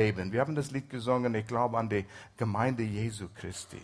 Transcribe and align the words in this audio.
Leben. 0.00 0.32
Wir 0.32 0.40
haben 0.40 0.54
das 0.54 0.70
Lied 0.70 0.88
gesungen, 0.88 1.34
ich 1.34 1.46
glaube 1.46 1.76
an 1.76 1.88
die 1.88 2.06
Gemeinde 2.38 2.82
Jesu 2.82 3.28
Christi. 3.34 3.80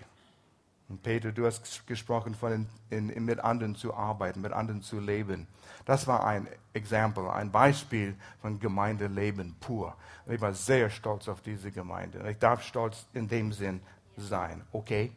Und 0.89 1.03
Peter, 1.03 1.31
du 1.31 1.45
hast 1.45 1.87
gesprochen 1.87 2.35
von 2.35 2.67
in, 2.89 3.11
in, 3.11 3.25
mit 3.25 3.39
anderen 3.41 3.75
zu 3.75 3.93
arbeiten, 3.93 4.41
mit 4.41 4.53
anderen 4.53 4.81
zu 4.83 4.99
leben. 4.99 5.47
Das 5.85 6.07
war 6.07 6.25
ein 6.25 6.49
Exempel, 6.73 7.29
ein 7.29 7.51
Beispiel 7.51 8.15
von 8.41 8.59
Gemeindeleben 8.59 9.57
pur. 9.61 9.95
Und 10.25 10.35
ich 10.35 10.41
war 10.41 10.55
sehr 10.55 10.89
stolz 10.89 11.29
auf 11.29 11.43
diese 11.43 11.71
Gemeinde. 11.71 12.25
Ich 12.31 12.39
darf 12.39 12.63
stolz 12.63 13.05
in 13.13 13.29
dem 13.29 13.53
Sinn 13.53 13.81
sein. 14.17 14.63
Okay? 14.73 15.13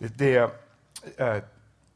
Der 0.00 0.50
äh, 1.16 1.42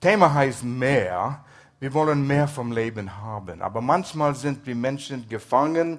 Thema 0.00 0.32
heißt 0.32 0.62
mehr. 0.62 1.44
Wir 1.80 1.92
wollen 1.92 2.24
mehr 2.24 2.46
vom 2.46 2.70
Leben 2.70 3.16
haben. 3.16 3.62
Aber 3.62 3.80
manchmal 3.80 4.34
sind 4.36 4.64
wir 4.64 4.76
Menschen 4.76 5.28
gefangen 5.28 5.98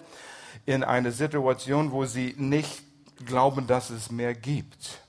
in 0.70 0.84
einer 0.84 1.12
Situation, 1.12 1.92
wo 1.92 2.06
sie 2.06 2.36
nicht 2.38 2.84
glauben, 3.26 3.66
dass 3.66 3.90
es 3.90 4.12
mehr 4.12 4.36
gibt. 4.36 5.02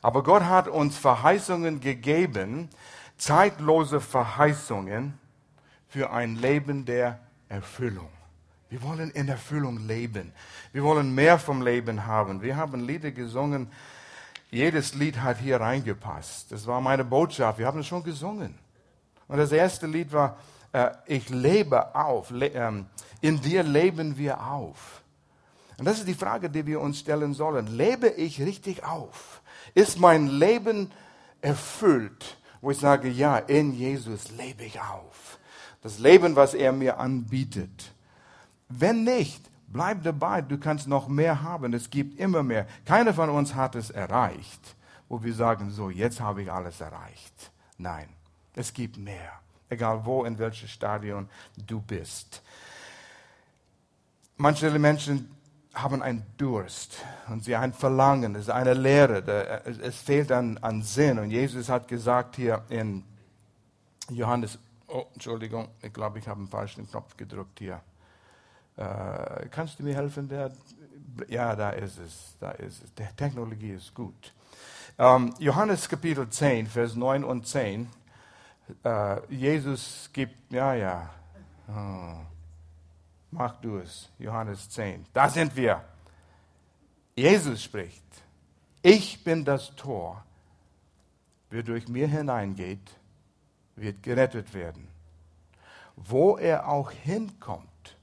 Aber 0.00 0.22
Gott 0.22 0.44
hat 0.44 0.68
uns 0.68 0.96
Verheißungen 0.96 1.80
gegeben, 1.80 2.68
zeitlose 3.16 4.00
Verheißungen 4.00 5.18
für 5.88 6.12
ein 6.12 6.36
Leben 6.36 6.84
der 6.84 7.18
Erfüllung. 7.48 8.08
Wir 8.70 8.80
wollen 8.82 9.10
in 9.10 9.28
Erfüllung 9.28 9.86
leben. 9.88 10.32
Wir 10.72 10.84
wollen 10.84 11.14
mehr 11.14 11.38
vom 11.38 11.62
Leben 11.62 12.06
haben. 12.06 12.40
Wir 12.40 12.56
haben 12.56 12.86
Lieder 12.86 13.10
gesungen. 13.10 13.70
Jedes 14.50 14.94
Lied 14.94 15.20
hat 15.20 15.38
hier 15.38 15.60
reingepasst. 15.60 16.52
Das 16.52 16.66
war 16.66 16.80
meine 16.80 17.04
Botschaft. 17.04 17.58
Wir 17.58 17.66
haben 17.66 17.80
es 17.80 17.88
schon 17.88 18.04
gesungen. 18.04 18.56
Und 19.26 19.38
das 19.38 19.50
erste 19.50 19.88
Lied 19.88 20.12
war, 20.12 20.38
äh, 20.72 20.90
ich 21.06 21.28
lebe 21.28 21.94
auf. 21.94 22.32
Ähm, 22.32 22.86
in 23.20 23.40
dir 23.40 23.62
leben 23.62 24.16
wir 24.16 24.42
auf. 24.42 25.02
Und 25.78 25.86
das 25.86 25.98
ist 25.98 26.08
die 26.08 26.14
Frage, 26.14 26.50
die 26.50 26.66
wir 26.66 26.80
uns 26.80 26.98
stellen 26.98 27.34
sollen. 27.34 27.66
Lebe 27.66 28.08
ich 28.08 28.40
richtig 28.40 28.84
auf? 28.84 29.42
Ist 29.74 29.98
mein 29.98 30.26
Leben 30.26 30.90
erfüllt, 31.40 32.36
wo 32.60 32.70
ich 32.70 32.78
sage, 32.78 33.08
ja, 33.08 33.38
in 33.38 33.72
Jesus 33.72 34.30
lebe 34.32 34.64
ich 34.64 34.80
auf. 34.80 35.38
Das 35.82 35.98
Leben, 35.98 36.36
was 36.36 36.54
er 36.54 36.72
mir 36.72 36.98
anbietet. 36.98 37.92
Wenn 38.68 39.02
nicht, 39.04 39.42
bleib 39.66 40.02
dabei, 40.04 40.40
du 40.40 40.58
kannst 40.58 40.86
noch 40.86 41.08
mehr 41.08 41.42
haben. 41.42 41.74
Es 41.74 41.90
gibt 41.90 42.18
immer 42.18 42.42
mehr. 42.42 42.66
Keiner 42.84 43.12
von 43.12 43.30
uns 43.30 43.54
hat 43.54 43.74
es 43.74 43.90
erreicht, 43.90 44.76
wo 45.08 45.22
wir 45.22 45.34
sagen, 45.34 45.70
so, 45.70 45.90
jetzt 45.90 46.20
habe 46.20 46.42
ich 46.42 46.52
alles 46.52 46.80
erreicht. 46.80 47.50
Nein, 47.78 48.08
es 48.54 48.72
gibt 48.72 48.96
mehr. 48.96 49.41
Egal 49.72 50.04
wo, 50.04 50.24
in 50.24 50.38
welchem 50.38 50.68
Stadion 50.68 51.30
du 51.56 51.80
bist. 51.80 52.42
Manche 54.36 54.68
Menschen 54.78 55.34
haben 55.72 56.02
einen 56.02 56.26
Durst 56.36 56.98
und 57.28 57.42
sie 57.42 57.56
ein 57.56 57.72
Verlangen, 57.72 58.34
es 58.34 58.42
ist 58.42 58.50
eine 58.50 58.74
Leere, 58.74 59.64
es 59.64 59.96
fehlt 59.96 60.30
an, 60.30 60.58
an 60.58 60.82
Sinn. 60.82 61.18
Und 61.18 61.30
Jesus 61.30 61.70
hat 61.70 61.88
gesagt 61.88 62.36
hier 62.36 62.62
in 62.68 63.02
Johannes, 64.10 64.58
oh, 64.88 65.06
Entschuldigung, 65.14 65.68
ich 65.80 65.92
glaube, 65.94 66.18
ich 66.18 66.28
habe 66.28 66.40
einen 66.40 66.48
falschen 66.48 66.86
Knopf 66.90 67.16
gedrückt 67.16 67.58
hier. 67.58 67.80
Äh, 68.76 69.46
kannst 69.50 69.78
du 69.78 69.84
mir 69.84 69.94
helfen? 69.94 70.28
Der, 70.28 70.52
ja, 71.28 71.56
da 71.56 71.70
ist 71.70 71.98
es, 71.98 72.36
da 72.38 72.50
ist 72.50 72.84
es. 72.84 72.92
Die 72.92 73.06
Technologie 73.16 73.72
ist 73.72 73.94
gut. 73.94 74.34
Ähm, 74.98 75.32
Johannes 75.38 75.88
Kapitel 75.88 76.28
10, 76.28 76.66
Vers 76.66 76.94
9 76.94 77.24
und 77.24 77.46
10. 77.46 77.88
Äh, 78.84 79.34
Jesus 79.34 80.10
gibt, 80.12 80.52
ja, 80.52 80.74
ja. 80.74 81.10
Oh. 81.68 82.32
Mach 83.30 83.56
du 83.60 83.78
es. 83.78 84.10
Johannes 84.18 84.68
10. 84.68 85.06
Da 85.12 85.28
sind 85.28 85.56
wir. 85.56 85.82
Jesus 87.16 87.62
spricht. 87.62 88.04
Ich 88.82 89.24
bin 89.24 89.44
das 89.44 89.74
Tor. 89.74 90.24
Wer 91.48 91.62
durch 91.62 91.88
mir 91.88 92.08
hineingeht, 92.08 92.98
wird 93.76 94.02
gerettet 94.02 94.52
werden. 94.52 94.88
Wo 95.96 96.36
er 96.36 96.68
auch 96.68 96.90
hinkommt, 96.90 97.96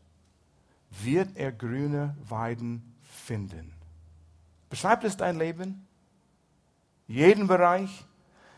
wird 0.89 1.35
er 1.35 1.51
grüne 1.51 2.15
Weiden 2.27 2.95
finden. 3.01 3.73
Beschreibt 4.69 5.03
es 5.03 5.17
dein 5.17 5.37
Leben? 5.37 5.87
Jeden 7.07 7.47
Bereich? 7.47 8.05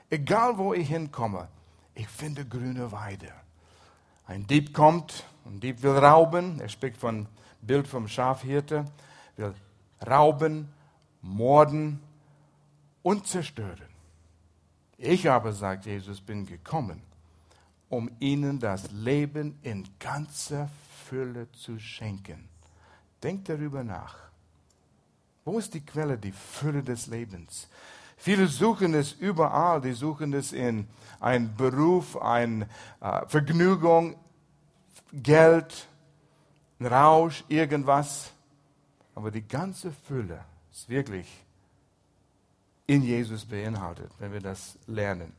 Egal 0.10 0.58
wo 0.58 0.74
ich 0.74 0.90
hinkomme, 0.90 1.48
ich 1.96 2.08
finde 2.08 2.46
grüne 2.46 2.92
Weide. 2.92 3.32
Ein 4.26 4.48
Dieb 4.48 4.74
kommt, 4.74 5.26
ein 5.46 5.60
Dieb 5.60 5.82
will 5.84 5.92
rauben. 5.92 6.60
Er 6.60 6.70
spricht 6.70 6.98
von 6.98 7.28
Bild 7.62 7.88
vom 7.88 8.08
Schafhirte. 8.08 8.86
Will 9.36 9.54
rauben, 10.06 10.70
morden 11.22 12.00
und 13.04 13.28
zerstören. 13.28 13.90
Ich 14.98 15.30
aber, 15.30 15.54
sagt 15.54 15.86
Jesus, 15.86 16.22
bin 16.22 16.46
gekommen, 16.46 17.02
um 17.90 18.10
ihnen 18.20 18.60
das 18.60 18.92
Leben 18.92 19.58
in 19.64 19.88
ganzer 20.00 20.70
Fülle 21.06 21.52
zu 21.54 21.80
schenken. 21.80 22.48
Denkt 23.24 23.50
darüber 23.50 23.84
nach. 23.84 24.18
Wo 25.44 25.58
ist 25.58 25.74
die 25.74 25.82
Quelle, 25.82 26.18
die 26.18 26.32
Fülle 26.32 26.84
des 26.84 27.08
Lebens? 27.08 27.68
Viele 28.22 28.46
suchen 28.46 28.94
es 28.94 29.14
überall. 29.14 29.82
Die 29.82 29.94
suchen 29.94 30.34
es 30.34 30.54
in 30.54 30.88
einen 31.20 31.56
Beruf, 31.56 32.22
eine 32.22 32.68
äh, 33.00 33.26
Vergnügung, 33.26 34.16
Geld, 35.12 35.88
Rausch, 36.80 37.44
irgendwas. 37.48 38.32
Aber 39.16 39.32
die 39.32 39.42
ganze 39.42 39.92
Fülle 39.92 40.46
ist 40.72 40.88
wirklich 40.88 41.26
in 42.86 43.02
Jesus 43.02 43.44
beinhaltet, 43.44 44.12
wenn 44.20 44.32
wir 44.32 44.40
das 44.40 44.78
lernen. 44.86 45.34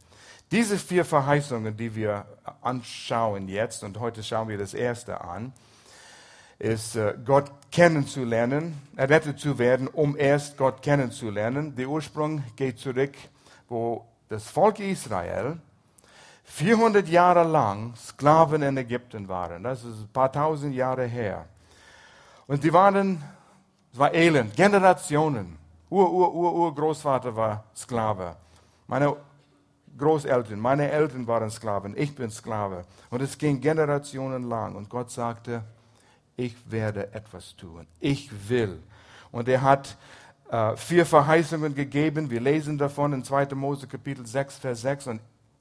Diese 0.51 0.77
vier 0.77 1.05
Verheißungen, 1.05 1.77
die 1.77 1.95
wir 1.95 2.27
anschauen 2.63 3.47
jetzt, 3.47 3.85
und 3.85 4.01
heute 4.01 4.25
schauen 4.25 4.49
wir 4.49 4.59
das 4.59 4.75
erste 4.75 5.21
an, 5.21 5.53
ist 6.63 6.95
äh, 6.95 7.15
Gott 7.25 7.51
kennenzulernen, 7.73 8.81
errettet 8.95 9.41
zu 9.41 9.59
werden, 9.59 9.89
um 9.89 10.17
erst 10.17 10.57
Gott 10.57 10.81
kennenzulernen. 10.81 11.75
Der 11.75 11.89
Ursprung 11.89 12.45
geht 12.55 12.79
zurück, 12.79 13.15
wo 13.69 14.07
das 14.29 14.45
Volk 14.45 14.79
Israel 14.79 15.59
400 16.45 17.09
Jahre 17.09 17.43
lang 17.43 17.95
Sklaven 17.97 18.63
in 18.63 18.77
Ägypten 18.77 19.27
waren. 19.27 19.65
Das 19.65 19.83
ist 19.83 20.03
ein 20.03 20.09
paar 20.13 20.31
tausend 20.31 20.75
Jahre 20.75 21.05
her. 21.05 21.47
Und 22.47 22.63
die 22.63 22.73
waren, 22.73 23.21
es 23.93 23.99
war 23.99 24.15
elend, 24.15 24.55
Generationen. 24.55 25.59
Ur, 25.91 26.13
Ur, 26.13 26.33
Ur, 26.33 26.55
Urgroßvater 26.55 27.35
war 27.35 27.65
Sklave. 27.75 28.37
Meine 28.87 29.17
Großeltern, 29.99 30.61
meine 30.61 30.89
Eltern 30.91 31.27
waren 31.27 31.51
Sklaven, 31.51 31.97
ich 31.97 32.15
bin 32.15 32.31
Sklave. 32.31 32.85
Und 33.11 33.21
es 33.21 33.37
ging 33.37 33.61
Generationen 33.61 34.49
lang. 34.49 34.77
Und 34.77 34.89
Gott 34.89 35.11
sagte, 35.11 35.65
ich 36.37 36.55
werde 36.71 37.13
etwas 37.13 37.57
tun. 37.57 37.87
Ich 38.01 38.31
will. 38.49 38.83
Und 39.31 39.49
er 39.49 39.63
hat 39.63 39.97
äh, 40.51 40.77
vier 40.77 41.07
Verheißungen 41.07 41.75
gegeben. 41.75 42.31
Wir 42.31 42.41
lesen 42.41 42.79
davon 42.79 43.13
in 43.13 43.25
2. 43.25 43.55
Mose 43.55 43.87
Kapitel 43.87 44.27
6, 44.27 44.59
Vers 44.59 44.83
6. 44.83 45.07
Und 45.09 45.21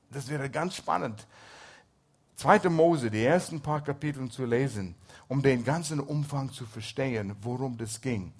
das 0.09 0.29
wäre 0.29 0.49
ganz 0.49 0.75
spannend. 0.75 1.25
2. 2.35 2.69
Mose, 2.69 3.09
die 3.11 3.23
ersten 3.23 3.61
paar 3.61 3.81
Kapitel 3.81 4.29
zu 4.29 4.45
lesen, 4.45 4.95
um 5.27 5.41
den 5.41 5.63
ganzen 5.63 5.99
Umfang 5.99 6.51
zu 6.51 6.65
verstehen, 6.65 7.35
worum 7.41 7.77
das 7.77 8.01
ging. 8.01 8.33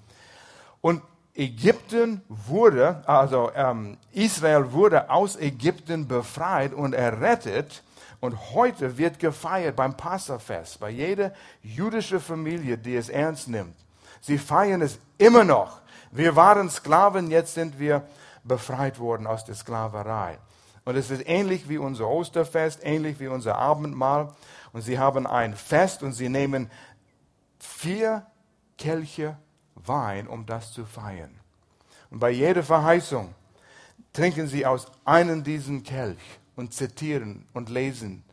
Und 0.81 1.01
Ägypten 1.35 2.21
wurde, 2.27 3.07
also 3.07 3.51
ähm, 3.55 3.97
Israel 4.11 4.71
wurde 4.71 5.09
aus 5.09 5.37
Ägypten 5.37 6.07
befreit 6.07 6.73
und 6.73 6.93
errettet. 6.93 7.83
Und 8.21 8.53
heute 8.53 8.97
wird 8.97 9.17
gefeiert 9.19 9.75
beim 9.75 9.97
Passafest, 9.97 10.79
bei 10.79 10.91
jeder 10.91 11.33
jüdischen 11.63 12.21
Familie, 12.21 12.77
die 12.77 12.95
es 12.95 13.09
ernst 13.09 13.47
nimmt. 13.47 13.75
Sie 14.21 14.37
feiern 14.37 14.81
es 14.83 14.99
immer 15.17 15.43
noch. 15.43 15.81
Wir 16.11 16.35
waren 16.35 16.69
Sklaven, 16.69 17.31
jetzt 17.31 17.55
sind 17.55 17.79
wir 17.79 18.07
befreit 18.43 18.99
worden 18.99 19.25
aus 19.25 19.43
der 19.43 19.55
Sklaverei. 19.55 20.37
Und 20.85 20.95
es 20.95 21.09
ist 21.09 21.27
ähnlich 21.27 21.67
wie 21.67 21.79
unser 21.79 22.07
Osterfest, 22.07 22.81
ähnlich 22.83 23.19
wie 23.19 23.27
unser 23.27 23.57
Abendmahl. 23.57 24.33
Und 24.71 24.81
sie 24.81 24.99
haben 24.99 25.25
ein 25.25 25.55
Fest 25.55 26.03
und 26.03 26.13
sie 26.13 26.29
nehmen 26.29 26.69
vier 27.59 28.25
Kelche 28.77 29.37
Wein, 29.73 30.27
um 30.27 30.45
das 30.45 30.73
zu 30.73 30.85
feiern. 30.85 31.39
Und 32.11 32.19
bei 32.19 32.29
jeder 32.29 32.61
Verheißung 32.61 33.33
trinken 34.13 34.47
sie 34.47 34.65
aus 34.65 34.85
einem 35.05 35.43
diesen 35.43 35.81
Kelch 35.81 36.40
und 36.55 36.73
zitieren 36.73 37.45
und 37.53 37.69
lesen 37.69 38.23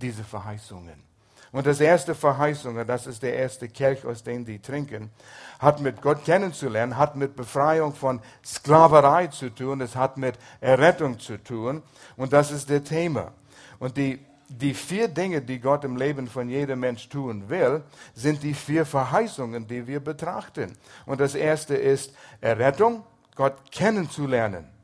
diese 0.00 0.24
Verheißungen. 0.24 1.04
Und 1.52 1.66
das 1.66 1.80
erste 1.80 2.14
Verheißung, 2.14 2.86
das 2.86 3.06
ist 3.06 3.22
der 3.22 3.34
erste 3.34 3.68
Kelch, 3.68 4.04
aus 4.04 4.22
dem 4.22 4.44
die 4.44 4.58
trinken, 4.58 5.10
hat 5.58 5.80
mit 5.80 6.02
Gott 6.02 6.24
kennenzulernen, 6.24 6.96
hat 6.96 7.16
mit 7.16 7.34
Befreiung 7.34 7.94
von 7.94 8.20
Sklaverei 8.44 9.28
zu 9.28 9.50
tun, 9.50 9.80
es 9.80 9.96
hat 9.96 10.18
mit 10.18 10.38
Errettung 10.60 11.18
zu 11.18 11.42
tun. 11.42 11.82
Und 12.16 12.32
das 12.32 12.50
ist 12.50 12.68
der 12.68 12.84
Thema. 12.84 13.32
Und 13.78 13.96
die 13.96 14.18
die 14.48 14.74
vier 14.74 15.08
Dinge, 15.08 15.42
die 15.42 15.58
Gott 15.58 15.84
im 15.84 15.96
Leben 15.96 16.28
von 16.28 16.48
jedem 16.48 16.80
Mensch 16.80 17.08
tun 17.08 17.48
will, 17.48 17.82
sind 18.14 18.42
die 18.42 18.54
vier 18.54 18.86
Verheißungen, 18.86 19.66
die 19.66 19.86
wir 19.86 20.00
betrachten. 20.00 20.76
Und 21.04 21.20
das 21.20 21.34
erste 21.34 21.74
ist 21.74 22.12
Errettung, 22.40 23.04
Gott 23.34 23.70
kennenzulernen. 23.70 24.75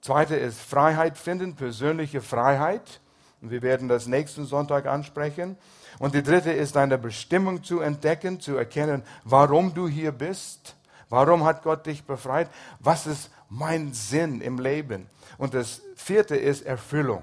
Zweite 0.00 0.36
ist 0.36 0.60
Freiheit 0.60 1.18
finden, 1.18 1.54
persönliche 1.54 2.22
Freiheit. 2.22 3.00
Und 3.42 3.50
wir 3.50 3.62
werden 3.62 3.88
das 3.88 4.06
nächsten 4.06 4.46
Sonntag 4.46 4.86
ansprechen. 4.86 5.56
Und 5.98 6.14
die 6.14 6.22
dritte 6.22 6.52
ist 6.52 6.76
deine 6.76 6.98
Bestimmung 6.98 7.62
zu 7.62 7.80
entdecken, 7.80 8.40
zu 8.40 8.56
erkennen, 8.56 9.02
warum 9.24 9.74
du 9.74 9.88
hier 9.88 10.12
bist. 10.12 10.76
Warum 11.08 11.44
hat 11.44 11.62
Gott 11.62 11.86
dich 11.86 12.04
befreit? 12.04 12.48
Was 12.78 13.06
ist 13.06 13.30
mein 13.48 13.92
Sinn 13.92 14.40
im 14.40 14.58
Leben? 14.58 15.06
Und 15.38 15.54
das 15.54 15.82
vierte 15.96 16.36
ist 16.36 16.64
Erfüllung. 16.64 17.22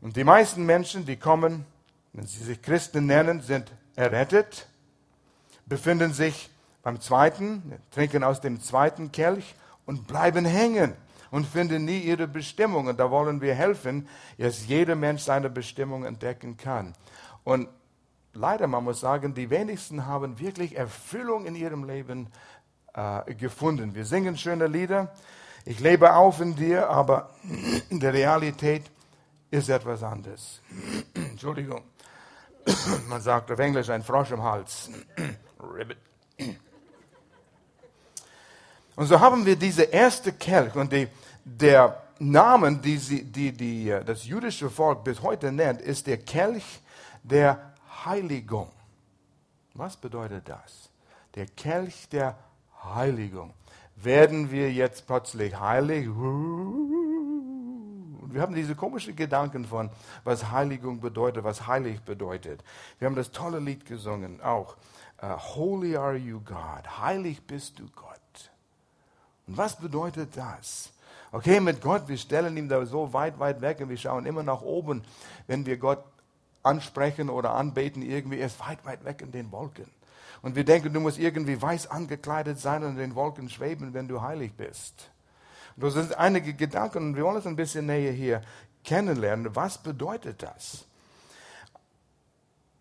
Und 0.00 0.16
die 0.16 0.24
meisten 0.24 0.66
Menschen, 0.66 1.06
die 1.06 1.16
kommen, 1.16 1.64
wenn 2.12 2.26
sie 2.26 2.42
sich 2.42 2.60
Christen 2.60 3.06
nennen, 3.06 3.40
sind 3.40 3.70
errettet, 3.94 4.66
befinden 5.66 6.12
sich 6.12 6.50
beim 6.82 7.00
zweiten, 7.00 7.72
trinken 7.90 8.24
aus 8.24 8.40
dem 8.40 8.60
zweiten 8.60 9.12
Kelch 9.12 9.54
und 9.86 10.06
bleiben 10.06 10.44
hängen 10.44 10.94
und 11.30 11.46
finden 11.46 11.84
nie 11.84 12.00
ihre 12.00 12.28
Bestimmung. 12.28 12.86
Und 12.86 12.98
da 13.00 13.10
wollen 13.10 13.40
wir 13.40 13.54
helfen, 13.54 14.08
dass 14.38 14.66
jeder 14.66 14.94
Mensch 14.94 15.22
seine 15.22 15.50
Bestimmung 15.50 16.04
entdecken 16.04 16.56
kann. 16.56 16.94
Und 17.44 17.68
leider, 18.32 18.66
man 18.66 18.84
muss 18.84 19.00
sagen, 19.00 19.34
die 19.34 19.50
wenigsten 19.50 20.06
haben 20.06 20.38
wirklich 20.38 20.76
Erfüllung 20.76 21.46
in 21.46 21.54
ihrem 21.54 21.84
Leben 21.84 22.28
äh, 22.94 23.34
gefunden. 23.34 23.94
Wir 23.94 24.04
singen 24.04 24.36
schöne 24.36 24.66
Lieder. 24.66 25.12
Ich 25.64 25.80
lebe 25.80 26.14
auf 26.14 26.40
in 26.40 26.54
dir, 26.54 26.88
aber 26.88 27.30
in 27.90 28.00
der 28.00 28.12
Realität 28.12 28.84
ist 29.50 29.68
etwas 29.68 30.02
anderes. 30.02 30.60
Entschuldigung. 31.14 31.82
Man 33.08 33.20
sagt 33.20 33.50
auf 33.50 33.58
Englisch 33.58 33.90
ein 33.90 34.02
Frosch 34.02 34.30
im 34.30 34.42
Hals. 34.42 34.90
Ribbit. 35.60 35.98
Und 38.96 39.06
so 39.06 39.20
haben 39.20 39.46
wir 39.46 39.56
diese 39.56 39.84
erste 39.84 40.32
Kelch 40.32 40.74
und 40.74 40.90
die, 40.90 41.06
der 41.44 42.02
Name, 42.18 42.76
die, 42.78 42.96
sie, 42.96 43.22
die, 43.24 43.52
die 43.52 43.90
äh, 43.90 44.02
das 44.02 44.24
jüdische 44.26 44.70
Volk 44.70 45.04
bis 45.04 45.22
heute 45.22 45.52
nennt, 45.52 45.82
ist 45.82 46.06
der 46.06 46.16
Kelch 46.16 46.80
der 47.22 47.74
Heiligung. 48.04 48.72
Was 49.74 49.96
bedeutet 49.96 50.48
das? 50.48 50.88
Der 51.34 51.46
Kelch 51.46 52.08
der 52.08 52.38
Heiligung. 52.82 53.52
Werden 53.96 54.50
wir 54.50 54.72
jetzt 54.72 55.06
plötzlich 55.06 55.58
heilig? 55.58 56.06
Wir 58.30 58.40
haben 58.40 58.54
diese 58.54 58.74
komischen 58.74 59.14
Gedanken 59.14 59.66
von, 59.66 59.90
was 60.24 60.50
Heiligung 60.50 61.00
bedeutet, 61.00 61.44
was 61.44 61.66
heilig 61.66 62.00
bedeutet. 62.02 62.64
Wir 62.98 63.06
haben 63.06 63.16
das 63.16 63.30
tolle 63.30 63.58
Lied 63.58 63.84
gesungen, 63.84 64.40
auch. 64.40 64.76
Uh, 65.22 65.28
Holy 65.38 65.96
are 65.96 66.16
you, 66.16 66.40
God. 66.40 67.00
Heilig 67.00 67.46
bist 67.46 67.78
du, 67.78 67.88
Gott. 67.96 68.15
Und 69.46 69.56
was 69.56 69.76
bedeutet 69.76 70.36
das? 70.36 70.90
Okay, 71.32 71.60
mit 71.60 71.80
Gott, 71.80 72.08
wir 72.08 72.18
stellen 72.18 72.56
ihn 72.56 72.68
da 72.68 72.84
so 72.86 73.12
weit, 73.12 73.38
weit 73.38 73.60
weg 73.60 73.80
und 73.80 73.88
wir 73.88 73.96
schauen 73.96 74.26
immer 74.26 74.42
nach 74.42 74.62
oben, 74.62 75.02
wenn 75.46 75.66
wir 75.66 75.76
Gott 75.76 76.02
ansprechen 76.62 77.30
oder 77.30 77.54
anbeten, 77.54 78.02
irgendwie 78.02 78.38
er 78.38 78.46
ist 78.46 78.60
weit, 78.60 78.84
weit 78.84 79.04
weg 79.04 79.22
in 79.22 79.32
den 79.32 79.52
Wolken. 79.52 79.86
Und 80.42 80.56
wir 80.56 80.64
denken, 80.64 80.92
du 80.92 81.00
musst 81.00 81.18
irgendwie 81.18 81.60
weiß 81.60 81.88
angekleidet 81.90 82.58
sein 82.58 82.82
und 82.84 82.90
in 82.90 82.96
den 82.96 83.14
Wolken 83.14 83.48
schweben, 83.48 83.94
wenn 83.94 84.08
du 84.08 84.20
heilig 84.20 84.52
bist. 84.54 85.10
Und 85.76 85.84
das 85.84 85.94
sind 85.94 86.16
einige 86.16 86.54
Gedanken 86.54 86.98
und 86.98 87.16
wir 87.16 87.24
wollen 87.24 87.36
es 87.36 87.46
ein 87.46 87.56
bisschen 87.56 87.86
näher 87.86 88.12
hier 88.12 88.42
kennenlernen. 88.84 89.54
Was 89.54 89.78
bedeutet 89.78 90.42
das? 90.42 90.86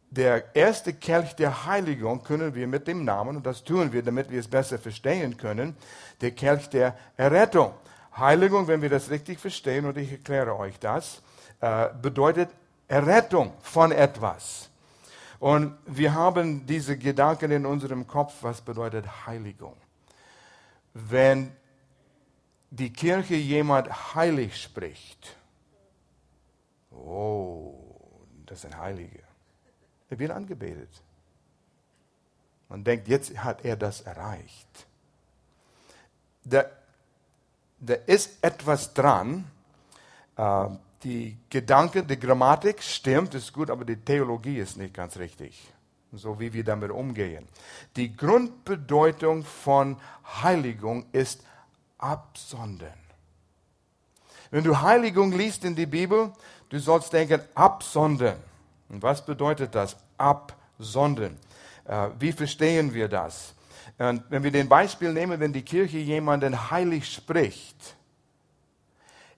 Der 0.09 0.55
erste 0.55 0.93
Kelch 0.93 1.35
der 1.35 1.65
Heiligung 1.65 2.23
können 2.23 2.55
wir 2.55 2.67
mit 2.67 2.87
dem 2.87 3.03
Namen, 3.03 3.37
und 3.37 3.45
das 3.45 3.63
tun 3.63 3.91
wir, 3.91 4.03
damit 4.03 4.29
wir 4.29 4.39
es 4.39 4.47
besser 4.47 4.77
verstehen 4.77 5.35
können, 5.37 5.75
der 6.21 6.31
Kelch 6.31 6.69
der 6.69 6.95
Errettung. 7.17 7.73
Heiligung, 8.17 8.67
wenn 8.67 8.81
wir 8.81 8.89
das 8.89 9.09
richtig 9.09 9.39
verstehen, 9.39 9.85
und 9.85 9.97
ich 9.97 10.11
erkläre 10.11 10.57
euch 10.57 10.79
das, 10.79 11.21
äh, 11.59 11.89
bedeutet 12.01 12.49
Errettung 12.87 13.53
von 13.61 13.91
etwas. 13.91 14.69
Und 15.39 15.77
wir 15.85 16.13
haben 16.13 16.65
diese 16.65 16.97
Gedanken 16.97 17.51
in 17.51 17.65
unserem 17.65 18.07
Kopf, 18.07 18.35
was 18.41 18.61
bedeutet 18.61 19.05
Heiligung. 19.25 19.75
Wenn 20.93 21.51
die 22.69 22.91
Kirche 22.91 23.35
jemand 23.35 24.15
heilig 24.15 24.61
spricht, 24.61 25.35
oh, 26.91 27.75
das 28.45 28.61
sind 28.61 28.77
Heilige. 28.77 29.24
Er 30.09 30.19
wird 30.19 30.31
angebetet. 30.31 30.89
Man 32.69 32.83
denkt, 32.83 33.07
jetzt 33.07 33.37
hat 33.37 33.63
er 33.63 33.75
das 33.75 34.01
erreicht. 34.01 34.87
Da, 36.43 36.65
da 37.79 37.93
ist 38.05 38.43
etwas 38.43 38.93
dran. 38.93 39.45
Äh, 40.35 40.67
die 41.03 41.37
Gedanken, 41.49 42.07
die 42.07 42.19
Grammatik 42.19 42.81
stimmt, 42.81 43.35
ist 43.35 43.53
gut, 43.53 43.69
aber 43.69 43.85
die 43.85 43.97
Theologie 43.97 44.57
ist 44.57 44.77
nicht 44.77 44.93
ganz 44.93 45.17
richtig. 45.17 45.71
So 46.11 46.39
wie 46.39 46.53
wir 46.53 46.63
damit 46.63 46.91
umgehen. 46.91 47.47
Die 47.95 48.15
Grundbedeutung 48.15 49.43
von 49.43 49.97
Heiligung 50.41 51.05
ist 51.11 51.43
absondern. 51.97 52.97
Wenn 54.49 54.63
du 54.63 54.79
Heiligung 54.81 55.31
liest 55.31 55.65
in 55.65 55.75
die 55.75 55.85
Bibel, 55.85 56.31
du 56.69 56.79
sollst 56.79 57.11
denken, 57.13 57.41
absondern. 57.53 58.37
Und 58.89 59.01
was 59.01 59.25
bedeutet 59.25 59.73
das? 59.75 59.97
Absondern. 60.17 61.37
Äh, 61.85 62.09
wie 62.19 62.31
verstehen 62.31 62.93
wir 62.93 63.07
das? 63.07 63.53
Und 63.97 64.23
wenn 64.29 64.43
wir 64.43 64.51
den 64.51 64.67
Beispiel 64.67 65.13
nehmen, 65.13 65.39
wenn 65.39 65.53
die 65.53 65.61
Kirche 65.61 65.97
jemanden 65.97 66.69
heilig 66.69 67.11
spricht, 67.11 67.95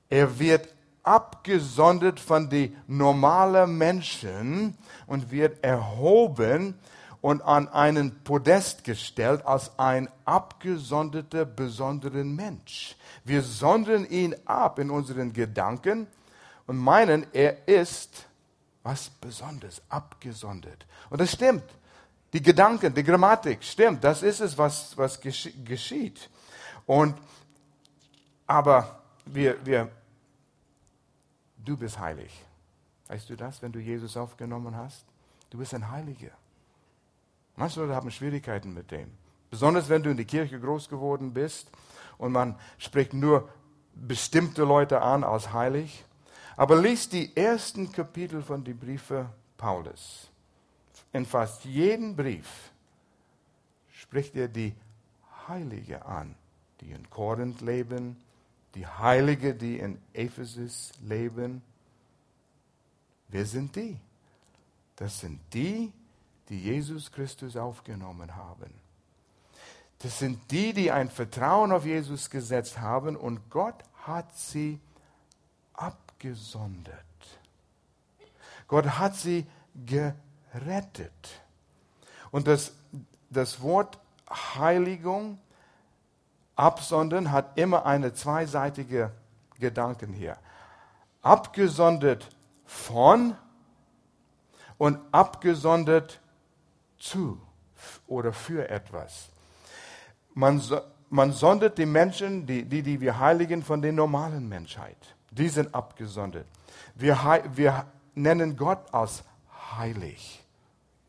er 0.10 0.40
wird 0.40 0.74
abgesondert 1.04 2.20
von 2.20 2.50
den 2.50 2.76
normalen 2.88 3.78
Menschen 3.78 4.78
und 5.06 5.32
wird 5.32 5.64
erhoben 5.64 6.76
und 7.22 7.42
an 7.42 7.68
einen 7.70 8.24
Podest 8.24 8.84
gestellt 8.84 9.46
als 9.46 9.78
ein 9.78 10.10
abgesonderter, 10.26 11.46
besonderer 11.46 12.24
Mensch. 12.24 12.96
Wir 13.24 13.42
sondern 13.42 14.06
ihn 14.06 14.36
ab 14.46 14.80
in 14.80 14.90
unseren 14.90 15.34
Gedanken 15.34 16.08
und 16.68 16.78
meinen, 16.78 17.26
er 17.34 17.68
ist 17.68 18.26
was 18.88 19.10
Besonderes, 19.10 19.82
abgesondert. 19.90 20.86
Und 21.10 21.20
das 21.20 21.34
stimmt. 21.34 21.66
Die 22.32 22.42
Gedanken, 22.42 22.94
die 22.94 23.04
Grammatik, 23.04 23.62
stimmt. 23.62 24.02
Das 24.02 24.24
ist 24.24 24.40
es, 24.40 24.58
was, 24.58 24.98
was 24.98 25.20
geschieht. 25.20 26.30
Und, 26.86 27.18
aber 28.46 29.02
wir, 29.26 29.66
wir, 29.66 29.92
du 31.58 31.76
bist 31.76 32.00
heilig. 32.00 32.32
Weißt 33.10 33.30
du 33.30 33.36
das, 33.36 33.62
wenn 33.62 33.74
du 33.74 33.80
Jesus 33.80 34.16
aufgenommen 34.16 34.74
hast? 34.78 35.04
Du 35.50 35.58
bist 35.58 35.74
ein 35.74 35.92
Heiliger. 35.92 36.32
Manche 37.58 37.82
Leute 37.82 37.94
haben 37.94 38.10
Schwierigkeiten 38.10 38.74
mit 38.74 38.90
dem. 38.92 39.12
Besonders 39.50 39.90
wenn 39.90 40.02
du 40.02 40.12
in 40.12 40.18
die 40.18 40.26
Kirche 40.26 40.62
groß 40.62 40.88
geworden 40.88 41.34
bist 41.34 41.70
und 42.18 42.32
man 42.32 42.56
spricht 42.78 43.14
nur 43.14 43.50
bestimmte 43.96 44.64
Leute 44.64 45.02
an 45.02 45.26
als 45.26 45.52
heilig. 45.52 46.06
Aber 46.58 46.82
lies 46.82 47.08
die 47.08 47.38
ersten 47.38 47.92
Kapitel 47.92 48.42
von 48.42 48.64
den 48.64 48.78
Briefen 48.78 49.30
Paulus. 49.58 50.28
In 51.14 51.26
fast 51.26 51.64
jedem 51.66 52.16
Brief 52.16 52.72
spricht 53.92 54.36
er 54.36 54.48
die 54.48 54.74
Heilige 55.48 56.04
an, 56.04 56.36
die 56.82 56.92
in 56.92 57.08
Korinth 57.12 57.62
leben, 57.62 58.18
die 58.74 58.88
Heilige, 58.88 59.54
die 59.54 59.78
in 59.78 60.00
Ephesus 60.14 60.92
leben. 61.02 61.62
Wer 63.28 63.46
sind 63.46 63.76
die? 63.76 63.98
Das 64.96 65.20
sind 65.20 65.40
die, 65.54 65.94
die 66.50 66.60
Jesus 66.60 67.12
Christus 67.12 67.56
aufgenommen 67.56 68.36
haben. 68.36 68.74
Das 70.00 70.18
sind 70.18 70.40
die, 70.52 70.74
die 70.74 70.92
ein 70.92 71.10
Vertrauen 71.10 71.72
auf 71.72 71.86
Jesus 71.86 72.32
gesetzt 72.32 72.80
haben 72.80 73.16
und 73.16 73.50
Gott 73.52 73.84
hat 74.06 74.36
sie 74.36 74.80
abgesondert. 76.18 77.04
Gott 78.68 78.86
hat 78.98 79.16
sie 79.16 79.46
gerettet. 79.86 81.42
Und 82.32 82.48
das, 82.48 82.74
das 83.30 83.62
Wort 83.62 84.00
Heiligung, 84.30 85.40
absondern, 86.56 87.32
hat 87.32 87.58
immer 87.58 87.86
eine 87.86 88.14
zweiseitige 88.14 89.12
Gedanken 89.60 90.12
hier. 90.12 90.38
Abgesondert 91.22 92.28
von 92.66 93.36
und 94.78 95.00
abgesondert 95.12 96.20
zu 96.98 97.40
oder 98.08 98.34
für 98.34 98.70
etwas. 98.70 99.30
Man, 100.34 100.62
man 101.10 101.32
sondert 101.32 101.78
die 101.78 101.86
Menschen, 101.86 102.46
die, 102.46 102.66
die, 102.66 102.82
die 102.82 103.00
wir 103.00 103.20
heiligen, 103.20 103.64
von 103.64 103.82
der 103.82 103.94
normalen 103.94 104.50
Menschheit. 104.50 105.17
Die 105.32 105.50
sind 105.50 105.74
abgesondert. 105.74 106.48
Wir, 106.96 107.18
wir 107.54 107.86
nennen 108.16 108.56
Gott 108.56 108.94
als 108.94 109.24
heilig. 109.78 110.44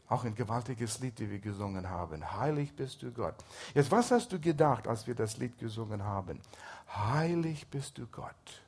Auch 0.09 0.25
ein 0.25 0.35
gewaltiges 0.35 1.01
Lied, 1.01 1.21
das 1.21 1.29
wir 1.29 1.39
gesungen 1.39 1.89
haben. 1.89 2.39
Heilig 2.39 2.75
bist 2.75 3.03
du 3.03 3.13
Gott. 3.13 3.35
Jetzt, 3.75 3.91
was 3.91 4.11
hast 4.11 4.33
du 4.33 4.41
gedacht, 4.41 4.89
als 4.89 5.07
wir 5.07 5.15
das 5.15 5.37
Lied 5.37 5.59
gesungen 5.59 6.03
haben? 6.03 6.41
Heilig 6.95 7.69
bist 7.69 7.99
du 7.99 8.07
Gott. 8.07 8.63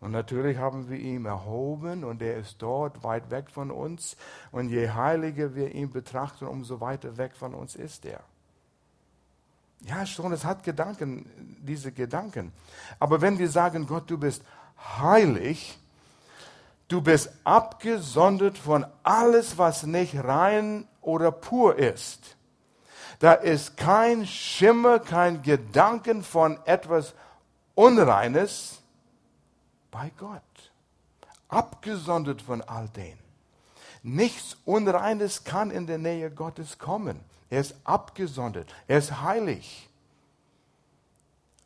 Und 0.00 0.12
natürlich 0.12 0.56
haben 0.56 0.88
wir 0.88 0.98
ihn 0.98 1.26
erhoben 1.26 2.04
und 2.04 2.22
er 2.22 2.38
ist 2.38 2.62
dort 2.62 3.04
weit 3.04 3.30
weg 3.30 3.50
von 3.50 3.70
uns. 3.70 4.16
Und 4.50 4.70
je 4.70 4.88
heiliger 4.88 5.54
wir 5.54 5.74
ihn 5.74 5.90
betrachten, 5.90 6.46
umso 6.46 6.80
weiter 6.80 7.18
weg 7.18 7.36
von 7.36 7.54
uns 7.54 7.74
ist 7.74 8.06
er. 8.06 8.20
Ja, 9.82 10.04
schon, 10.06 10.32
es 10.32 10.44
hat 10.44 10.62
Gedanken, 10.62 11.26
diese 11.60 11.92
Gedanken. 11.92 12.52
Aber 12.98 13.20
wenn 13.20 13.38
wir 13.38 13.50
sagen, 13.50 13.86
Gott, 13.86 14.10
du 14.10 14.16
bist 14.16 14.42
heilig, 14.98 15.78
du 16.88 17.00
bist 17.00 17.30
abgesondert 17.44 18.58
von 18.58 18.86
alles, 19.02 19.58
was 19.58 19.84
nicht 19.84 20.16
rein 20.16 20.86
oder 21.00 21.30
pur 21.32 21.76
ist. 21.76 22.36
Da 23.20 23.34
ist 23.34 23.76
kein 23.76 24.26
Schimmer, 24.26 24.98
kein 24.98 25.42
Gedanken 25.42 26.22
von 26.22 26.58
etwas 26.64 27.14
Unreines 27.74 28.80
bei 29.90 30.10
Gott. 30.18 30.42
Abgesondert 31.48 32.40
von 32.42 32.62
all 32.62 32.88
dem. 32.88 33.18
Nichts 34.02 34.56
Unreines 34.64 35.44
kann 35.44 35.70
in 35.70 35.86
der 35.86 35.98
Nähe 35.98 36.30
Gottes 36.30 36.78
kommen. 36.78 37.20
Er 37.50 37.60
ist 37.60 37.74
abgesondert. 37.84 38.72
Er 38.88 38.98
ist 38.98 39.20
heilig. 39.20 39.88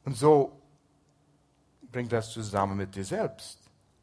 Und 0.04 0.16
so 0.16 0.52
bringt 1.94 2.10
das 2.10 2.32
zusammen 2.32 2.76
mit 2.76 2.96
dir 2.96 3.04
selbst. 3.04 3.60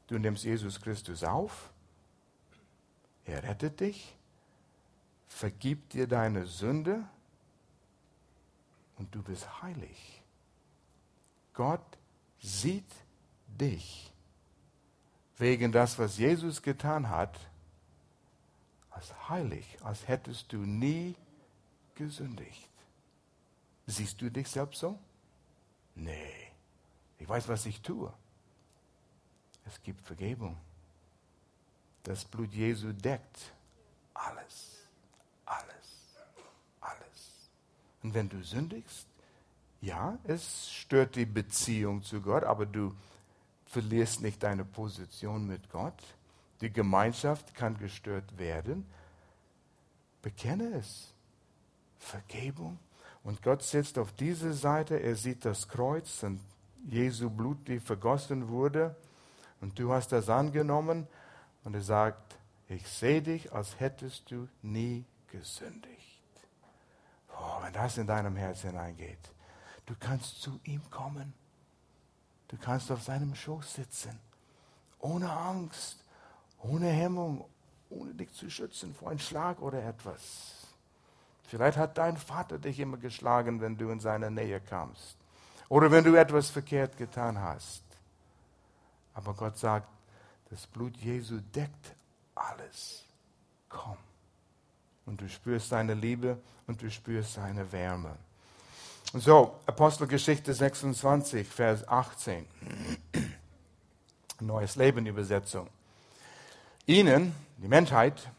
Du 0.07 0.17
nimmst 0.17 0.45
Jesus 0.45 0.79
Christus 0.79 1.25
auf. 1.25 1.74
Er 3.25 3.43
rettet 3.43 3.81
dich, 3.81 4.15
vergibt 5.27 5.91
dir 5.91 6.07
deine 6.07 6.45
Sünde 6.45 7.03
und 8.98 9.13
du 9.13 9.21
bist 9.21 9.62
heilig. 9.62 10.21
Gott 11.53 11.86
sieht 12.39 12.89
dich 13.48 14.13
wegen 15.38 15.74
das, 15.74 16.00
was 16.00 16.17
Jesus 16.17 16.62
getan 16.62 17.10
hat, 17.10 17.38
als 18.89 19.13
heilig, 19.27 19.77
als 19.83 20.07
hättest 20.07 20.53
du 20.53 20.60
nie 20.60 21.13
gesündigt. 21.95 22.69
Siehst 23.86 24.21
du 24.21 24.31
dich 24.31 24.48
selbst 24.48 24.79
so? 24.79 24.98
Nee, 25.93 26.50
ich 27.22 27.30
weiß, 27.30 27.48
was 27.50 27.68
ich 27.68 27.82
tue. 27.82 28.12
Es 29.68 29.82
gibt 29.84 30.01
Vergebung. 30.01 30.58
Das 32.01 32.25
Blut 32.25 32.51
Jesu 32.51 32.94
deckt 32.94 33.54
alles, 34.16 34.88
alles, 35.46 36.16
alles. 36.80 37.50
Und 38.01 38.16
wenn 38.16 38.28
du 38.28 38.44
sündigst, 38.44 39.06
ja, 39.82 40.18
es 40.24 40.72
stört 40.72 41.16
die 41.16 41.28
Beziehung 41.28 42.01
zu 42.01 42.22
Gott, 42.22 42.44
aber 42.44 42.66
du 42.66 42.96
verlierst 43.66 44.22
nicht 44.22 44.42
deine 44.42 44.66
Position 44.66 45.46
mit 45.46 45.70
Gott. 45.70 46.01
Die 46.60 46.72
Gemeinschaft 46.72 47.54
kann 47.54 47.78
gestört 47.78 48.40
werden. 48.40 48.84
Bekenne 50.24 50.74
es. 50.74 51.13
Vergebung. 52.00 52.80
Und 53.24 53.44
Gott 53.44 53.62
sitzt 53.62 54.00
auf 54.00 54.12
dieser 54.13 54.54
Seite, 54.54 55.00
er 55.00 55.16
sieht 55.16 55.46
das 55.46 55.68
Kreuz 55.68 56.24
und 56.24 56.40
Jesu 56.88 57.30
Blut, 57.30 57.68
die 57.68 57.80
vergossen 57.80 58.48
wurde. 58.48 58.96
Und 59.60 59.78
du 59.78 59.92
hast 59.92 60.12
das 60.12 60.30
angenommen 60.30 61.08
und 61.64 61.76
er 61.76 61.82
sagt, 61.82 62.38
ich 62.68 62.88
sehe 62.88 63.22
dich, 63.22 63.54
als 63.54 63.80
hättest 63.80 64.32
du 64.32 64.48
nie 64.62 65.06
gesündigt. 65.28 66.22
Oh, 67.30 67.62
wenn 67.62 67.74
das 67.74 67.98
in 67.98 68.08
deinem 68.08 68.36
Herz 68.36 68.62
hineingeht, 68.62 69.20
du 69.86 69.94
kannst 70.00 70.42
zu 70.42 70.60
ihm 70.64 70.82
kommen. 70.90 71.34
Du 72.48 72.58
kannst 72.58 72.92
auf 72.92 73.02
seinem 73.02 73.34
Schoß 73.34 73.76
sitzen, 73.76 74.20
ohne 75.00 75.32
Angst, 75.32 76.04
ohne 76.60 76.88
Hemmung, 76.88 77.46
ohne 77.90 78.14
dich 78.14 78.34
zu 78.34 78.50
schützen 78.50 78.94
vor 78.94 79.10
einem 79.10 79.20
Schlag 79.20 79.62
oder 79.62 79.84
etwas. 79.84 80.68
Vielleicht 81.44 81.78
hat 81.78 81.98
dein 81.98 82.18
Vater 82.18 82.60
dich 82.60 82.80
immer 82.80 82.98
geschlagen, 82.98 83.62
wenn 83.62 83.78
du 83.78 83.90
in 83.90 84.00
seine 84.00 84.32
Nähe 84.32 84.60
kamst. 84.60 85.21
Oder 85.72 85.90
wenn 85.90 86.04
du 86.04 86.16
etwas 86.16 86.50
verkehrt 86.50 86.98
getan 86.98 87.40
hast. 87.40 87.82
Aber 89.13 89.34
Gott 89.34 89.58
sagt, 89.58 89.88
das 90.50 90.68
Blut 90.68 90.98
Jesu 90.98 91.40
deckt 91.56 91.96
alles. 92.36 93.06
Komm. 93.70 93.96
Und 95.06 95.22
du 95.22 95.30
spürst 95.30 95.70
seine 95.70 95.94
Liebe 95.94 96.38
und 96.68 96.82
du 96.82 96.92
spürst 96.92 97.36
seine 97.36 97.72
Wärme. 97.72 98.18
So, 99.13 99.62
Apostelgeschichte 99.66 100.54
26, 100.54 101.48
Vers 101.48 101.88
18. 101.88 102.46
Neues 104.42 104.75
Leben 104.75 105.06
Übersetzung. 105.06 105.70
Ihnen, 106.86 107.34
die 107.56 107.70
Menschheit, 107.70 108.30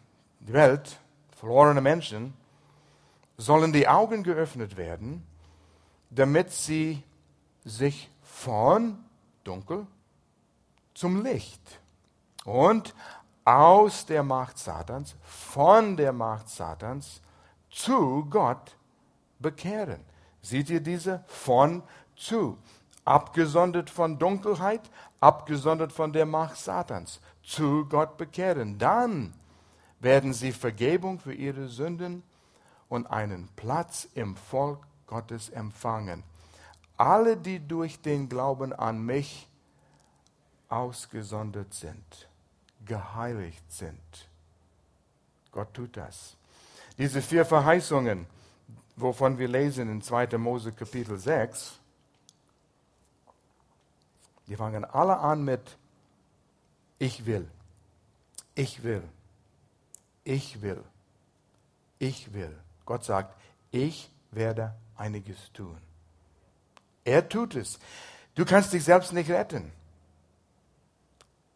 die 0.41 0.53
Welt, 0.53 0.99
verlorene 1.39 1.81
Menschen, 1.81 2.35
sollen 3.39 3.73
die 3.73 3.89
Augen 3.89 4.23
geöffnet 4.23 4.77
werden, 4.77 5.27
damit 6.11 6.51
sie 6.51 7.03
sich 7.65 8.11
von 8.23 8.99
Dunkel 9.45 9.87
zum 10.95 11.23
Licht 11.23 11.81
und 12.45 12.95
aus 13.45 14.07
der 14.07 14.23
Macht 14.23 14.59
Satans, 14.59 15.17
von 15.23 15.97
der 15.97 16.13
Macht 16.13 16.49
Satans 16.49 17.21
zu 17.71 18.25
Gott 18.29 18.77
bekehren. 19.39 20.05
Seht 20.41 20.71
ihr 20.71 20.81
diese? 20.81 21.25
Von 21.27 21.83
zu. 22.17 22.59
Abgesondert 23.05 23.91
von 23.91 24.19
Dunkelheit, 24.19 24.83
abgesondert 25.21 25.93
von 25.93 26.13
der 26.13 26.27
Macht 26.27 26.57
Satans. 26.57 27.21
Zu 27.43 27.87
Gott 27.89 28.17
bekehren. 28.17 28.79
Dann 28.79 29.35
werden 29.99 30.33
sie 30.33 30.53
Vergebung 30.53 31.19
für 31.19 31.35
ihre 31.35 31.69
Sünden 31.69 32.23
und 32.89 33.07
einen 33.09 33.49
Platz 33.57 34.09
im 34.15 34.37
Volk 34.37 34.81
Gottes 35.07 35.49
empfangen. 35.51 36.23
Alle, 36.97 37.37
die 37.37 37.59
durch 37.59 38.01
den 38.01 38.29
Glauben 38.29 38.73
an 38.73 39.05
mich 39.05 39.49
ausgesondert 40.69 41.75
sind, 41.75 42.29
geheiligt 42.85 43.71
sind. 43.71 44.29
Gott 45.51 45.73
tut 45.75 45.97
das. 45.97 46.37
Diese 46.97 47.21
vier 47.21 47.45
Verheißungen, 47.45 48.27
wovon 48.97 49.39
wir 49.39 49.49
lesen 49.49 49.91
in 49.91 50.03
2. 50.03 50.39
Mose 50.39 50.73
Kapitel 50.73 51.19
6, 51.19 51.79
die 54.47 54.57
fangen 54.57 54.85
alle 54.85 55.19
an 55.19 55.45
mit 55.45 55.77
Ich 56.99 57.27
will, 57.27 57.49
ich 58.55 58.83
will, 58.83 59.03
ich 60.25 60.63
will, 60.63 60.83
ich 61.99 62.33
will. 62.33 62.57
Gott 62.85 63.05
sagt, 63.05 63.37
ich 63.71 64.11
werde 64.31 64.75
einiges 64.97 65.53
tun. 65.53 65.79
Er 67.05 67.29
tut 67.29 67.55
es. 67.55 67.79
Du 68.35 68.45
kannst 68.45 68.73
dich 68.73 68.85
selbst 68.85 69.13
nicht 69.13 69.31
retten. 69.31 69.73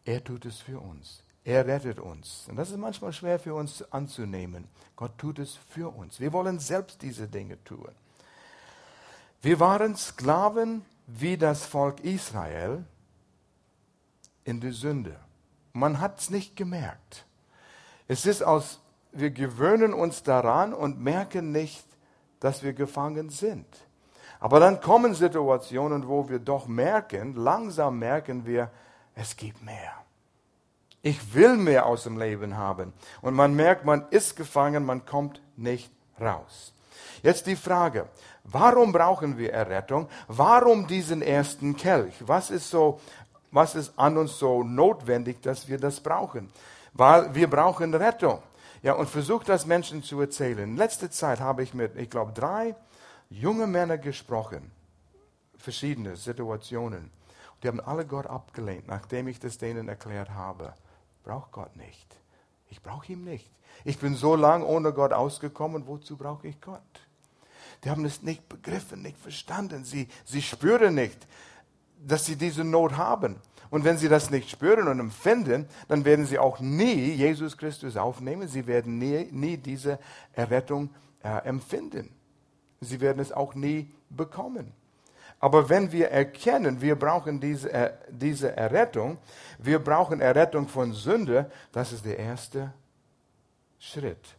Er 0.05 0.23
tut 0.23 0.45
es 0.45 0.59
für 0.59 0.79
uns. 0.79 1.23
Er 1.43 1.65
rettet 1.65 1.99
uns. 1.99 2.45
Und 2.49 2.57
das 2.57 2.71
ist 2.71 2.77
manchmal 2.77 3.13
schwer 3.13 3.39
für 3.39 3.55
uns 3.55 3.81
anzunehmen. 3.91 4.67
Gott 4.95 5.17
tut 5.17 5.39
es 5.39 5.55
für 5.69 5.93
uns. 5.95 6.19
Wir 6.19 6.33
wollen 6.33 6.59
selbst 6.59 7.01
diese 7.01 7.27
Dinge 7.27 7.63
tun. 7.63 7.89
Wir 9.41 9.59
waren 9.59 9.95
Sklaven 9.95 10.83
wie 11.07 11.37
das 11.37 11.65
Volk 11.65 12.01
Israel 12.01 12.83
in 14.43 14.59
der 14.59 14.73
Sünde. 14.73 15.17
Man 15.73 15.99
hat 16.01 16.19
es 16.19 16.29
nicht 16.29 16.55
gemerkt. 16.55 17.25
Es 18.07 18.25
ist 18.25 18.41
aus, 18.43 18.79
wir 19.11 19.31
gewöhnen 19.31 19.93
uns 19.93 20.23
daran 20.23 20.73
und 20.73 20.99
merken 20.99 21.51
nicht, 21.51 21.85
dass 22.39 22.63
wir 22.63 22.73
gefangen 22.73 23.29
sind. 23.29 23.67
Aber 24.39 24.59
dann 24.59 24.81
kommen 24.81 25.13
Situationen, 25.13 26.07
wo 26.07 26.29
wir 26.29 26.39
doch 26.39 26.67
merken, 26.67 27.35
langsam 27.35 27.99
merken 27.99 28.45
wir, 28.45 28.69
es 29.15 29.35
gibt 29.35 29.63
mehr. 29.63 29.93
Ich 31.01 31.33
will 31.33 31.57
mehr 31.57 31.85
aus 31.85 32.03
dem 32.03 32.17
Leben 32.17 32.57
haben. 32.57 32.93
Und 33.21 33.33
man 33.33 33.55
merkt, 33.55 33.85
man 33.85 34.05
ist 34.09 34.35
gefangen, 34.35 34.85
man 34.85 35.05
kommt 35.05 35.41
nicht 35.55 35.91
raus. 36.19 36.73
Jetzt 37.23 37.47
die 37.47 37.55
Frage, 37.55 38.07
warum 38.43 38.91
brauchen 38.91 39.37
wir 39.37 39.53
Errettung? 39.53 40.07
Warum 40.27 40.85
diesen 40.85 41.21
ersten 41.21 41.75
Kelch? 41.75 42.13
Was 42.19 42.51
ist 42.51 42.69
so, 42.69 42.99
was 43.51 43.75
ist 43.75 43.93
an 43.97 44.17
uns 44.17 44.37
so 44.37 44.63
notwendig, 44.63 45.41
dass 45.41 45.67
wir 45.67 45.79
das 45.79 45.99
brauchen? 45.99 46.51
Weil 46.93 47.33
wir 47.33 47.49
brauchen 47.49 47.93
Rettung. 47.93 48.39
Ja, 48.83 48.93
und 48.93 49.09
versucht 49.09 49.49
das 49.49 49.65
Menschen 49.65 50.03
zu 50.03 50.21
erzählen. 50.21 50.59
In 50.59 50.77
letzter 50.77 51.09
Zeit 51.09 51.39
habe 51.39 51.63
ich 51.63 51.73
mit, 51.73 51.95
ich 51.95 52.09
glaube, 52.09 52.31
drei 52.33 52.75
junge 53.29 53.67
Männer 53.67 53.97
gesprochen. 53.97 54.71
Verschiedene 55.57 56.15
Situationen. 56.15 57.11
Die 57.61 57.67
haben 57.67 57.79
alle 57.79 58.05
Gott 58.05 58.27
abgelehnt, 58.27 58.87
nachdem 58.87 59.27
ich 59.27 59.39
das 59.39 59.57
denen 59.57 59.89
erklärt 59.89 60.29
habe. 60.29 60.73
Braucht 61.23 61.51
Gott 61.51 61.75
nicht. 61.75 62.15
Ich 62.69 62.81
brauche 62.81 63.11
ihn 63.11 63.23
nicht. 63.23 63.49
Ich 63.83 63.99
bin 63.99 64.15
so 64.15 64.35
lange 64.35 64.65
ohne 64.65 64.93
Gott 64.93 65.13
ausgekommen, 65.13 65.87
wozu 65.87 66.17
brauche 66.17 66.47
ich 66.47 66.59
Gott? 66.61 66.81
Die 67.83 67.89
haben 67.89 68.05
es 68.05 68.21
nicht 68.21 68.47
begriffen, 68.49 69.01
nicht 69.01 69.17
verstanden. 69.17 69.83
Sie, 69.83 70.07
sie 70.25 70.41
spüren 70.41 70.95
nicht, 70.95 71.27
dass 72.05 72.25
sie 72.25 72.35
diese 72.35 72.63
Not 72.63 72.97
haben. 72.97 73.37
Und 73.69 73.83
wenn 73.83 73.97
sie 73.97 74.09
das 74.09 74.29
nicht 74.29 74.49
spüren 74.49 74.87
und 74.87 74.99
empfinden, 74.99 75.67
dann 75.87 76.05
werden 76.05 76.25
sie 76.25 76.39
auch 76.39 76.59
nie 76.59 77.11
Jesus 77.11 77.57
Christus 77.57 77.97
aufnehmen. 77.97 78.47
Sie 78.47 78.65
werden 78.65 78.97
nie, 78.97 79.27
nie 79.31 79.57
diese 79.57 79.99
Errettung 80.33 80.89
äh, 81.23 81.45
empfinden. 81.45 82.16
Sie 82.81 83.01
werden 83.01 83.19
es 83.19 83.31
auch 83.31 83.55
nie 83.55 83.91
bekommen. 84.09 84.73
Aber 85.39 85.69
wenn 85.69 85.91
wir 85.91 86.09
erkennen, 86.09 86.81
wir 86.81 86.95
brauchen 86.95 87.39
diese, 87.39 87.71
äh, 87.71 87.93
diese 88.09 88.55
Errettung, 88.57 89.19
wir 89.59 89.79
brauchen 89.79 90.19
Errettung 90.19 90.67
von 90.67 90.93
Sünde, 90.93 91.51
das 91.71 91.91
ist 91.91 92.05
der 92.05 92.17
erste 92.17 92.73
Schritt, 93.79 94.35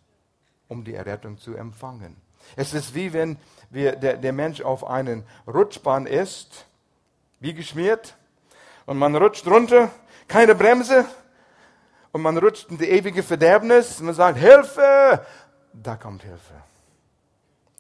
um 0.66 0.84
die 0.84 0.94
Errettung 0.94 1.38
zu 1.38 1.54
empfangen. 1.54 2.16
Es 2.56 2.74
ist 2.74 2.94
wie 2.94 3.12
wenn 3.12 3.36
wir, 3.70 3.94
der, 3.94 4.16
der 4.16 4.32
Mensch 4.32 4.60
auf 4.60 4.84
einen 4.84 5.24
Rutschbahn 5.46 6.06
ist, 6.06 6.66
wie 7.40 7.54
geschmiert, 7.54 8.16
und 8.86 8.98
man 8.98 9.14
rutscht 9.14 9.46
runter, 9.46 9.90
keine 10.26 10.54
Bremse, 10.54 11.04
und 12.10 12.22
man 12.22 12.38
rutscht 12.38 12.70
in 12.70 12.78
die 12.78 12.88
ewige 12.88 13.22
Verderbnis, 13.22 14.00
und 14.00 14.06
man 14.06 14.14
sagt, 14.14 14.38
Hilfe! 14.38 15.24
Da 15.72 15.96
kommt 15.96 16.22
Hilfe. 16.22 16.54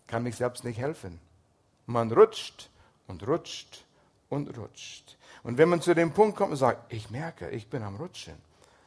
Kann 0.08 0.24
mich 0.24 0.36
selbst 0.36 0.64
nicht 0.64 0.78
helfen. 0.78 1.20
Man 1.86 2.10
rutscht 2.10 2.68
und 3.06 3.26
rutscht 3.26 3.84
und 4.28 4.58
rutscht. 4.58 5.16
Und 5.42 5.56
wenn 5.58 5.68
man 5.68 5.80
zu 5.80 5.94
dem 5.94 6.12
Punkt 6.12 6.36
kommt 6.36 6.50
und 6.50 6.56
sagt, 6.56 6.92
ich 6.92 7.10
merke, 7.10 7.48
ich 7.50 7.70
bin 7.70 7.82
am 7.82 7.96
Rutschen. 7.96 8.34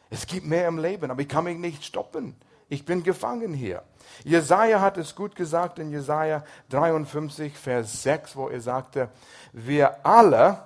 Es 0.09 0.27
gibt 0.27 0.45
mehr 0.45 0.67
im 0.67 0.77
Leben, 0.77 1.09
aber 1.09 1.21
ich 1.21 1.29
kann 1.29 1.45
mich 1.45 1.57
nicht 1.57 1.85
stoppen. 1.85 2.35
Ich 2.67 2.85
bin 2.85 3.03
gefangen 3.03 3.53
hier. 3.53 3.83
Jesaja 4.23 4.81
hat 4.81 4.97
es 4.97 5.15
gut 5.15 5.35
gesagt 5.35 5.79
in 5.79 5.89
Jesaja 5.89 6.43
53, 6.69 7.57
Vers 7.57 8.03
6, 8.03 8.35
wo 8.35 8.49
er 8.49 8.61
sagte, 8.61 9.09
wir 9.53 10.05
alle, 10.05 10.61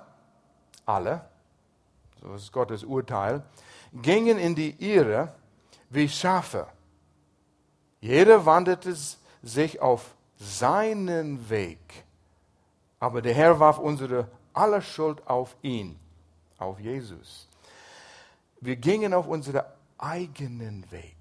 alle, 0.84 1.24
so 2.20 2.34
ist 2.34 2.52
Gottes 2.52 2.84
Urteil, 2.84 3.42
gingen 3.92 4.38
in 4.38 4.54
die 4.54 4.76
Irre 4.78 5.32
wie 5.90 6.08
Schafe. 6.08 6.66
Jeder 8.00 8.44
wanderte 8.46 8.94
sich 9.42 9.80
auf 9.80 10.15
seinen 10.38 11.48
Weg. 11.48 12.04
Aber 12.98 13.22
der 13.22 13.34
Herr 13.34 13.60
warf 13.60 13.78
unsere 13.78 14.28
aller 14.52 14.80
Schuld 14.80 15.26
auf 15.26 15.56
ihn, 15.62 15.98
auf 16.58 16.80
Jesus. 16.80 17.48
Wir 18.60 18.76
gingen 18.76 19.14
auf 19.14 19.26
unseren 19.26 19.62
eigenen 19.98 20.90
Weg. 20.90 21.14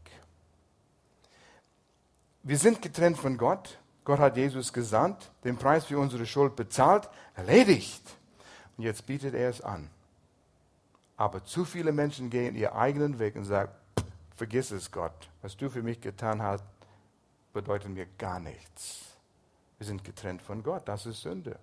Wir 2.44 2.58
sind 2.58 2.82
getrennt 2.82 3.18
von 3.18 3.38
Gott. 3.38 3.78
Gott 4.04 4.20
hat 4.20 4.38
Jesus 4.38 4.72
gesandt, 4.72 5.32
den 5.44 5.58
Preis 5.58 5.86
für 5.86 5.98
unsere 5.98 6.26
Schuld 6.26 6.56
bezahlt, 6.56 7.10
erledigt. 7.36 8.04
Und 8.78 8.84
jetzt 8.84 9.06
bietet 9.06 9.34
er 9.34 9.50
es 9.50 9.62
an. 9.62 9.90
Aber 11.18 11.44
zu 11.44 11.66
viele 11.66 11.92
Menschen 11.92 12.30
gehen 12.30 12.56
ihren 12.56 12.74
eigenen 12.74 13.20
Weg 13.20 13.36
und 13.36 13.46
sagen, 13.46 13.72
vergiss 14.36 14.72
es 14.72 14.92
Gott, 14.92 15.30
was 15.42 15.58
du 15.58 15.70
für 15.70 15.82
mich 15.82 16.02
getan 16.02 16.42
hast, 16.42 16.64
bedeutet 17.56 17.90
mir 17.90 18.06
gar 18.18 18.40
nichts. 18.40 19.00
Wir 19.78 19.88
sind 19.88 20.04
getrennt 20.04 20.42
von 20.42 20.62
Gott, 20.62 20.84
das 20.86 21.06
ist 21.06 21.22
Sünde. 21.22 21.58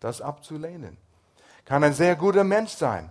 Das 0.00 0.20
abzulehnen. 0.20 0.96
Kann 1.64 1.84
ein 1.84 1.94
sehr 1.94 2.16
guter 2.16 2.42
Mensch 2.42 2.72
sein. 2.72 3.08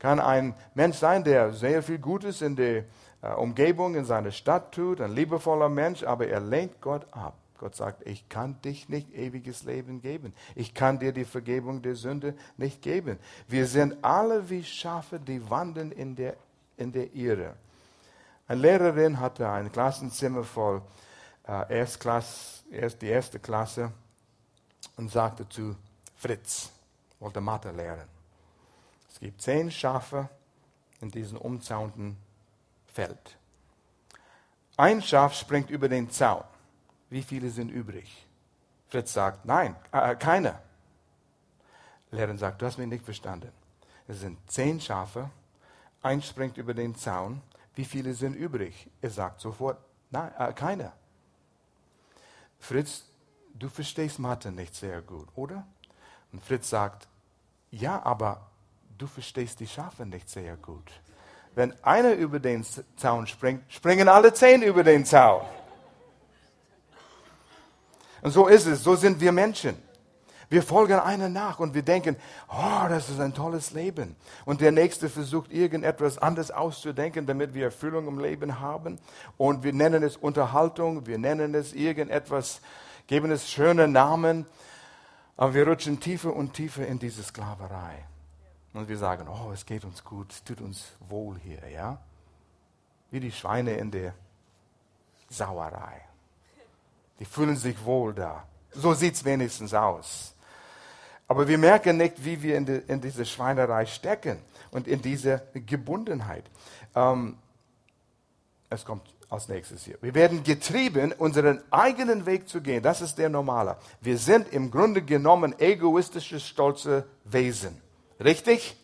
Kann 0.00 0.18
ein 0.18 0.54
Mensch 0.74 0.96
sein, 0.96 1.22
der 1.22 1.52
sehr 1.52 1.82
viel 1.82 1.98
Gutes 1.98 2.42
in 2.42 2.56
der 2.56 2.84
äh, 3.22 3.32
Umgebung, 3.36 3.94
in 3.94 4.04
seiner 4.04 4.32
Stadt 4.32 4.72
tut, 4.74 5.00
ein 5.00 5.12
liebevoller 5.12 5.68
Mensch, 5.68 6.02
aber 6.02 6.26
er 6.26 6.40
lehnt 6.40 6.80
Gott 6.80 7.06
ab. 7.12 7.34
Gott 7.58 7.76
sagt, 7.76 8.06
ich 8.06 8.28
kann 8.28 8.60
dich 8.62 8.88
nicht 8.88 9.12
ewiges 9.14 9.62
Leben 9.62 10.00
geben. 10.00 10.32
Ich 10.56 10.74
kann 10.74 10.98
dir 10.98 11.12
die 11.12 11.24
Vergebung 11.24 11.82
der 11.82 11.94
Sünde 11.94 12.34
nicht 12.56 12.82
geben. 12.82 13.18
Wir 13.46 13.66
sind 13.66 13.96
alle 14.02 14.50
wie 14.50 14.64
Schafe, 14.64 15.20
die 15.20 15.48
wandeln 15.48 15.92
in 15.92 16.16
der, 16.16 16.34
in 16.76 16.92
der 16.92 17.14
Irre. 17.14 17.54
Eine 18.48 18.62
Lehrerin 18.62 19.20
hatte 19.20 19.48
ein 19.48 19.70
Klassenzimmer 19.70 20.42
voll 20.42 20.82
äh, 21.48 21.78
Erstklasse, 21.78 22.62
erst 22.70 23.02
die 23.02 23.08
erste 23.08 23.40
Klasse 23.40 23.92
und 24.96 25.10
sagte 25.10 25.48
zu 25.48 25.74
Fritz, 26.16 26.70
wollte 27.18 27.40
Mathe 27.40 27.70
lernen. 27.70 28.08
Es 29.10 29.18
gibt 29.18 29.40
zehn 29.40 29.70
Schafe 29.70 30.28
in 31.00 31.10
diesem 31.10 31.38
umzaunten 31.38 32.16
Feld. 32.86 33.36
Ein 34.76 35.02
Schaf 35.02 35.34
springt 35.34 35.70
über 35.70 35.88
den 35.88 36.10
Zaun. 36.10 36.44
Wie 37.10 37.22
viele 37.22 37.50
sind 37.50 37.70
übrig? 37.70 38.26
Fritz 38.88 39.12
sagt, 39.12 39.44
nein, 39.44 39.74
äh, 39.92 40.14
keine. 40.16 40.60
Lehrerin 42.10 42.38
sagt, 42.38 42.62
du 42.62 42.66
hast 42.66 42.78
mich 42.78 42.86
nicht 42.86 43.04
verstanden. 43.04 43.52
Es 44.06 44.20
sind 44.20 44.38
zehn 44.50 44.80
Schafe, 44.80 45.30
eins 46.02 46.26
springt 46.26 46.56
über 46.56 46.74
den 46.74 46.94
Zaun. 46.94 47.42
Wie 47.74 47.84
viele 47.84 48.14
sind 48.14 48.34
übrig? 48.34 48.88
Er 49.02 49.10
sagt 49.10 49.40
sofort, 49.40 49.78
nein, 50.10 50.32
äh, 50.38 50.52
keine. 50.52 50.92
Fritz, 52.58 53.04
du 53.54 53.68
verstehst 53.68 54.18
Mathe 54.18 54.50
nicht 54.52 54.74
sehr 54.74 55.02
gut, 55.02 55.28
oder? 55.34 55.66
Und 56.32 56.44
Fritz 56.44 56.70
sagt, 56.70 57.08
ja, 57.70 58.02
aber 58.04 58.50
du 58.96 59.06
verstehst 59.06 59.60
die 59.60 59.66
Schafe 59.66 60.06
nicht 60.06 60.28
sehr 60.28 60.56
gut. 60.56 60.90
Wenn 61.54 61.72
einer 61.84 62.12
über 62.12 62.38
den 62.38 62.64
Zaun 62.96 63.26
springt, 63.26 63.64
springen 63.72 64.08
alle 64.08 64.32
zehn 64.32 64.62
über 64.62 64.84
den 64.84 65.04
Zaun. 65.04 65.42
Und 68.20 68.30
so 68.30 68.46
ist 68.48 68.66
es, 68.66 68.82
so 68.82 68.96
sind 68.96 69.20
wir 69.20 69.32
Menschen. 69.32 69.76
Wir 70.50 70.62
folgen 70.62 70.98
einer 70.98 71.28
nach 71.28 71.60
und 71.60 71.74
wir 71.74 71.82
denken, 71.82 72.16
oh, 72.48 72.88
das 72.88 73.10
ist 73.10 73.20
ein 73.20 73.34
tolles 73.34 73.72
Leben. 73.72 74.16
Und 74.46 74.62
der 74.62 74.72
Nächste 74.72 75.10
versucht 75.10 75.52
irgendetwas 75.52 76.16
anderes 76.16 76.50
auszudenken, 76.50 77.26
damit 77.26 77.52
wir 77.52 77.64
Erfüllung 77.64 78.08
im 78.08 78.18
Leben 78.18 78.58
haben. 78.58 78.98
Und 79.36 79.62
wir 79.62 79.74
nennen 79.74 80.02
es 80.02 80.16
Unterhaltung, 80.16 81.06
wir 81.06 81.18
nennen 81.18 81.54
es 81.54 81.74
irgendetwas, 81.74 82.62
geben 83.06 83.30
es 83.30 83.50
schöne 83.50 83.88
Namen. 83.88 84.46
Aber 85.36 85.52
wir 85.52 85.68
rutschen 85.68 86.00
tiefer 86.00 86.34
und 86.34 86.54
tiefer 86.54 86.86
in 86.86 86.98
diese 86.98 87.22
Sklaverei. 87.22 88.06
Und 88.72 88.88
wir 88.88 88.96
sagen, 88.96 89.28
oh, 89.28 89.52
es 89.52 89.66
geht 89.66 89.84
uns 89.84 90.02
gut, 90.02 90.32
es 90.32 90.42
tut 90.44 90.62
uns 90.62 90.92
wohl 91.08 91.38
hier, 91.38 91.68
ja? 91.68 91.98
Wie 93.10 93.20
die 93.20 93.32
Schweine 93.32 93.74
in 93.74 93.90
der 93.90 94.14
Sauerei. 95.28 96.02
Die 97.18 97.24
fühlen 97.26 97.56
sich 97.56 97.84
wohl 97.84 98.14
da. 98.14 98.44
So 98.72 98.94
sieht 98.94 99.14
es 99.14 99.24
wenigstens 99.24 99.74
aus. 99.74 100.34
Aber 101.28 101.46
wir 101.46 101.58
merken 101.58 101.98
nicht, 101.98 102.24
wie 102.24 102.42
wir 102.42 102.56
in, 102.56 102.64
die, 102.64 102.82
in 102.88 103.00
diese 103.00 103.26
Schweinerei 103.26 103.84
stecken 103.84 104.38
und 104.70 104.88
in 104.88 105.02
diese 105.02 105.42
Gebundenheit. 105.52 106.44
Ähm, 106.94 107.36
es 108.70 108.84
kommt 108.84 109.02
als 109.28 109.48
nächstes 109.48 109.84
hier. 109.84 109.98
Wir 110.00 110.14
werden 110.14 110.42
getrieben, 110.42 111.12
unseren 111.12 111.62
eigenen 111.70 112.24
Weg 112.24 112.48
zu 112.48 112.62
gehen. 112.62 112.82
Das 112.82 113.02
ist 113.02 113.18
der 113.18 113.28
normale. 113.28 113.76
Wir 114.00 114.16
sind 114.16 114.52
im 114.52 114.70
Grunde 114.70 115.02
genommen 115.02 115.54
egoistische, 115.58 116.40
stolze 116.40 117.06
Wesen. 117.24 117.80
Richtig? 118.18 118.76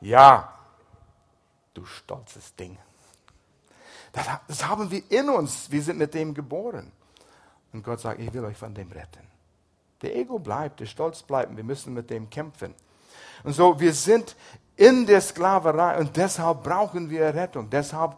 Ja. 0.00 0.08
ja. 0.08 0.58
Du 1.74 1.84
stolzes 1.84 2.54
Ding. 2.54 2.78
Das, 4.12 4.26
das 4.46 4.68
haben 4.68 4.92
wir 4.92 5.02
in 5.10 5.28
uns. 5.28 5.72
Wir 5.72 5.82
sind 5.82 5.98
mit 5.98 6.14
dem 6.14 6.34
geboren. 6.34 6.92
Und 7.72 7.82
Gott 7.82 7.98
sagt, 7.98 8.20
ich 8.20 8.32
will 8.32 8.44
euch 8.44 8.56
von 8.56 8.72
dem 8.72 8.92
retten. 8.92 9.33
Der 10.04 10.14
Ego 10.14 10.38
bleibt, 10.38 10.80
der 10.80 10.86
Stolz 10.86 11.22
bleibt. 11.22 11.56
Wir 11.56 11.64
müssen 11.64 11.94
mit 11.94 12.10
dem 12.10 12.28
kämpfen. 12.28 12.74
Und 13.42 13.54
so, 13.54 13.80
wir 13.80 13.94
sind 13.94 14.36
in 14.76 15.06
der 15.06 15.22
Sklaverei 15.22 15.98
und 15.98 16.14
deshalb 16.14 16.62
brauchen 16.62 17.08
wir 17.08 17.34
Rettung. 17.34 17.70
Deshalb 17.70 18.16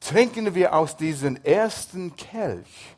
trinken 0.00 0.54
wir 0.56 0.74
aus 0.74 0.96
diesem 0.96 1.36
ersten 1.44 2.16
Kelch, 2.16 2.96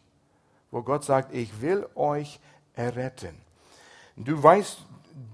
wo 0.70 0.80
Gott 0.82 1.04
sagt, 1.04 1.34
ich 1.34 1.60
will 1.60 1.86
euch 1.94 2.40
erretten. 2.74 3.36
Du 4.16 4.42
weißt, 4.42 4.78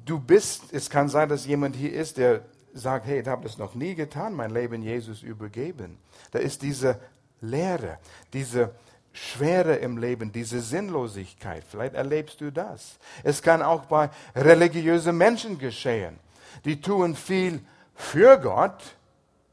du 0.04 0.18
bist, 0.18 0.72
es 0.72 0.90
kann 0.90 1.08
sein, 1.08 1.28
dass 1.28 1.46
jemand 1.46 1.76
hier 1.76 1.92
ist, 1.92 2.16
der 2.16 2.42
sagt, 2.74 3.06
hey, 3.06 3.20
ich 3.20 3.28
habe 3.28 3.44
das 3.44 3.58
noch 3.58 3.76
nie 3.76 3.94
getan, 3.94 4.34
mein 4.34 4.50
Leben 4.50 4.82
Jesus 4.82 5.22
übergeben. 5.22 5.98
Da 6.32 6.40
ist 6.40 6.62
diese 6.62 6.98
Leere, 7.40 7.98
diese 8.32 8.72
Schwere 9.18 9.74
im 9.76 9.98
Leben, 9.98 10.30
diese 10.30 10.60
Sinnlosigkeit. 10.60 11.64
Vielleicht 11.68 11.94
erlebst 11.94 12.40
du 12.40 12.52
das. 12.52 12.98
Es 13.24 13.42
kann 13.42 13.62
auch 13.62 13.84
bei 13.86 14.10
religiösen 14.34 15.16
Menschen 15.16 15.58
geschehen. 15.58 16.18
Die 16.64 16.80
tun 16.80 17.16
viel 17.16 17.60
für 17.94 18.38
Gott. 18.38 18.96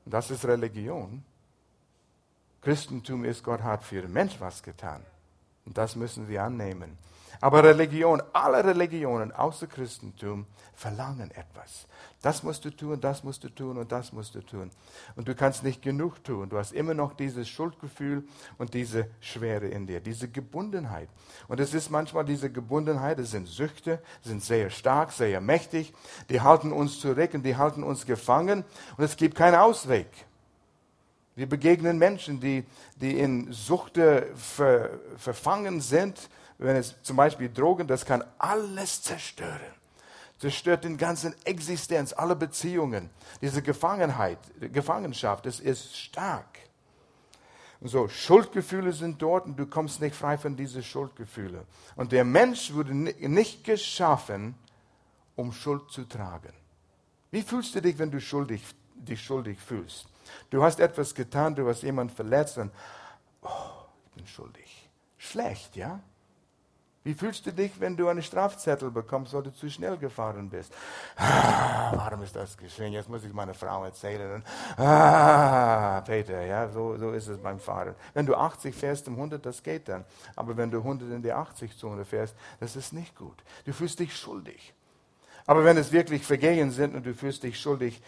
Das 0.06 0.30
ist 0.30 0.46
Religion. 0.46 1.24
Christentum 2.62 3.26
ist, 3.26 3.44
Gott 3.44 3.64
hat 3.64 3.84
für 3.84 4.02
den 4.02 4.14
Mensch 4.14 4.36
was 4.40 4.62
getan. 4.62 5.02
Und 5.66 5.78
das 5.78 5.96
müssen 5.96 6.28
wir 6.28 6.44
annehmen. 6.44 6.98
Aber 7.42 7.64
Religion, 7.64 8.22
alle 8.34 8.64
Religionen 8.64 9.32
außer 9.32 9.68
Christentum 9.68 10.46
verlangen 10.76 11.32
etwas. 11.32 11.88
Das 12.22 12.44
musst 12.44 12.66
du 12.66 12.70
tun, 12.70 13.00
das 13.00 13.24
musst 13.24 13.44
du 13.44 13.50
tun 13.50 13.78
und 13.78 13.92
das 13.92 14.12
musst 14.12 14.36
du 14.36 14.42
tun. 14.42 14.72
Und 15.16 15.28
du 15.28 15.36
kannst 15.36 15.64
nicht 15.64 15.82
genug 15.82 16.24
tun. 16.24 16.50
Du 16.50 16.58
hast 16.58 16.74
immer 16.74 16.94
noch 16.94 17.14
dieses 17.14 17.48
Schuldgefühl 17.48 18.28
und 18.58 18.74
diese 18.74 19.10
Schwere 19.22 19.68
in 19.68 19.88
dir, 19.88 20.02
diese 20.02 20.28
Gebundenheit. 20.28 21.10
Und 21.48 21.60
es 21.60 21.74
ist 21.74 21.90
manchmal 21.90 22.26
diese 22.26 22.52
Gebundenheit, 22.52 23.20
es 23.20 23.32
sind 23.32 23.48
Süchte, 23.48 24.02
sind 24.22 24.44
sehr 24.44 24.70
stark, 24.70 25.12
sehr 25.12 25.40
mächtig, 25.40 25.94
die 26.30 26.42
halten 26.42 26.72
uns 26.72 27.00
zurück 27.00 27.34
und 27.34 27.44
die 27.44 27.56
halten 27.56 27.84
uns 27.84 28.06
gefangen 28.06 28.66
und 28.98 29.04
es 29.04 29.16
gibt 29.16 29.36
keinen 29.36 29.56
Ausweg. 29.56 30.08
Wir 31.36 31.48
begegnen 31.48 31.98
Menschen, 31.98 32.40
die, 32.40 32.66
die 32.96 33.20
in 33.20 33.52
Suchte 33.52 34.28
ver, 34.36 34.90
verfangen 35.18 35.82
sind, 35.82 36.30
wenn 36.58 36.78
es 36.78 36.96
zum 37.02 37.18
Beispiel 37.18 37.50
Drogen, 37.50 37.88
das 37.88 38.06
kann 38.06 38.24
alles 38.38 39.02
zerstören 39.02 39.75
zerstört 40.38 40.84
den 40.84 40.98
ganzen 40.98 41.36
Existenz, 41.46 42.14
alle 42.14 42.36
Beziehungen. 42.36 43.10
Diese 43.42 43.62
Gefangenheit, 43.62 44.40
Gefangenschaft, 44.60 45.46
das 45.46 45.60
ist 45.60 45.98
stark. 45.98 46.60
Und 47.82 47.90
so, 47.90 48.08
Schuldgefühle 48.08 48.94
sind 48.94 49.22
dort 49.22 49.46
und 49.46 49.58
du 49.58 49.66
kommst 49.68 50.02
nicht 50.02 50.16
frei 50.16 50.38
von 50.38 50.56
diesen 50.56 50.84
Schuldgefühlen. 50.84 51.66
Und 51.96 52.12
der 52.12 52.24
Mensch 52.24 52.74
wurde 52.74 52.96
nicht 52.96 53.64
geschaffen, 53.64 54.56
um 55.36 55.52
Schuld 55.52 55.92
zu 55.92 56.06
tragen. 56.06 56.54
Wie 57.32 57.42
fühlst 57.42 57.76
du 57.76 57.82
dich, 57.82 57.98
wenn 58.00 58.12
du 58.12 58.22
schuldig, 58.22 58.64
dich 58.96 59.22
schuldig 59.22 59.60
fühlst? 59.60 60.08
Du 60.50 60.64
hast 60.64 60.80
etwas 60.80 61.14
getan, 61.14 61.54
du 61.54 61.68
hast 61.68 61.84
jemanden 61.84 62.16
verletzt 62.16 62.58
und, 62.58 62.72
oh, 63.42 63.50
ich 64.06 64.12
bin 64.14 64.28
schuldig. 64.28 64.90
Schlecht, 65.18 65.76
ja? 65.76 66.00
Wie 67.06 67.14
fühlst 67.14 67.46
du 67.46 67.54
dich, 67.54 67.80
wenn 67.80 67.96
du 67.96 68.08
einen 68.08 68.24
Strafzettel 68.24 68.90
bekommst, 68.90 69.32
weil 69.34 69.44
du 69.44 69.54
zu 69.54 69.70
schnell 69.70 69.96
gefahren 69.96 70.50
bist? 70.50 70.74
Ah, 71.16 71.92
warum 71.96 72.24
ist 72.24 72.36
das 72.36 72.58
geschehen? 72.58 72.94
Jetzt 72.94 73.08
muss 73.08 73.24
ich 73.24 73.32
meiner 73.32 73.54
Frau 73.54 73.86
erzählen. 73.86 74.44
Ah, 74.76 76.02
Peter, 76.02 76.42
ja, 76.42 76.68
so, 76.68 76.98
so 76.98 77.12
ist 77.12 77.28
es 77.28 77.38
beim 77.38 77.60
Fahren. 77.60 77.94
Wenn 78.16 78.26
du 78.26 78.34
80 78.34 78.74
fährst 78.74 79.08
um 79.08 79.14
100, 79.14 79.46
das 79.46 79.62
geht 79.62 79.88
dann. 79.88 80.04
Aber 80.36 80.58
wenn 80.58 80.72
du 80.72 80.80
100 80.80 81.12
in 81.12 81.22
die 81.22 81.32
80-Zone 81.32 82.06
fährst, 82.06 82.36
das 82.60 82.76
ist 82.76 82.92
nicht 82.92 83.16
gut. 83.16 83.44
Du 83.66 83.72
fühlst 83.72 84.00
dich 84.00 84.18
schuldig. 84.18 84.74
Aber 85.46 85.64
wenn 85.64 85.78
es 85.78 85.92
wirklich 85.92 86.26
Vergehen 86.26 86.72
sind 86.72 86.96
und 86.96 87.06
du 87.06 87.14
fühlst 87.14 87.44
dich 87.44 87.62
schuldig, 87.62 88.02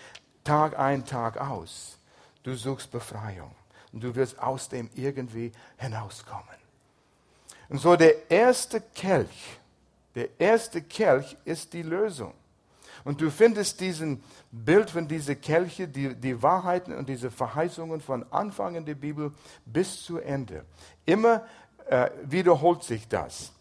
Tag 0.44 0.80
ein, 0.80 1.06
Tag 1.06 1.40
aus, 1.40 2.00
du 2.42 2.56
suchst 2.56 2.90
Befreiung. 2.90 3.54
Und 3.94 4.04
du 4.04 4.16
wirst 4.16 4.40
aus 4.40 4.70
dem 4.70 4.90
irgendwie 4.96 5.52
hinauskommen. 5.78 6.67
Und 7.70 7.80
so 7.80 7.96
der 7.96 8.32
erste 8.32 8.82
Kelch, 8.82 9.60
der 10.16 10.30
erste 10.40 10.82
Kelch 10.82 11.38
ist 11.46 11.74
die 11.74 11.84
Lösung. 11.84 12.34
Und 13.04 13.22
du 13.22 13.30
findest 13.30 13.80
diesen 13.80 14.24
Bild 14.52 14.90
von 14.90 15.08
diesen 15.08 15.40
Kelche, 15.40 15.88
die, 15.88 16.16
die 16.16 16.42
Wahrheiten 16.42 16.94
und 16.94 17.08
diese 17.08 17.30
Verheißungen 17.32 18.02
von 18.02 18.26
Anfang 18.32 18.76
in 18.76 18.86
der 18.86 18.96
Bibel 18.96 19.32
bis 19.66 20.04
zu 20.04 20.18
Ende. 20.18 20.66
Immer 21.06 21.46
äh, 21.88 22.10
wiederholt 22.24 22.84
sich 22.84 23.08
das. 23.08 23.52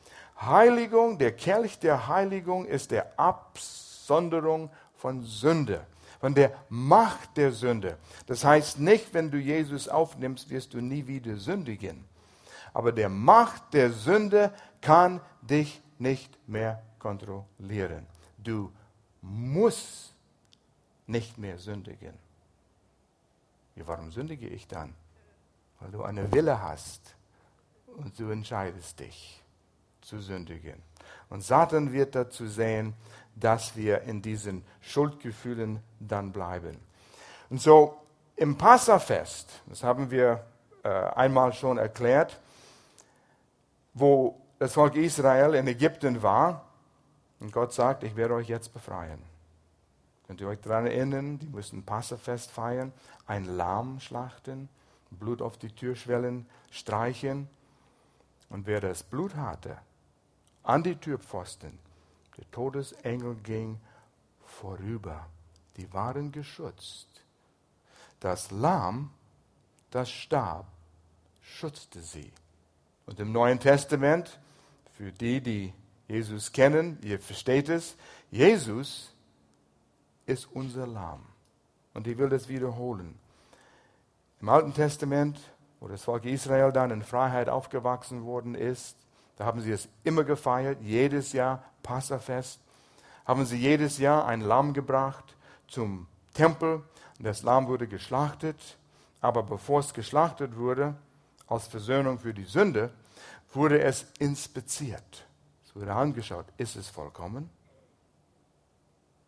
Heiligung, 0.40 1.18
der 1.18 1.32
Kelch 1.32 1.78
der 1.78 2.08
Heiligung 2.08 2.66
ist 2.66 2.90
der 2.90 3.18
Absonderung 3.18 4.70
von 4.96 5.22
Sünde, 5.24 5.86
von 6.20 6.34
der 6.34 6.52
Macht 6.68 7.36
der 7.36 7.52
Sünde. 7.52 7.98
Das 8.26 8.44
heißt 8.44 8.80
nicht, 8.80 9.14
wenn 9.14 9.30
du 9.30 9.38
Jesus 9.38 9.88
aufnimmst, 9.88 10.50
wirst 10.50 10.74
du 10.74 10.80
nie 10.80 11.06
wieder 11.06 11.36
sündigen 11.36 12.05
aber 12.76 12.92
der 12.92 13.08
Macht 13.08 13.72
der 13.72 13.90
Sünde 13.90 14.52
kann 14.82 15.22
dich 15.40 15.82
nicht 15.98 16.38
mehr 16.46 16.82
kontrollieren. 16.98 18.06
Du 18.36 18.70
musst 19.22 20.14
nicht 21.06 21.38
mehr 21.38 21.56
sündigen. 21.56 22.12
Ja, 23.76 23.86
warum 23.86 24.12
sündige 24.12 24.46
ich 24.46 24.68
dann? 24.68 24.94
Weil 25.80 25.90
du 25.90 26.02
eine 26.02 26.30
Wille 26.30 26.60
hast 26.60 27.16
und 27.86 28.18
du 28.18 28.28
entscheidest 28.28 29.00
dich 29.00 29.42
zu 30.02 30.20
sündigen. 30.20 30.82
Und 31.30 31.42
Satan 31.42 31.94
wird 31.94 32.14
dazu 32.14 32.46
sehen, 32.46 32.92
dass 33.34 33.74
wir 33.74 34.02
in 34.02 34.20
diesen 34.20 34.66
Schuldgefühlen 34.82 35.80
dann 35.98 36.30
bleiben. 36.30 36.76
Und 37.48 37.58
so 37.58 37.96
im 38.36 38.58
Passafest, 38.58 39.62
das 39.64 39.82
haben 39.82 40.10
wir 40.10 40.44
äh, 40.82 40.88
einmal 40.90 41.54
schon 41.54 41.78
erklärt, 41.78 42.38
wo 43.96 44.38
das 44.58 44.74
Volk 44.74 44.94
Israel 44.94 45.54
in 45.54 45.66
Ägypten 45.66 46.22
war. 46.22 46.66
Und 47.40 47.50
Gott 47.50 47.72
sagt, 47.72 48.04
ich 48.04 48.14
werde 48.14 48.34
euch 48.34 48.48
jetzt 48.48 48.72
befreien. 48.72 49.22
Könnt 50.26 50.40
ihr 50.40 50.48
euch 50.48 50.60
daran 50.60 50.86
erinnern, 50.86 51.38
die 51.38 51.48
mussten 51.48 51.82
Passafest 51.82 52.50
feiern, 52.50 52.92
ein 53.26 53.44
Lamm 53.44 53.98
schlachten, 54.00 54.68
Blut 55.10 55.40
auf 55.40 55.56
die 55.56 55.70
Türschwellen 55.70 56.46
streichen. 56.70 57.48
Und 58.50 58.66
wer 58.66 58.80
das 58.80 59.02
Blut 59.02 59.34
hatte, 59.34 59.78
an 60.62 60.82
die 60.82 60.96
Türpfosten, 60.96 61.78
der 62.36 62.50
Todesengel 62.50 63.34
ging 63.36 63.80
vorüber. 64.44 65.26
Die 65.76 65.90
waren 65.94 66.32
geschützt. 66.32 67.08
Das 68.20 68.50
Lamm, 68.50 69.10
das 69.90 70.10
starb, 70.10 70.66
schützte 71.40 72.02
sie. 72.02 72.32
Und 73.06 73.20
im 73.20 73.32
Neuen 73.32 73.60
Testament, 73.60 74.38
für 74.96 75.12
die, 75.12 75.40
die 75.40 75.72
Jesus 76.08 76.52
kennen, 76.52 76.98
ihr 77.02 77.18
versteht 77.18 77.68
es, 77.68 77.96
Jesus 78.30 79.14
ist 80.26 80.48
unser 80.52 80.86
Lamm. 80.86 81.24
Und 81.94 82.06
ich 82.06 82.18
will 82.18 82.28
das 82.28 82.48
wiederholen. 82.48 83.18
Im 84.40 84.48
Alten 84.48 84.74
Testament, 84.74 85.40
wo 85.80 85.88
das 85.88 86.04
Volk 86.04 86.24
Israel 86.24 86.72
dann 86.72 86.90
in 86.90 87.02
Freiheit 87.02 87.48
aufgewachsen 87.48 88.24
worden 88.24 88.54
ist, 88.54 88.96
da 89.36 89.44
haben 89.44 89.60
sie 89.60 89.70
es 89.70 89.88
immer 90.02 90.24
gefeiert, 90.24 90.78
jedes 90.82 91.32
Jahr 91.32 91.62
Passafest, 91.82 92.60
haben 93.24 93.44
sie 93.44 93.56
jedes 93.56 93.98
Jahr 93.98 94.26
ein 94.26 94.40
Lamm 94.40 94.72
gebracht 94.72 95.36
zum 95.68 96.06
Tempel 96.34 96.82
und 97.18 97.24
das 97.24 97.42
Lamm 97.42 97.66
wurde 97.66 97.86
geschlachtet. 97.86 98.78
Aber 99.20 99.42
bevor 99.42 99.80
es 99.80 99.94
geschlachtet 99.94 100.56
wurde, 100.56 100.94
als 101.46 101.66
Versöhnung 101.66 102.18
für 102.18 102.34
die 102.34 102.44
Sünde, 102.44 102.90
wurde 103.52 103.80
es 103.80 104.06
inspiziert. 104.18 105.26
Es 105.64 105.74
wurde 105.74 105.92
angeschaut, 105.92 106.46
ist 106.56 106.76
es 106.76 106.88
vollkommen? 106.88 107.50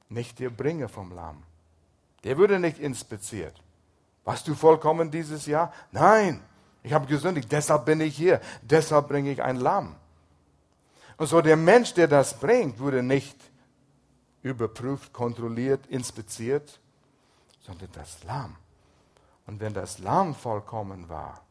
Nicht 0.08 0.38
der 0.38 0.50
Bringer 0.50 0.88
vom 0.88 1.12
Lamm. 1.12 1.42
Der 2.24 2.36
wurde 2.36 2.58
nicht 2.58 2.78
inspiziert. 2.78 3.54
Warst 4.24 4.48
du 4.48 4.54
vollkommen 4.54 5.10
dieses 5.10 5.46
Jahr? 5.46 5.72
Nein, 5.92 6.42
ich 6.82 6.92
habe 6.92 7.06
gesündigt, 7.06 7.50
deshalb 7.50 7.84
bin 7.84 8.00
ich 8.00 8.16
hier, 8.16 8.40
deshalb 8.62 9.08
bringe 9.08 9.30
ich 9.30 9.42
ein 9.42 9.56
Lamm. 9.56 9.94
Und 11.16 11.26
so 11.26 11.40
der 11.40 11.56
Mensch, 11.56 11.94
der 11.94 12.08
das 12.08 12.38
bringt, 12.38 12.78
wurde 12.78 13.02
nicht 13.02 13.36
überprüft, 14.42 15.12
kontrolliert, 15.12 15.86
inspiziert, 15.86 16.80
sondern 17.60 17.88
das 17.92 18.22
Lamm. 18.24 18.56
Und 19.46 19.60
wenn 19.60 19.74
das 19.74 19.98
Lamm 19.98 20.34
vollkommen 20.34 21.08
war, 21.08 21.42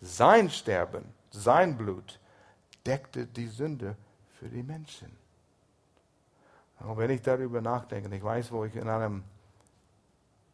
sein 0.00 0.50
Sterben, 0.50 1.04
sein 1.30 1.76
Blut 1.76 2.18
deckte 2.86 3.26
die 3.26 3.48
Sünde 3.48 3.96
für 4.38 4.48
die 4.48 4.62
Menschen. 4.62 5.16
Und 6.80 6.96
wenn 6.96 7.10
ich 7.10 7.22
darüber 7.22 7.60
nachdenke, 7.60 8.14
ich 8.14 8.22
weiß, 8.22 8.52
wo 8.52 8.64
ich 8.64 8.76
in 8.76 8.88
einer 8.88 9.20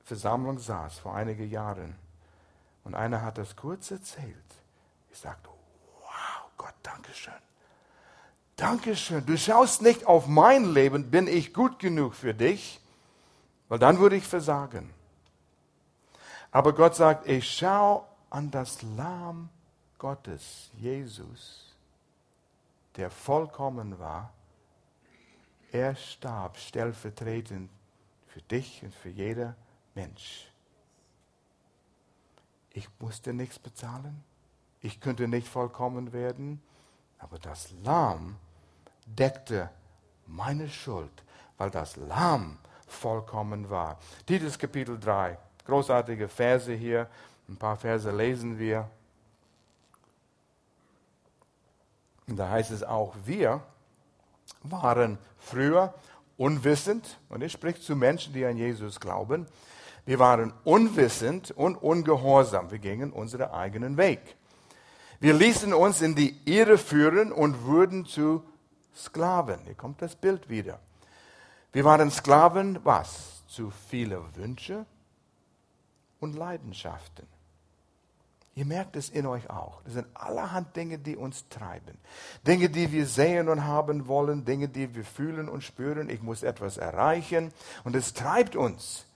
Versammlung 0.05 0.59
saß 0.59 0.99
vor 0.99 1.15
einigen 1.15 1.49
Jahren 1.51 1.95
und 2.85 2.95
einer 2.95 3.23
hat 3.23 3.39
das 3.39 3.57
kurz 3.57 3.91
erzählt. 3.91 4.37
Ich 5.11 5.19
sagte, 5.19 5.49
wow, 6.01 6.51
Gott, 6.57 6.75
Dankeschön. 6.83 7.33
Dankeschön. 8.57 9.27
Du 9.27 9.37
schaust 9.37 9.83
nicht 9.83 10.07
auf 10.07 10.27
mein 10.27 10.73
Leben, 10.73 11.11
bin 11.11 11.27
ich 11.27 11.53
gut 11.53 11.79
genug 11.79 12.15
für 12.15 12.35
dich, 12.35 12.81
weil 13.69 13.79
dann 13.79 13.99
würde 13.99 14.17
ich 14.17 14.27
versagen. 14.27 14.91
Aber 16.51 16.73
Gott 16.73 16.95
sagt, 16.95 17.29
ich 17.29 17.51
schaue 17.51 18.05
an 18.35 18.51
das 18.51 18.83
Lamm 18.97 19.49
Gottes, 19.97 20.69
Jesus, 20.77 21.73
der 22.97 23.09
vollkommen 23.09 23.97
war. 24.01 24.33
Er 25.71 25.95
starb 25.95 26.57
stellvertretend 26.57 27.71
für 28.27 28.43
dich 28.43 28.83
und 28.83 28.93
für 28.93 29.09
jeder 29.09 29.55
Mensch. 29.95 30.51
Ich 32.73 32.89
musste 32.99 33.33
nichts 33.33 33.57
bezahlen. 33.57 34.25
Ich 34.81 35.01
könnte 35.01 35.29
nicht 35.29 35.47
vollkommen 35.47 36.13
werden. 36.13 36.61
Aber 37.21 37.39
das 37.39 37.71
Lamm 37.85 38.37
deckte 39.07 39.71
meine 40.27 40.69
Schuld, 40.69 41.23
weil 41.57 41.71
das 41.71 41.95
Lamm 41.95 42.59
vollkommen 42.89 43.71
war. 43.71 43.97
Titus 44.27 44.59
Kapitel 44.59 44.99
3, 44.99 45.39
großartige 45.65 46.29
Verse 46.29 46.73
hier. 46.73 47.09
Ein 47.49 47.57
paar 47.57 47.77
Verse 47.77 48.11
lesen 48.11 48.59
wir. 48.59 48.89
Und 52.27 52.37
da 52.37 52.49
heißt 52.49 52.71
es 52.71 52.83
auch, 52.83 53.15
wir 53.25 53.63
waren 54.63 55.19
früher 55.39 55.93
unwissend, 56.37 57.19
und 57.29 57.43
ich 57.43 57.53
spreche 57.53 57.81
zu 57.81 57.95
Menschen, 57.95 58.33
die 58.33 58.45
an 58.45 58.57
Jesus 58.57 58.99
glauben, 58.99 59.47
wir 60.07 60.19
waren 60.19 60.53
unwissend 60.65 61.51
und 61.51 61.77
ungehorsam. 61.77 62.71
Wir 62.71 62.79
gingen 62.79 63.13
unseren 63.13 63.51
eigenen 63.51 63.97
Weg. 63.97 64.37
Wir 65.19 65.33
ließen 65.33 65.73
uns 65.73 66.03
in 66.03 66.15
die 66.15 66.39
Irre 66.45 66.77
führen 66.77 67.33
und 67.33 67.65
wurden 67.65 68.05
zu 68.05 68.43
Sklaven. 68.95 69.61
Hier 69.65 69.75
kommt 69.75 70.03
das 70.03 70.15
Bild 70.15 70.51
wieder. 70.51 70.79
Wir 71.73 71.85
waren 71.85 72.11
Sklaven, 72.11 72.79
was? 72.85 73.43
Zu 73.47 73.73
viele 73.89 74.23
Wünsche 74.37 74.85
und 76.21 76.35
Leidenschaften. 76.35 77.27
Ihr 78.57 78.65
merkt 78.65 78.95
es 78.95 79.09
in 79.09 79.27
euch 79.27 79.51
auch. 79.51 79.83
Das 79.83 79.95
sind 79.95 80.07
allerhand 80.15 80.77
Dinge, 80.77 80.99
die 80.99 81.17
uns 81.17 81.49
treiben. 81.49 81.99
Dinge, 82.47 82.69
die 82.69 82.93
wir 82.93 83.07
sehen 83.07 83.49
und 83.49 83.65
haben 83.65 84.07
wollen, 84.07 84.45
Dinge, 84.45 84.69
die 84.69 84.95
wir 84.95 85.05
fühlen 85.05 85.49
und 85.49 85.65
spüren. 85.65 86.09
Ich 86.09 86.23
muss 86.23 86.45
etwas 86.45 86.77
erreichen 86.77 87.53
und 87.83 87.97
es 87.97 88.15
treibt 88.15 88.55
uns. 88.55 89.07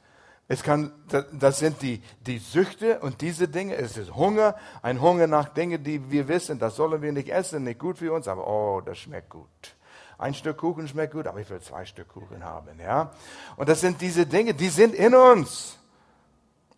Es 0.51 0.63
kann, 0.63 0.93
das 1.33 1.59
sind 1.59 1.83
die, 1.83 2.03
die 2.27 2.39
Süchte 2.39 3.01
und 3.01 3.21
diese 3.21 3.49
Dinge. 3.49 3.77
Es 3.77 3.99
ist 3.99 4.15
Hunger, 4.17 4.57
ein 4.81 5.01
Hunger 5.01 5.27
nach 5.27 5.51
Dingen, 5.51 5.85
die 5.85 6.11
wir 6.11 6.27
wissen, 6.27 6.59
das 6.59 6.75
sollen 6.75 7.03
wir 7.03 7.13
nicht 7.13 7.29
essen, 7.29 7.65
nicht 7.65 7.79
gut 7.79 7.99
für 7.99 8.15
uns, 8.15 8.27
aber 8.27 8.47
oh, 8.49 8.81
das 8.81 8.99
schmeckt 8.99 9.29
gut. 9.29 9.77
Ein 10.17 10.35
Stück 10.35 10.57
Kuchen 10.57 10.89
schmeckt 10.89 11.13
gut, 11.13 11.27
aber 11.27 11.39
ich 11.41 11.49
will 11.51 11.61
zwei 11.61 11.85
Stück 11.85 12.09
Kuchen 12.09 12.43
haben, 12.43 12.81
ja. 12.81 13.13
Und 13.57 13.69
das 13.69 13.83
sind 13.83 14.01
diese 14.01 14.27
Dinge, 14.27 14.55
die 14.55 14.71
sind 14.71 14.95
in 14.95 15.15
uns. 15.15 15.77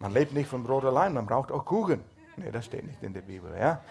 Man 0.00 0.12
lebt 0.12 0.34
nicht 0.34 0.48
von 0.48 0.64
Brot 0.64 0.84
allein, 0.84 1.14
man 1.14 1.26
braucht 1.26 1.52
auch 1.52 1.64
Kuchen. 1.64 2.02
Nee, 2.40 2.50
das 2.50 2.64
steht 2.64 2.84
nicht 2.84 3.02
in 3.02 3.12
der 3.12 3.20
Bibel, 3.20 3.54
ja. 3.58 3.82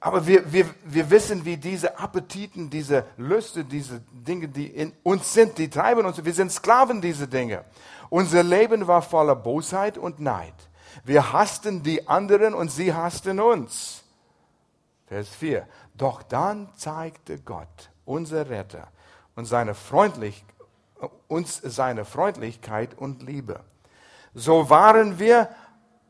Aber 0.00 0.24
wir, 0.24 0.52
wir, 0.52 0.64
wir 0.84 1.10
wissen, 1.10 1.44
wie 1.44 1.56
diese 1.56 1.98
Appetiten, 1.98 2.70
diese 2.70 3.04
Lüste, 3.16 3.64
diese 3.64 4.00
Dinge, 4.12 4.46
die 4.46 4.68
in 4.68 4.92
uns 5.02 5.32
sind, 5.32 5.58
die 5.58 5.68
treiben 5.68 6.06
uns. 6.06 6.24
Wir 6.24 6.32
sind 6.32 6.52
Sklaven 6.52 7.00
dieser 7.00 7.26
Dinge. 7.26 7.64
Unser 8.08 8.44
Leben 8.44 8.86
war 8.86 9.02
voller 9.02 9.34
Bosheit 9.34 9.98
und 9.98 10.20
Neid. 10.20 10.54
Wir 11.04 11.32
hassten 11.32 11.82
die 11.82 12.06
anderen 12.06 12.54
und 12.54 12.70
sie 12.70 12.94
hassten 12.94 13.40
uns. 13.40 14.04
Vers 15.06 15.28
4. 15.30 15.66
Doch 15.94 16.22
dann 16.22 16.68
zeigte 16.76 17.40
Gott, 17.40 17.90
unser 18.04 18.48
Retter, 18.48 18.86
und 19.34 19.46
seine 19.46 19.74
Freundlich, 19.74 20.44
uns 21.26 21.60
seine 21.64 22.04
Freundlichkeit 22.04 22.96
und 22.96 23.22
Liebe. 23.22 23.60
So 24.34 24.70
waren 24.70 25.18
wir, 25.18 25.48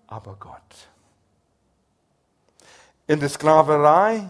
aber 0.06 0.36
Gott. 0.38 0.88
In 3.08 3.20
der 3.20 3.30
Sklaverei, 3.30 4.28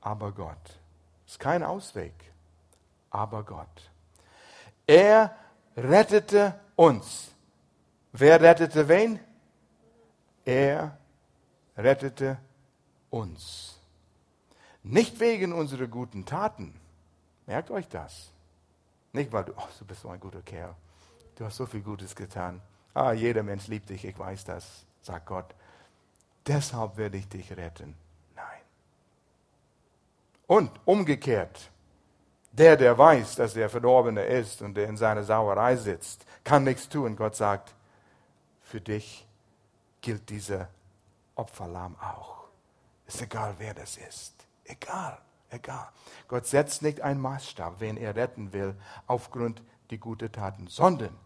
aber 0.00 0.32
Gott. 0.32 0.80
Ist 1.24 1.38
kein 1.38 1.62
Ausweg, 1.62 2.12
aber 3.10 3.44
Gott. 3.44 3.90
Er 4.86 5.36
rettete 5.76 6.58
uns. 6.74 7.30
Wer 8.12 8.40
rettete 8.40 8.88
wen? 8.88 9.20
Er 10.44 10.98
rettete 11.76 12.38
uns. 13.10 13.78
Nicht 14.82 15.20
wegen 15.20 15.52
unserer 15.52 15.86
guten 15.86 16.24
Taten. 16.26 16.74
Merkt 17.46 17.70
euch 17.70 17.88
das. 17.88 18.32
Nicht, 19.12 19.32
weil 19.32 19.44
du, 19.44 19.52
oh, 19.56 19.68
du 19.78 19.84
bist 19.84 20.00
so 20.00 20.08
ein 20.08 20.18
guter 20.18 20.42
Kerl. 20.42 20.74
Du 21.36 21.44
hast 21.44 21.56
so 21.56 21.66
viel 21.66 21.82
Gutes 21.82 22.16
getan. 22.16 22.60
Ah, 22.94 23.12
jeder 23.12 23.44
Mensch 23.44 23.68
liebt 23.68 23.90
dich, 23.90 24.04
ich 24.04 24.18
weiß 24.18 24.44
das, 24.44 24.86
sagt 25.02 25.26
Gott. 25.26 25.54
Deshalb 26.48 26.96
werde 26.96 27.18
ich 27.18 27.28
dich 27.28 27.54
retten. 27.54 27.94
Nein. 28.34 28.60
Und 30.46 30.70
umgekehrt. 30.86 31.70
Der, 32.52 32.76
der 32.76 32.96
weiß, 32.96 33.36
dass 33.36 33.54
er 33.54 33.68
Verdorbene 33.68 34.24
ist 34.24 34.62
und 34.62 34.74
der 34.74 34.88
in 34.88 34.96
seiner 34.96 35.22
Sauerei 35.22 35.76
sitzt, 35.76 36.24
kann 36.42 36.64
nichts 36.64 36.88
tun. 36.88 37.14
Gott 37.16 37.36
sagt, 37.36 37.74
für 38.62 38.80
dich 38.80 39.26
gilt 40.00 40.28
dieser 40.30 40.68
Opferlamm 41.34 41.96
auch. 42.00 42.48
Ist 43.06 43.20
egal, 43.20 43.54
wer 43.58 43.74
das 43.74 43.98
ist. 43.98 44.34
Egal, 44.64 45.18
egal. 45.50 45.88
Gott 46.28 46.46
setzt 46.46 46.82
nicht 46.82 47.02
einen 47.02 47.20
Maßstab, 47.20 47.80
wen 47.80 47.98
er 47.98 48.16
retten 48.16 48.52
will, 48.52 48.74
aufgrund 49.06 49.62
die 49.90 49.98
guten 49.98 50.32
Taten, 50.32 50.66
sondern 50.66 51.16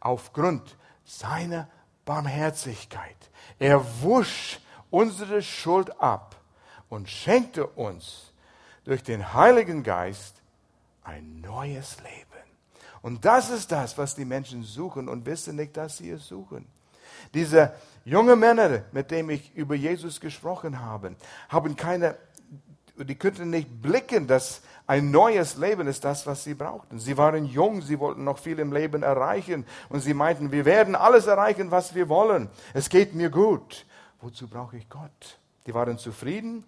aufgrund 0.00 0.76
seiner 1.04 1.68
Barmherzigkeit. 2.12 3.16
Er 3.58 3.82
wusch 4.02 4.60
unsere 4.90 5.40
Schuld 5.40 5.98
ab 5.98 6.36
und 6.90 7.08
schenkte 7.08 7.66
uns 7.66 8.34
durch 8.84 9.02
den 9.02 9.32
Heiligen 9.32 9.82
Geist 9.82 10.34
ein 11.04 11.40
neues 11.40 11.96
Leben. 12.00 12.50
Und 13.00 13.24
das 13.24 13.48
ist 13.48 13.72
das, 13.72 13.96
was 13.96 14.14
die 14.14 14.26
Menschen 14.26 14.62
suchen 14.62 15.08
und 15.08 15.24
wissen 15.24 15.56
nicht, 15.56 15.74
dass 15.78 15.96
sie 15.96 16.10
es 16.10 16.28
suchen. 16.28 16.66
Diese 17.32 17.72
junge 18.04 18.36
Männer, 18.36 18.82
mit 18.92 19.10
denen 19.10 19.30
ich 19.30 19.54
über 19.54 19.74
Jesus 19.74 20.20
gesprochen 20.20 20.80
habe, 20.80 21.16
haben 21.48 21.76
keine, 21.76 22.18
die 22.96 23.14
könnten 23.14 23.50
nicht 23.50 23.80
blicken, 23.80 24.26
dass 24.26 24.62
ein 24.86 25.10
neues 25.10 25.56
Leben 25.56 25.86
ist 25.86 26.04
das, 26.04 26.26
was 26.26 26.44
sie 26.44 26.54
brauchten. 26.54 26.98
Sie 26.98 27.16
waren 27.16 27.44
jung, 27.46 27.82
sie 27.82 27.98
wollten 27.98 28.24
noch 28.24 28.38
viel 28.38 28.58
im 28.58 28.72
Leben 28.72 29.02
erreichen 29.02 29.64
und 29.88 30.00
sie 30.00 30.14
meinten, 30.14 30.52
wir 30.52 30.64
werden 30.64 30.94
alles 30.94 31.26
erreichen, 31.26 31.70
was 31.70 31.94
wir 31.94 32.08
wollen. 32.08 32.50
Es 32.74 32.88
geht 32.88 33.14
mir 33.14 33.30
gut. 33.30 33.86
Wozu 34.20 34.48
brauche 34.48 34.76
ich 34.76 34.88
Gott? 34.88 35.38
Die 35.66 35.74
waren 35.74 35.98
zufrieden 35.98 36.64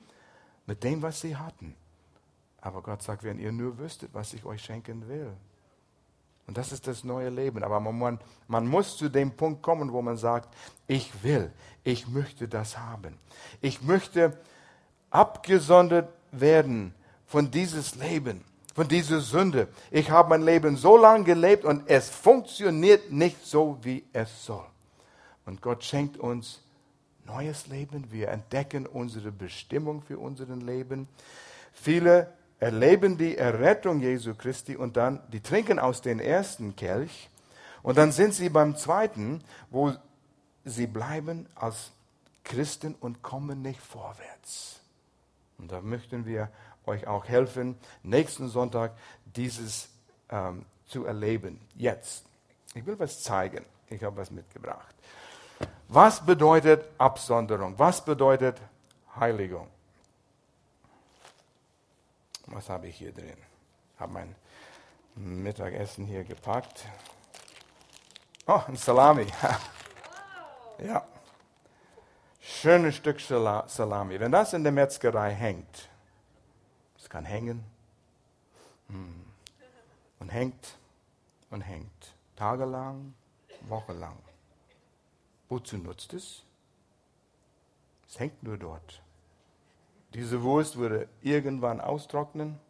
mit 0.66 0.82
dem, 0.82 1.02
was 1.02 1.20
sie 1.20 1.36
hatten. 1.36 1.74
Aber 2.60 2.80
Gott 2.82 3.02
sagt, 3.02 3.24
wenn 3.24 3.38
ihr 3.38 3.52
nur 3.52 3.78
wüsstet, 3.78 4.10
was 4.14 4.32
ich 4.32 4.44
euch 4.44 4.62
schenken 4.62 5.06
will. 5.08 5.30
Und 6.46 6.56
das 6.56 6.72
ist 6.72 6.86
das 6.86 7.04
neue 7.04 7.30
Leben. 7.30 7.62
Aber 7.62 7.80
man, 7.80 8.18
man 8.48 8.66
muss 8.66 8.96
zu 8.96 9.08
dem 9.08 9.32
Punkt 9.36 9.62
kommen, 9.62 9.92
wo 9.92 10.02
man 10.02 10.16
sagt, 10.16 10.54
ich 10.86 11.22
will, 11.22 11.52
ich 11.84 12.08
möchte 12.08 12.48
das 12.48 12.78
haben. 12.78 13.18
Ich 13.60 13.82
möchte 13.82 14.38
abgesondert 15.14 16.08
werden 16.32 16.92
von 17.26 17.50
dieses 17.50 17.94
Leben, 17.94 18.44
von 18.74 18.88
dieser 18.88 19.20
Sünde. 19.20 19.68
Ich 19.92 20.10
habe 20.10 20.30
mein 20.30 20.42
Leben 20.42 20.76
so 20.76 20.96
lange 20.96 21.24
gelebt 21.24 21.64
und 21.64 21.88
es 21.88 22.08
funktioniert 22.10 23.12
nicht 23.12 23.46
so, 23.46 23.78
wie 23.82 24.04
es 24.12 24.44
soll. 24.44 24.66
Und 25.46 25.62
Gott 25.62 25.84
schenkt 25.84 26.16
uns 26.16 26.62
neues 27.26 27.68
Leben. 27.68 28.10
Wir 28.10 28.28
entdecken 28.28 28.86
unsere 28.86 29.30
Bestimmung 29.30 30.02
für 30.02 30.18
unser 30.18 30.46
Leben. 30.46 31.06
Viele 31.72 32.32
erleben 32.58 33.16
die 33.16 33.36
Errettung 33.36 34.00
Jesu 34.00 34.34
Christi 34.34 34.76
und 34.76 34.96
dann, 34.96 35.20
die 35.32 35.40
trinken 35.40 35.78
aus 35.78 36.02
dem 36.02 36.18
ersten 36.18 36.74
Kelch 36.74 37.30
und 37.84 37.98
dann 37.98 38.10
sind 38.10 38.34
sie 38.34 38.48
beim 38.48 38.76
zweiten, 38.76 39.44
wo 39.70 39.92
sie 40.64 40.88
bleiben 40.88 41.46
als 41.54 41.92
Christen 42.42 42.96
und 42.98 43.22
kommen 43.22 43.62
nicht 43.62 43.80
vorwärts. 43.80 44.80
Und 45.58 45.70
da 45.70 45.80
möchten 45.80 46.26
wir 46.26 46.50
euch 46.86 47.06
auch 47.06 47.26
helfen, 47.26 47.78
nächsten 48.02 48.48
Sonntag 48.48 48.92
dieses 49.24 49.88
ähm, 50.30 50.66
zu 50.86 51.04
erleben. 51.04 51.60
Jetzt. 51.76 52.24
Ich 52.74 52.84
will 52.84 52.98
was 52.98 53.22
zeigen. 53.22 53.64
Ich 53.88 54.02
habe 54.02 54.16
was 54.16 54.30
mitgebracht. 54.30 54.94
Was 55.88 56.24
bedeutet 56.24 56.84
Absonderung? 56.98 57.78
Was 57.78 58.04
bedeutet 58.04 58.60
Heiligung? 59.16 59.68
Was 62.46 62.68
habe 62.68 62.88
ich 62.88 62.96
hier 62.96 63.12
drin? 63.12 63.36
Ich 63.94 64.00
habe 64.00 64.12
mein 64.12 64.34
Mittagessen 65.14 66.06
hier 66.06 66.24
gepackt. 66.24 66.84
Oh, 68.46 68.60
ein 68.66 68.76
Salami. 68.76 69.26
ja. 70.84 71.06
Schönes 72.46 72.96
Stück 72.96 73.20
Salami. 73.20 74.20
Wenn 74.20 74.30
das 74.30 74.52
in 74.52 74.64
der 74.64 74.72
Metzgerei 74.72 75.32
hängt, 75.32 75.88
es 76.98 77.08
kann 77.08 77.24
hängen 77.24 77.64
hm, 78.88 79.24
und 80.18 80.28
hängt 80.28 80.76
und 81.48 81.62
hängt. 81.62 82.14
Tagelang, 82.36 83.14
wochenlang. 83.62 84.18
Wozu 85.48 85.78
nutzt 85.78 86.12
es? 86.12 86.42
Es 88.06 88.20
hängt 88.20 88.42
nur 88.42 88.58
dort. 88.58 89.00
Diese 90.12 90.42
Wurst 90.42 90.76
würde 90.76 91.08
irgendwann 91.22 91.80
austrocknen. 91.80 92.60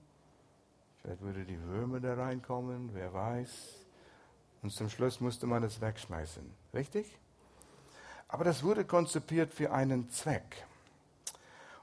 Vielleicht 1.02 1.20
würde 1.20 1.44
die 1.44 1.60
Würmer 1.60 1.98
da 1.98 2.14
reinkommen, 2.14 2.90
wer 2.94 3.12
weiß. 3.12 3.74
Und 4.62 4.70
zum 4.70 4.88
Schluss 4.88 5.20
musste 5.20 5.48
man 5.48 5.64
es 5.64 5.80
wegschmeißen. 5.80 6.48
Richtig? 6.72 7.18
Aber 8.34 8.42
das 8.42 8.64
wurde 8.64 8.84
konzipiert 8.84 9.54
für 9.54 9.70
einen 9.70 10.10
Zweck. 10.10 10.66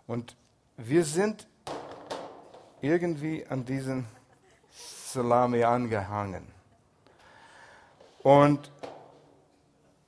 Und 0.06 0.36
wir 0.76 1.06
sind 1.06 1.48
irgendwie 2.82 3.46
an 3.48 3.64
diesen 3.64 4.06
Salami 4.70 5.64
angehangen. 5.64 6.46
Und 8.22 8.70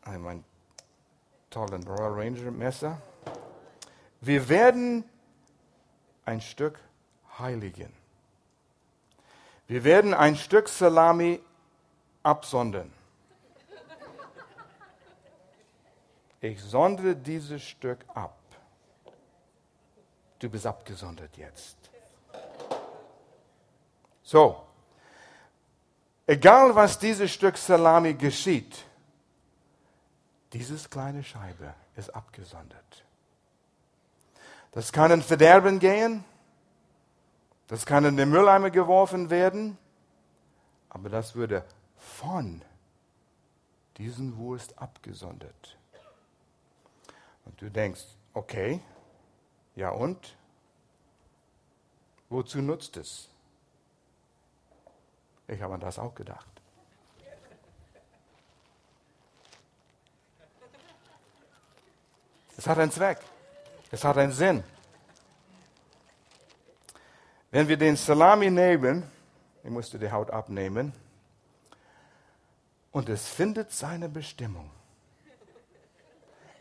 mein 0.05 0.43
tollen 1.49 1.87
Royal 1.87 2.11
Ranger 2.11 2.51
Messer. 2.51 3.01
Wir 4.19 4.49
werden 4.49 5.05
ein 6.25 6.41
Stück 6.41 6.77
heiligen. 7.39 7.93
Wir 9.67 9.85
werden 9.85 10.13
ein 10.13 10.35
Stück 10.35 10.67
Salami 10.67 11.39
absondern. 12.21 12.91
Ich 16.43 16.61
sondere 16.61 17.15
dieses 17.15 17.63
Stück 17.63 17.99
ab. 18.13 18.37
Du 20.39 20.49
bist 20.49 20.67
abgesondert 20.67 21.37
jetzt. 21.37 21.77
So, 24.23 24.61
egal 26.27 26.75
was 26.75 26.99
dieses 26.99 27.31
Stück 27.31 27.57
Salami 27.57 28.15
geschieht, 28.15 28.83
dieses 30.51 30.89
kleine 30.89 31.23
Scheibe 31.23 31.73
ist 31.95 32.13
abgesondert. 32.13 33.05
Das 34.73 34.91
kann 34.91 35.11
in 35.11 35.21
Verderben 35.21 35.79
gehen, 35.79 36.25
das 37.67 37.85
kann 37.85 38.03
in 38.03 38.17
den 38.17 38.29
Mülleimer 38.29 38.69
geworfen 38.69 39.29
werden, 39.29 39.77
aber 40.89 41.07
das 41.07 41.35
würde 41.35 41.63
von 41.95 42.61
diesem 43.95 44.35
Wurst 44.35 44.77
abgesondert. 44.77 45.77
Und 47.45 47.61
du 47.61 47.69
denkst, 47.69 48.03
okay, 48.33 48.81
ja 49.75 49.89
und? 49.89 50.35
Wozu 52.29 52.61
nutzt 52.61 52.97
es? 52.97 53.29
Ich 55.47 55.61
habe 55.61 55.75
an 55.75 55.79
das 55.79 55.99
auch 55.99 56.15
gedacht. 56.15 56.47
Es 62.57 62.67
hat 62.67 62.77
einen 62.77 62.91
Zweck. 62.91 63.19
Es 63.91 64.03
hat 64.03 64.17
einen 64.17 64.31
Sinn. 64.31 64.63
Wenn 67.51 67.67
wir 67.67 67.77
den 67.77 67.95
Salami 67.95 68.49
nehmen, 68.49 69.03
ich 69.63 69.69
musste 69.69 69.99
die 69.99 70.11
Haut 70.11 70.31
abnehmen, 70.31 70.93
und 72.91 73.09
es 73.09 73.27
findet 73.27 73.71
seine 73.71 74.07
Bestimmung. 74.07 74.69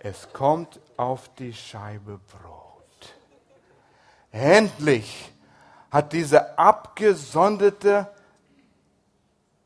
Es 0.04 0.32
kommt 0.32 0.80
auf 0.96 1.32
die 1.36 1.54
Scheibe 1.54 2.18
Brot. 2.18 3.14
Endlich 4.32 5.32
hat 5.92 6.12
diese 6.12 6.58
abgesonderte, 6.58 8.12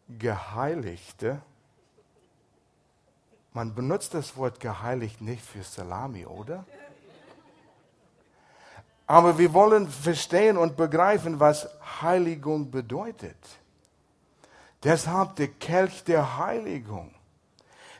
geheiligte, 0.09 1.41
man 3.55 3.75
benutzt 3.75 4.13
das 4.13 4.37
Wort 4.37 4.61
geheiligt 4.61 5.23
nicht 5.23 5.43
für 5.43 5.63
Salami, 5.63 6.27
oder? 6.27 6.67
Aber 9.07 9.39
wir 9.39 9.55
wollen 9.55 9.89
verstehen 9.89 10.59
und 10.59 10.77
begreifen, 10.77 11.41
was 11.41 11.67
Heiligung 12.03 12.71
bedeutet. 12.71 13.39
Deshalb 14.83 15.37
der 15.37 15.49
Kelch 15.49 16.05
der 16.05 16.37
Heiligung. 16.37 17.16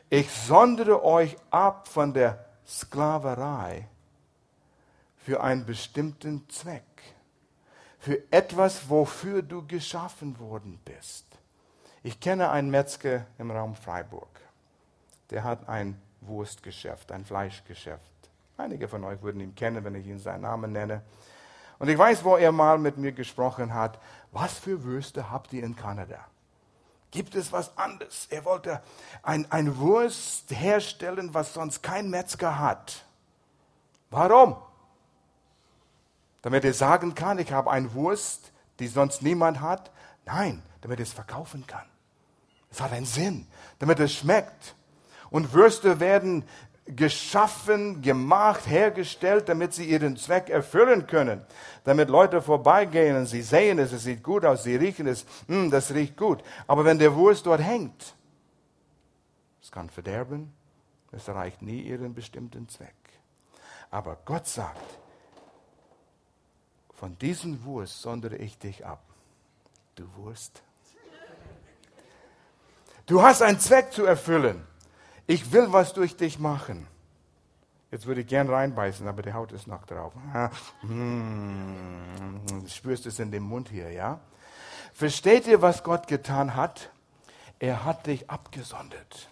Ich 0.09 0.31
sondere 0.31 1.03
euch 1.03 1.35
ab 1.49 1.89
von 1.89 2.13
der 2.13 2.45
Sklaverei 2.65 3.87
für 5.17 5.43
einen 5.43 5.65
bestimmten 5.65 6.47
Zweck, 6.49 6.83
für 7.99 8.21
etwas, 8.31 8.89
wofür 8.89 9.41
du 9.41 9.67
geschaffen 9.67 10.39
worden 10.39 10.79
bist. 10.85 11.25
Ich 12.03 12.21
kenne 12.21 12.49
einen 12.51 12.69
Metzger 12.69 13.25
im 13.37 13.51
Raum 13.51 13.75
Freiburg. 13.75 14.29
Der 15.29 15.43
hat 15.43 15.67
ein 15.67 16.01
Wurstgeschäft, 16.21 17.11
ein 17.11 17.25
Fleischgeschäft. 17.25 18.01
Einige 18.55 18.87
von 18.87 19.03
euch 19.03 19.21
würden 19.21 19.41
ihn 19.41 19.55
kennen, 19.55 19.83
wenn 19.83 19.95
ich 19.95 20.07
ihn 20.07 20.19
seinen 20.19 20.41
Namen 20.41 20.71
nenne. 20.71 21.01
Und 21.79 21.89
ich 21.89 21.97
weiß, 21.97 22.23
wo 22.23 22.37
er 22.37 22.53
mal 22.53 22.77
mit 22.77 22.97
mir 22.97 23.11
gesprochen 23.11 23.73
hat, 23.73 23.99
was 24.31 24.57
für 24.57 24.83
Würste 24.83 25.29
habt 25.29 25.51
ihr 25.51 25.63
in 25.63 25.75
Kanada? 25.75 26.25
Gibt 27.17 27.33
es 27.33 27.51
was 27.51 27.75
anderes? 27.79 28.27
Er 28.29 28.45
wollte 28.45 28.79
ein, 29.23 29.51
ein 29.51 29.79
Wurst 29.79 30.51
herstellen, 30.51 31.33
was 31.33 31.51
sonst 31.51 31.81
kein 31.81 32.11
Metzger 32.11 32.59
hat. 32.59 33.05
Warum? 34.11 34.55
Damit 36.43 36.63
er 36.63 36.75
sagen 36.75 37.15
kann, 37.15 37.39
ich 37.39 37.51
habe 37.51 37.71
eine 37.71 37.91
Wurst, 37.95 38.51
die 38.77 38.85
sonst 38.85 39.23
niemand 39.23 39.61
hat. 39.61 39.89
Nein, 40.25 40.61
damit 40.81 40.99
er 40.99 41.03
es 41.03 41.13
verkaufen 41.13 41.65
kann. 41.65 41.87
Es 42.69 42.81
hat 42.81 42.91
einen 42.91 43.07
Sinn, 43.07 43.47
damit 43.79 43.99
es 43.99 44.13
schmeckt. 44.13 44.75
Und 45.31 45.53
Würste 45.53 45.99
werden 45.99 46.47
geschaffen, 46.87 48.01
gemacht, 48.01 48.67
hergestellt, 48.67 49.49
damit 49.49 49.73
sie 49.73 49.85
ihren 49.85 50.15
Zweck 50.17 50.49
erfüllen 50.49 51.07
können. 51.07 51.41
Damit 51.83 52.09
Leute 52.09 52.41
vorbeigehen 52.41 53.17
und 53.17 53.25
sie 53.25 53.41
sehen 53.41 53.79
es, 53.79 53.91
es 53.91 54.03
sieht 54.03 54.23
gut 54.23 54.45
aus, 54.45 54.63
sie 54.63 54.75
riechen 54.75 55.07
es, 55.07 55.25
hm, 55.47 55.69
das 55.69 55.93
riecht 55.93 56.17
gut. 56.17 56.43
Aber 56.65 56.85
wenn 56.85 56.99
der 56.99 57.15
Wurst 57.15 57.45
dort 57.45 57.61
hängt, 57.61 58.15
es 59.61 59.71
kann 59.71 59.89
verderben, 59.89 60.53
es 61.11 61.27
erreicht 61.27 61.61
nie 61.61 61.81
ihren 61.81 62.13
bestimmten 62.13 62.69
Zweck. 62.69 62.95
Aber 63.89 64.17
Gott 64.25 64.47
sagt, 64.47 64.99
von 66.93 67.17
diesem 67.19 67.63
Wurst 67.63 68.01
sondere 68.01 68.37
ich 68.37 68.57
dich 68.57 68.85
ab. 68.85 69.03
Du 69.95 70.05
Wurst. 70.15 70.63
Du 73.05 73.21
hast 73.21 73.41
einen 73.41 73.59
Zweck 73.59 73.93
zu 73.93 74.05
erfüllen. 74.05 74.65
Ich 75.27 75.51
will 75.51 75.71
was 75.73 75.93
durch 75.93 76.15
dich 76.15 76.39
machen. 76.39 76.87
Jetzt 77.91 78.05
würde 78.05 78.21
ich 78.21 78.27
gern 78.27 78.49
reinbeißen, 78.49 79.07
aber 79.07 79.21
die 79.21 79.33
Haut 79.33 79.51
ist 79.51 79.67
noch 79.67 79.85
drauf. 79.85 80.13
Hm, 80.81 82.41
du 82.47 82.67
spürst 82.69 83.05
es 83.05 83.19
in 83.19 83.31
dem 83.31 83.43
Mund 83.43 83.69
hier, 83.69 83.91
ja? 83.91 84.19
Versteht 84.93 85.45
ihr, 85.47 85.61
was 85.61 85.83
Gott 85.83 86.07
getan 86.07 86.55
hat? 86.55 86.89
Er 87.59 87.85
hat 87.85 88.07
dich 88.07 88.29
abgesondert. 88.29 89.29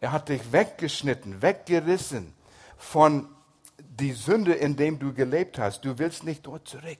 Er 0.00 0.12
hat 0.12 0.28
dich 0.28 0.52
weggeschnitten, 0.52 1.42
weggerissen 1.42 2.32
von 2.76 3.28
die 3.78 4.12
Sünde, 4.12 4.52
in 4.52 4.76
dem 4.76 4.98
du 4.98 5.12
gelebt 5.12 5.58
hast. 5.58 5.84
Du 5.84 5.98
willst 5.98 6.24
nicht 6.24 6.46
dort 6.46 6.68
zurück. 6.68 6.98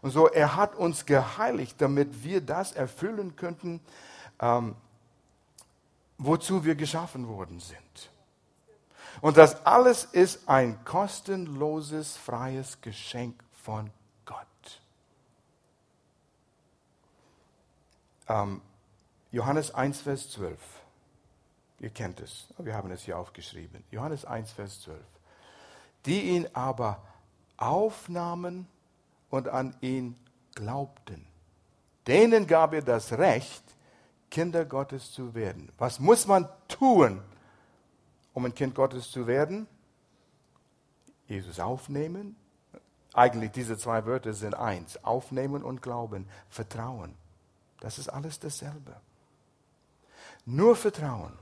Und 0.00 0.10
so, 0.10 0.28
er 0.28 0.56
hat 0.56 0.74
uns 0.74 1.06
geheiligt, 1.06 1.76
damit 1.78 2.24
wir 2.24 2.40
das 2.40 2.72
erfüllen 2.72 3.36
könnten, 3.36 3.80
ähm, 4.40 4.74
wozu 6.18 6.64
wir 6.64 6.74
geschaffen 6.74 7.28
worden 7.28 7.60
sind. 7.60 8.10
Und 9.20 9.36
das 9.36 9.64
alles 9.64 10.04
ist 10.04 10.48
ein 10.48 10.84
kostenloses, 10.84 12.16
freies 12.16 12.80
Geschenk 12.80 13.42
von 13.52 13.90
Gott. 14.24 14.46
Ähm, 18.28 18.60
Johannes 19.32 19.74
1, 19.74 20.02
Vers 20.02 20.30
12. 20.30 20.58
Ihr 21.80 21.90
kennt 21.90 22.20
es, 22.20 22.46
wir 22.58 22.74
haben 22.74 22.90
es 22.90 23.02
hier 23.02 23.18
aufgeschrieben. 23.18 23.84
Johannes 23.90 24.24
1, 24.24 24.52
Vers 24.52 24.80
12. 24.82 24.98
Die 26.06 26.22
ihn 26.30 26.48
aber 26.54 27.02
aufnahmen 27.56 28.66
und 29.30 29.48
an 29.48 29.76
ihn 29.80 30.16
glaubten. 30.54 31.26
Denen 32.06 32.46
gab 32.46 32.72
er 32.72 32.82
das 32.82 33.12
Recht, 33.12 33.62
Kinder 34.30 34.64
Gottes 34.64 35.12
zu 35.12 35.34
werden. 35.34 35.70
Was 35.78 36.00
muss 36.00 36.26
man 36.26 36.48
tun, 36.68 37.22
um 38.34 38.44
ein 38.44 38.54
Kind 38.54 38.74
Gottes 38.74 39.10
zu 39.10 39.26
werden? 39.26 39.66
Jesus 41.28 41.58
aufnehmen. 41.58 42.36
Eigentlich 43.12 43.52
diese 43.52 43.78
zwei 43.78 44.04
Wörter 44.04 44.34
sind 44.34 44.54
eins. 44.54 45.02
Aufnehmen 45.04 45.64
und 45.64 45.82
glauben. 45.82 46.28
Vertrauen. 46.50 47.14
Das 47.80 47.98
ist 47.98 48.08
alles 48.08 48.38
dasselbe. 48.38 48.96
Nur 50.44 50.76
Vertrauen. 50.76 51.32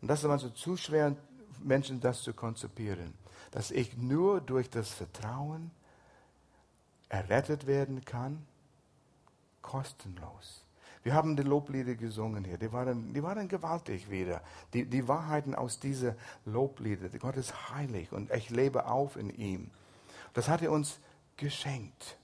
Und 0.00 0.08
das 0.08 0.22
ist 0.22 0.30
also 0.30 0.50
zu 0.50 0.76
schwer, 0.76 1.16
Menschen 1.62 2.00
das 2.00 2.22
zu 2.22 2.34
konzipieren. 2.34 3.14
Dass 3.50 3.70
ich 3.70 3.96
nur 3.96 4.40
durch 4.40 4.68
das 4.68 4.90
Vertrauen 4.90 5.70
errettet 7.08 7.66
werden 7.66 8.04
kann, 8.04 8.46
kostenlos. 9.62 10.63
Wir 11.04 11.12
haben 11.12 11.36
die 11.36 11.42
Loblieder 11.42 11.94
gesungen 11.94 12.44
hier. 12.44 12.56
Die 12.56 12.72
waren, 12.72 13.12
die 13.12 13.22
waren 13.22 13.46
gewaltig 13.46 14.10
wieder. 14.10 14.40
Die, 14.72 14.86
die 14.86 15.06
Wahrheiten 15.06 15.54
aus 15.54 15.78
diesen 15.78 16.14
Loblieder. 16.46 17.08
Gott 17.20 17.36
ist 17.36 17.70
heilig 17.70 18.10
und 18.10 18.32
ich 18.32 18.48
lebe 18.48 18.86
auf 18.86 19.16
in 19.16 19.28
ihm. 19.30 19.70
Das 20.32 20.48
hat 20.48 20.62
er 20.62 20.72
uns 20.72 20.98
geschenkt. 21.36 22.16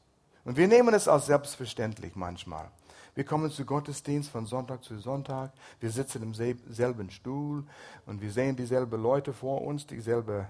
Und 0.47 0.57
wir 0.57 0.67
nehmen 0.67 0.95
es 0.95 1.09
als 1.09 1.27
selbstverständlich 1.27 2.17
manchmal. 2.17 2.71
Wir 3.15 3.25
kommen 3.25 3.51
zu 3.51 3.67
Gottesdienst 3.67 4.31
von 4.31 4.47
Sonntag 4.47 4.83
zu 4.83 4.99
Sonntag. 4.99 5.53
Wir 5.81 5.91
sitzen 5.91 6.23
im 6.23 6.33
selben 6.35 7.11
Stuhl 7.11 7.65
und 8.07 8.23
wir 8.23 8.31
sehen 8.33 8.57
dieselben 8.57 9.03
Leute 9.03 9.35
vor 9.35 9.61
uns, 9.61 9.87
dieselbe 9.87 10.47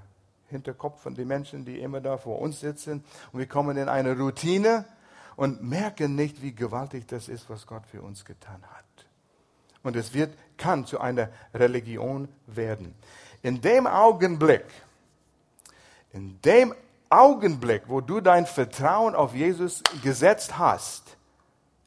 Hinterkopf 0.47 1.03
von 1.03 1.17
den 1.17 1.27
Menschen, 1.27 1.65
die 1.65 1.81
immer 1.81 2.01
da 2.01 2.17
vor 2.17 2.39
uns 2.39 2.61
sitzen. 2.61 3.03
Und 3.33 3.41
wir 3.41 3.49
kommen 3.49 3.77
in 3.77 3.89
eine 3.89 4.17
Routine 4.17 4.85
und 5.37 5.63
merken 5.63 6.15
nicht, 6.15 6.43
wie 6.43 6.55
gewaltig 6.55 7.07
das 7.07 7.29
ist, 7.29 7.49
was 7.49 7.67
Gott 7.67 7.87
für 7.87 8.03
uns 8.03 8.25
getan 8.25 8.63
hat. 8.63 8.85
Und 9.83 9.97
es 9.97 10.13
wird, 10.13 10.37
kann 10.57 10.85
zu 10.85 11.01
einer 11.01 11.31
Religion 11.55 12.29
werden. 12.47 12.95
In 13.43 13.61
dem 13.61 13.87
Augenblick, 13.87 14.67
in 16.13 16.41
dem 16.43 16.75
Augenblick, 17.09 17.85
wo 17.87 18.01
du 18.01 18.21
dein 18.21 18.47
Vertrauen 18.47 19.15
auf 19.15 19.35
Jesus 19.35 19.83
gesetzt 20.03 20.59
hast, 20.59 21.17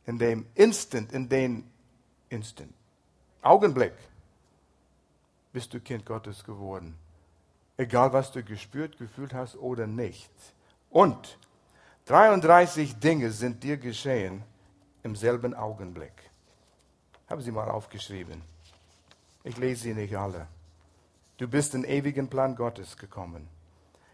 in 0.06 0.18
dem 0.18 0.46
Instant, 0.56 1.14
in 1.14 1.30
dem 1.30 1.64
Instant, 2.30 2.74
Augenblick, 3.42 3.94
bist 5.52 5.74
du 5.74 5.80
Kind 5.80 6.06
Gottes 6.06 6.44
geworden. 6.44 6.98
Egal, 7.78 8.12
was 8.12 8.32
du 8.32 8.44
gespürt, 8.44 8.98
gefühlt 8.98 9.34
hast 9.34 9.56
oder 9.56 9.88
nicht. 9.88 10.32
Und 10.90 11.38
33 12.06 13.00
Dinge 13.00 13.32
sind 13.32 13.64
dir 13.64 13.78
geschehen 13.78 14.44
im 15.04 15.16
selben 15.16 15.54
Augenblick. 15.54 16.14
Haben 17.30 17.42
Sie 17.42 17.52
mal 17.52 17.70
aufgeschrieben. 17.70 18.42
Ich 19.44 19.58
lese 19.58 19.84
sie 19.84 19.94
nicht 19.94 20.16
alle. 20.16 20.48
Du 21.38 21.48
bist 21.48 21.76
in 21.76 21.84
ewigen 21.84 22.30
Plan 22.30 22.56
Gottes 22.56 22.98
gekommen. 22.98 23.48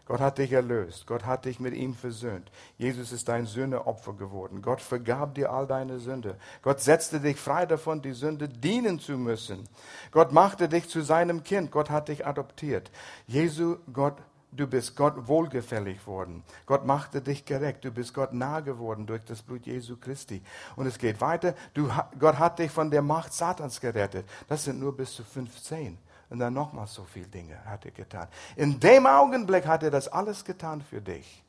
Gott 0.06 0.18
hat 0.18 0.38
dich 0.38 0.50
erlöst. 0.50 1.06
Gott 1.06 1.24
hat 1.24 1.44
dich 1.44 1.60
mit 1.60 1.72
ihm 1.72 1.94
versöhnt. 1.94 2.50
Jesus 2.78 3.12
ist 3.12 3.28
dein 3.28 3.46
Sühneopfer 3.46 4.14
geworden. 4.14 4.60
Gott 4.60 4.80
vergab 4.80 5.36
dir 5.36 5.52
all 5.52 5.68
deine 5.68 6.00
Sünde. 6.00 6.36
Gott 6.62 6.80
setzte 6.80 7.20
dich 7.20 7.36
frei 7.36 7.64
davon, 7.64 8.02
die 8.02 8.14
Sünde 8.14 8.48
dienen 8.48 8.98
zu 8.98 9.12
müssen. 9.12 9.68
Gott 10.10 10.32
machte 10.32 10.68
dich 10.68 10.88
zu 10.88 11.02
seinem 11.02 11.44
Kind. 11.44 11.70
Gott 11.70 11.90
hat 11.90 12.08
dich 12.08 12.26
adoptiert. 12.26 12.90
Jesu, 13.28 13.76
Gott, 13.92 14.16
du 14.52 14.66
bist 14.66 14.96
Gott 14.96 15.28
wohlgefällig 15.28 16.06
worden. 16.06 16.42
Gott 16.66 16.84
machte 16.84 17.20
dich 17.20 17.44
gerecht. 17.44 17.84
Du 17.84 17.90
bist 17.90 18.14
Gott 18.14 18.32
nah 18.32 18.60
geworden 18.60 19.06
durch 19.06 19.24
das 19.24 19.42
Blut 19.42 19.66
Jesu 19.66 19.96
Christi. 19.96 20.42
Und 20.76 20.86
es 20.86 20.98
geht 20.98 21.20
weiter. 21.20 21.54
Du, 21.74 21.90
Gott 22.18 22.38
hat 22.38 22.58
dich 22.58 22.70
von 22.70 22.90
der 22.90 23.02
Macht 23.02 23.32
Satans 23.32 23.80
gerettet. 23.80 24.28
Das 24.48 24.64
sind 24.64 24.80
nur 24.80 24.96
bis 24.96 25.14
zu 25.14 25.24
15. 25.24 25.98
Und 26.30 26.38
dann 26.38 26.54
nochmal 26.54 26.86
so 26.86 27.04
viele 27.04 27.26
Dinge 27.26 27.64
hat 27.64 27.84
er 27.84 27.90
getan. 27.90 28.28
In 28.56 28.78
dem 28.78 29.06
Augenblick 29.06 29.66
hat 29.66 29.82
er 29.82 29.90
das 29.90 30.08
alles 30.08 30.44
getan 30.44 30.80
für 30.80 31.00
dich. 31.00 31.42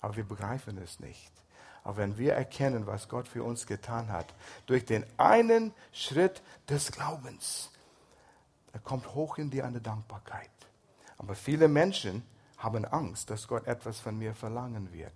Aber 0.00 0.16
wir 0.16 0.24
begreifen 0.24 0.78
es 0.78 0.98
nicht. 0.98 1.30
Aber 1.84 1.98
wenn 1.98 2.18
wir 2.18 2.34
erkennen, 2.34 2.86
was 2.86 3.08
Gott 3.08 3.28
für 3.28 3.44
uns 3.44 3.66
getan 3.66 4.10
hat, 4.10 4.34
durch 4.66 4.84
den 4.84 5.04
einen 5.16 5.72
Schritt 5.92 6.42
des 6.68 6.92
Glaubens, 6.92 7.70
da 8.72 8.78
kommt 8.78 9.14
hoch 9.14 9.38
in 9.38 9.50
dir 9.50 9.64
eine 9.64 9.80
Dankbarkeit. 9.80 10.50
Aber 11.20 11.34
viele 11.34 11.68
Menschen 11.68 12.22
haben 12.56 12.86
Angst, 12.86 13.28
dass 13.28 13.46
Gott 13.46 13.66
etwas 13.66 14.00
von 14.00 14.18
mir 14.18 14.34
verlangen 14.34 14.90
wird. 14.90 15.12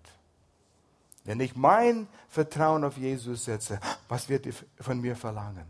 Wenn 1.25 1.41
ich 1.41 1.57
mein 1.57 2.07
Vertrauen 2.29 2.85
auf 2.85 2.99
Jesus 2.99 3.47
setze, 3.47 3.81
was 4.07 4.29
wird 4.29 4.45
er 4.45 4.53
von 4.81 5.01
mir 5.01 5.17
verlangen? 5.17 5.65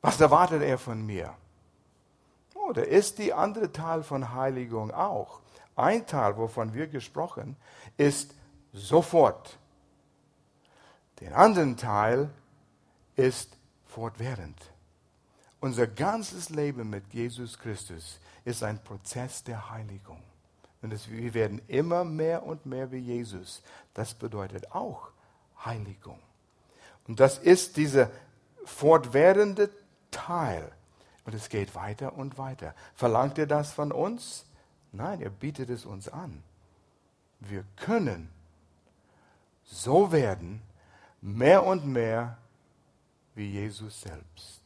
Was 0.00 0.18
erwartet 0.18 0.62
er 0.62 0.78
von 0.78 1.04
mir? 1.04 1.34
Da 2.72 2.80
ist 2.80 3.18
die 3.18 3.34
andere 3.34 3.70
Teil 3.70 4.02
von 4.02 4.32
Heiligung 4.32 4.90
auch. 4.90 5.40
Ein 5.76 6.06
Teil, 6.06 6.38
wovon 6.38 6.72
wir 6.72 6.86
gesprochen, 6.86 7.56
ist 7.98 8.34
sofort. 8.72 9.58
Den 11.20 11.34
anderen 11.34 11.76
Teil 11.76 12.30
ist 13.14 13.58
fortwährend. 13.84 14.58
Unser 15.60 15.86
ganzes 15.86 16.48
Leben 16.48 16.88
mit 16.88 17.12
Jesus 17.12 17.58
Christus 17.58 18.18
ist 18.44 18.62
ein 18.62 18.82
Prozess 18.82 19.42
der 19.44 19.70
Heiligung. 19.70 20.22
Und 20.82 20.92
es, 20.92 21.10
wir 21.10 21.32
werden 21.32 21.62
immer 21.66 22.04
mehr 22.04 22.44
und 22.44 22.66
mehr 22.66 22.90
wie 22.92 22.98
Jesus. 22.98 23.62
Das 23.94 24.14
bedeutet 24.14 24.72
auch 24.72 25.08
Heiligung. 25.64 26.18
Und 27.06 27.20
das 27.20 27.38
ist 27.38 27.76
dieser 27.76 28.10
fortwährende 28.64 29.70
Teil 30.10 30.70
und 31.24 31.34
es 31.34 31.48
geht 31.48 31.74
weiter 31.74 32.16
und 32.16 32.38
weiter. 32.38 32.74
Verlangt 32.94 33.38
ihr 33.38 33.46
das 33.46 33.72
von 33.72 33.92
uns? 33.92 34.44
Nein, 34.92 35.20
er 35.20 35.30
bietet 35.30 35.70
es 35.70 35.84
uns 35.84 36.08
an. 36.08 36.42
Wir 37.40 37.64
können 37.76 38.30
so 39.64 40.12
werden, 40.12 40.62
mehr 41.20 41.64
und 41.64 41.86
mehr 41.86 42.36
wie 43.34 43.50
Jesus 43.50 44.02
selbst. 44.02 44.60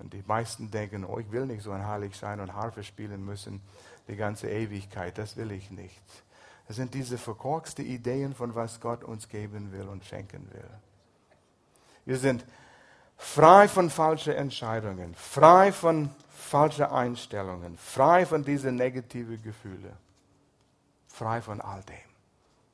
Und 0.00 0.12
die 0.12 0.22
meisten 0.26 0.70
denken, 0.70 1.04
oh, 1.04 1.18
ich 1.18 1.30
will 1.30 1.46
nicht 1.46 1.62
so 1.62 1.70
ein 1.70 1.86
Heilig 1.86 2.16
sein 2.16 2.40
und 2.40 2.54
Harfe 2.54 2.82
spielen 2.82 3.24
müssen, 3.24 3.60
die 4.08 4.16
ganze 4.16 4.48
Ewigkeit, 4.48 5.18
das 5.18 5.36
will 5.36 5.52
ich 5.52 5.70
nicht. 5.70 6.02
Das 6.66 6.76
sind 6.76 6.94
diese 6.94 7.18
verkorkste 7.18 7.82
Ideen 7.82 8.34
von 8.34 8.54
was 8.54 8.80
Gott 8.80 9.04
uns 9.04 9.28
geben 9.28 9.72
will 9.72 9.88
und 9.88 10.04
schenken 10.04 10.48
will. 10.52 10.70
Wir 12.04 12.16
sind 12.16 12.44
frei 13.16 13.68
von 13.68 13.90
falschen 13.90 14.34
Entscheidungen, 14.34 15.14
frei 15.14 15.72
von 15.72 16.10
falschen 16.28 16.86
Einstellungen, 16.86 17.76
frei 17.76 18.24
von 18.24 18.44
diesen 18.44 18.76
negativen 18.76 19.42
Gefühlen, 19.42 19.96
frei 21.08 21.42
von 21.42 21.60
all 21.60 21.82
dem 21.82 21.96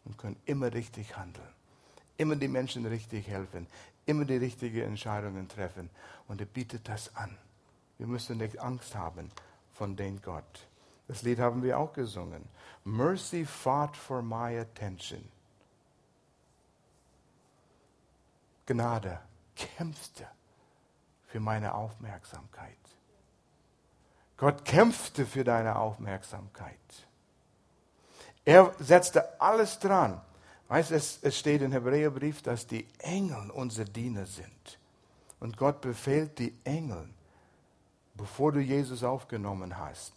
und 0.05 0.17
können 0.17 0.37
immer 0.45 0.73
richtig 0.73 1.17
handeln, 1.17 1.49
immer 2.17 2.37
die 2.37 2.49
Menschen 2.49 2.87
richtig 2.87 3.27
helfen, 3.27 3.67
immer 4.07 4.25
die 4.25 4.37
richtigen 4.37 4.83
Entscheidungen 4.83 5.49
treffen. 5.49 5.91
Und 6.29 6.41
er 6.41 6.47
bietet 6.47 6.89
das 6.89 7.15
an. 7.15 7.37
Wir 7.99 8.07
müssen 8.07 8.39
nicht 8.39 8.61
Angst 8.61 8.95
haben 8.95 9.31
von 9.75 9.97
dem 9.97 10.23
Gott. 10.23 10.67
Das 11.09 11.23
Lied 11.23 11.39
haben 11.39 11.63
wir 11.63 11.79
auch 11.79 11.93
gesungen. 11.93 12.49
Mercy 12.85 13.45
fought 13.45 13.97
for 13.97 14.23
my 14.23 14.59
attention. 14.59 15.29
Gnade 18.67 19.21
kämpfte 19.55 20.27
für 21.27 21.41
meine 21.41 21.75
Aufmerksamkeit. 21.75 22.77
Gott 24.37 24.65
kämpfte 24.65 25.25
für 25.25 25.45
deine 25.45 25.77
Aufmerksamkeit. 25.77 26.77
Er 28.45 28.75
setzte 28.79 29.41
alles 29.41 29.79
dran. 29.79 30.21
Weißt 30.69 30.91
es, 30.91 31.19
es 31.23 31.39
steht 31.39 31.63
im 31.63 31.73
Hebräerbrief, 31.73 32.43
dass 32.43 32.67
die 32.67 32.87
Engel 32.99 33.51
unsere 33.51 33.89
Diener 33.89 34.27
sind. 34.27 34.79
Und 35.39 35.57
Gott 35.57 35.81
befehlt 35.81 36.39
die 36.39 36.55
Engel, 36.65 37.09
bevor 38.15 38.53
du 38.53 38.61
Jesus 38.61 39.05
aufgenommen 39.05 39.79
hast, 39.79 40.13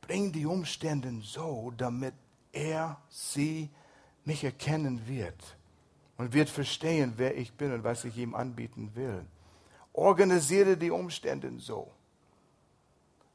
bring 0.00 0.30
die 0.30 0.46
Umstände 0.46 1.12
so, 1.22 1.72
damit 1.76 2.14
er 2.52 3.00
sie 3.08 3.70
mich 4.24 4.44
erkennen 4.44 5.06
wird 5.06 5.56
und 6.16 6.32
wird 6.32 6.50
verstehen, 6.50 7.14
wer 7.16 7.36
ich 7.36 7.52
bin 7.52 7.72
und 7.72 7.82
was 7.82 8.04
ich 8.04 8.16
ihm 8.18 8.34
anbieten 8.34 8.92
will. 8.94 9.24
Organisiere 9.92 10.76
die 10.76 10.90
Umstände 10.90 11.50
so. 11.58 11.90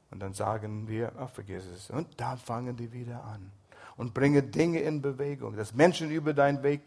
Und 0.09 0.19
dann 0.19 0.33
sagen 0.33 0.87
wir, 0.87 1.11
ach, 1.17 1.29
vergiss 1.29 1.65
es. 1.65 1.89
Und 1.89 2.07
dann 2.19 2.37
fangen 2.37 2.77
die 2.77 2.91
wieder 2.93 3.23
an. 3.23 3.51
Und 3.97 4.13
bringe 4.13 4.43
Dinge 4.43 4.79
in 4.79 5.01
Bewegung, 5.01 5.55
dass 5.55 5.73
Menschen 5.73 6.11
über 6.11 6.33
deinen 6.33 6.63
Weg 6.63 6.81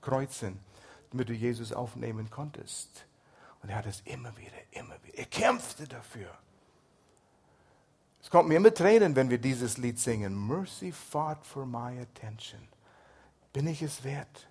kreuzen, 0.00 0.58
damit 1.10 1.28
du 1.28 1.32
Jesus 1.32 1.72
aufnehmen 1.72 2.28
konntest. 2.28 3.06
Und 3.62 3.70
er 3.70 3.76
hat 3.76 3.86
es 3.86 4.02
immer 4.04 4.36
wieder, 4.36 4.56
immer 4.72 4.96
wieder. 5.04 5.18
Er 5.18 5.26
kämpfte 5.26 5.86
dafür. 5.86 6.30
Es 8.20 8.30
kommt 8.30 8.48
mir 8.48 8.56
immer 8.56 8.74
Tränen, 8.74 9.16
wenn 9.16 9.30
wir 9.30 9.38
dieses 9.38 9.78
Lied 9.78 9.98
singen. 9.98 10.34
Mercy 10.46 10.92
fought 10.92 11.44
for 11.46 11.64
my 11.64 12.00
attention. 12.00 12.60
Bin 13.52 13.66
ich 13.66 13.82
es 13.82 14.04
wert? 14.04 14.48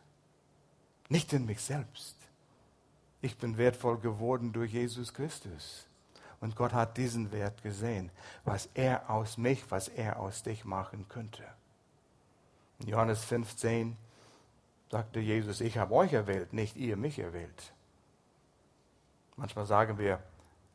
Nicht 1.09 1.31
in 1.33 1.45
mich 1.45 1.61
selbst. 1.61 2.15
Ich 3.21 3.37
bin 3.37 3.57
wertvoll 3.57 3.97
geworden 3.99 4.53
durch 4.53 4.73
Jesus 4.73 5.13
Christus. 5.13 5.85
Und 6.39 6.55
Gott 6.55 6.73
hat 6.73 6.97
diesen 6.97 7.31
Wert 7.31 7.63
gesehen, 7.63 8.11
was 8.45 8.69
er 8.73 9.09
aus 9.09 9.37
mich, 9.37 9.69
was 9.71 9.87
er 9.87 10.19
aus 10.19 10.43
dich 10.43 10.65
machen 10.65 11.07
könnte. 11.09 11.43
In 12.79 12.89
Johannes 12.89 13.23
15 13.23 13.97
sagte 14.91 15.19
Jesus, 15.19 15.61
ich 15.61 15.77
habe 15.77 15.93
euch 15.95 16.13
erwählt, 16.13 16.53
nicht 16.53 16.75
ihr 16.75 16.95
mich 16.95 17.17
erwählt. 17.19 17.73
Manchmal 19.35 19.65
sagen 19.65 19.97
wir, 19.97 20.21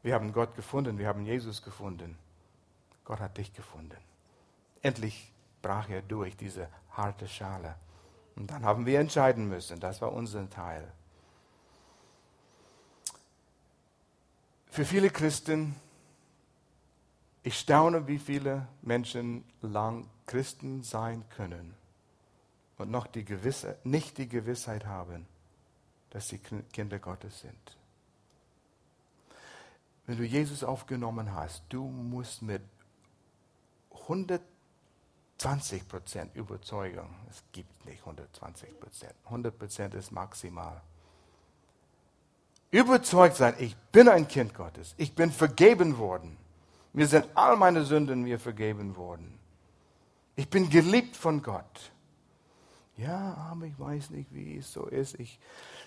wir 0.02 0.14
haben 0.14 0.32
Gott 0.32 0.54
gefunden, 0.54 0.98
wir 0.98 1.06
haben 1.06 1.24
Jesus 1.24 1.62
gefunden. 1.62 2.18
Gott 3.04 3.20
hat 3.20 3.38
dich 3.38 3.52
gefunden. 3.52 3.98
Endlich 4.82 5.32
brach 5.60 5.88
er 5.88 6.02
durch 6.02 6.36
diese 6.36 6.68
harte 6.90 7.28
Schale. 7.28 7.76
Und 8.34 8.50
dann 8.50 8.64
haben 8.64 8.86
wir 8.86 8.98
entscheiden 8.98 9.48
müssen, 9.48 9.78
das 9.78 10.00
war 10.02 10.12
unser 10.12 10.48
Teil. 10.50 10.92
Für 14.72 14.86
viele 14.86 15.10
Christen, 15.10 15.76
ich 17.42 17.58
staune, 17.58 18.08
wie 18.08 18.18
viele 18.18 18.66
Menschen 18.80 19.44
lang 19.60 20.08
Christen 20.24 20.82
sein 20.82 21.28
können 21.28 21.74
und 22.78 22.90
noch 22.90 23.06
die 23.06 23.22
Gewissheit, 23.22 23.84
nicht 23.84 24.16
die 24.16 24.30
Gewissheit 24.30 24.86
haben, 24.86 25.26
dass 26.08 26.28
sie 26.28 26.38
Kinder 26.38 26.98
Gottes 26.98 27.40
sind. 27.40 27.76
Wenn 30.06 30.16
du 30.16 30.24
Jesus 30.24 30.64
aufgenommen 30.64 31.34
hast, 31.34 31.64
du 31.68 31.88
musst 31.88 32.40
mit 32.40 32.62
120 33.90 35.86
Prozent 35.86 36.34
Überzeugung, 36.34 37.14
es 37.28 37.44
gibt 37.52 37.84
nicht 37.84 38.00
120 38.00 38.80
Prozent, 38.80 39.14
100 39.26 39.58
Prozent 39.58 39.92
ist 39.92 40.12
maximal 40.12 40.80
überzeugt 42.72 43.36
sein, 43.36 43.54
ich 43.58 43.76
bin 43.92 44.08
ein 44.08 44.26
Kind 44.26 44.54
Gottes, 44.54 44.94
ich 44.96 45.14
bin 45.14 45.30
vergeben 45.30 45.98
worden. 45.98 46.36
Mir 46.92 47.06
sind 47.06 47.26
all 47.34 47.56
meine 47.56 47.84
Sünden 47.84 48.22
mir 48.22 48.40
vergeben 48.40 48.96
worden. 48.96 49.38
Ich 50.34 50.48
bin 50.48 50.68
geliebt 50.68 51.16
von 51.16 51.42
Gott. 51.42 51.92
Ja, 52.96 53.34
aber 53.50 53.66
ich 53.66 53.78
weiß 53.78 54.10
nicht, 54.10 54.34
wie 54.34 54.56
es 54.56 54.72
so 54.72 54.86
ist. 54.86 55.18
Ich 55.18 55.38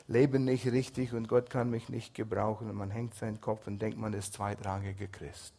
lebe 0.07 0.39
nicht 0.39 0.65
richtig 0.65 1.13
und 1.13 1.27
Gott 1.27 1.49
kann 1.49 1.69
mich 1.69 1.89
nicht 1.89 2.13
gebrauchen. 2.13 2.69
Und 2.69 2.75
man 2.75 2.91
hängt 2.91 3.13
seinen 3.15 3.41
Kopf 3.41 3.67
und 3.67 3.79
denkt, 3.79 3.97
man 3.97 4.13
ist 4.13 4.33
zweitrangige 4.33 5.07
Christ. 5.07 5.53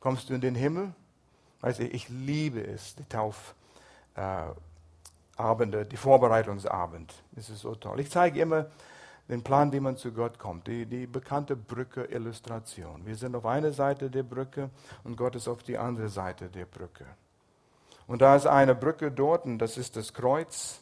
Kommst 0.00 0.28
du 0.28 0.34
in 0.34 0.40
den 0.40 0.54
Himmel? 0.54 0.94
Weißt 1.60 1.78
du, 1.80 1.86
ich 1.86 2.08
liebe 2.08 2.66
es, 2.66 2.94
die 2.96 3.04
Taufabende, 3.04 4.54
äh, 4.56 4.69
die 5.84 5.96
Vorbereitungsabend. 5.96 7.14
Das 7.32 7.50
ist 7.50 7.60
so 7.60 7.74
toll. 7.74 8.00
Ich 8.00 8.10
zeige 8.10 8.40
immer 8.40 8.66
den 9.28 9.42
Plan, 9.42 9.72
wie 9.72 9.80
man 9.80 9.96
zu 9.96 10.12
Gott 10.12 10.38
kommt. 10.38 10.66
Die, 10.66 10.86
die 10.86 11.06
bekannte 11.06 11.56
Brücke-Illustration. 11.56 13.06
Wir 13.06 13.16
sind 13.16 13.34
auf 13.36 13.46
einer 13.46 13.72
Seite 13.72 14.10
der 14.10 14.24
Brücke 14.24 14.70
und 15.04 15.16
Gott 15.16 15.36
ist 15.36 15.48
auf 15.48 15.62
die 15.62 15.78
andere 15.78 16.08
Seite 16.08 16.48
der 16.48 16.66
Brücke. 16.66 17.06
Und 18.06 18.22
da 18.22 18.34
ist 18.34 18.46
eine 18.46 18.74
Brücke 18.74 19.12
dort 19.12 19.44
und 19.44 19.58
das 19.58 19.78
ist 19.78 19.96
das 19.96 20.12
Kreuz. 20.12 20.80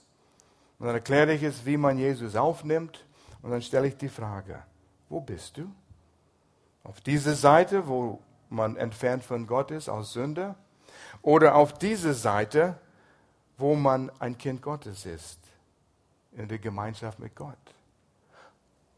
Und 0.78 0.86
dann 0.86 0.94
erkläre 0.94 1.32
ich 1.34 1.42
es, 1.42 1.66
wie 1.66 1.76
man 1.76 1.98
Jesus 1.98 2.36
aufnimmt. 2.36 3.04
Und 3.42 3.50
dann 3.50 3.60
stelle 3.60 3.88
ich 3.88 3.96
die 3.96 4.08
Frage, 4.08 4.62
wo 5.08 5.20
bist 5.20 5.58
du? 5.58 5.70
Auf 6.84 7.00
diese 7.02 7.34
Seite, 7.34 7.86
wo 7.86 8.22
man 8.48 8.76
entfernt 8.76 9.24
von 9.24 9.46
Gott 9.46 9.70
ist, 9.70 9.90
aus 9.90 10.14
Sünde? 10.14 10.54
Oder 11.20 11.54
auf 11.54 11.74
diese 11.74 12.14
Seite, 12.14 12.78
wo 13.58 13.74
man 13.74 14.10
ein 14.20 14.38
Kind 14.38 14.62
Gottes 14.62 15.04
ist, 15.04 15.38
in 16.32 16.48
der 16.48 16.58
Gemeinschaft 16.58 17.18
mit 17.18 17.34
Gott? 17.34 17.58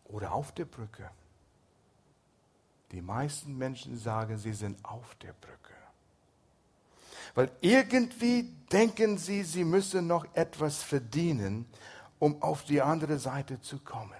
Oder 0.05 0.33
auf 0.33 0.53
der 0.53 0.67
Brücke? 0.67 1.11
Die 2.93 3.01
meisten 3.01 3.57
Menschen 3.57 3.97
sagen, 3.97 4.37
sie 4.37 4.53
sind 4.53 4.85
auf 4.85 5.15
der 5.17 5.33
Brücke. 5.33 5.57
Weil 7.35 7.51
irgendwie 7.61 8.53
denken 8.73 9.17
sie, 9.17 9.45
sie 9.45 9.65
müssen 9.65 10.07
noch 10.07 10.27
etwas 10.35 10.83
verdienen, 10.83 11.67
um 12.19 12.43
auf 12.43 12.65
die 12.65 12.83
andere 12.83 13.19
Seite 13.19 13.61
zu 13.61 13.79
kommen. 13.79 14.13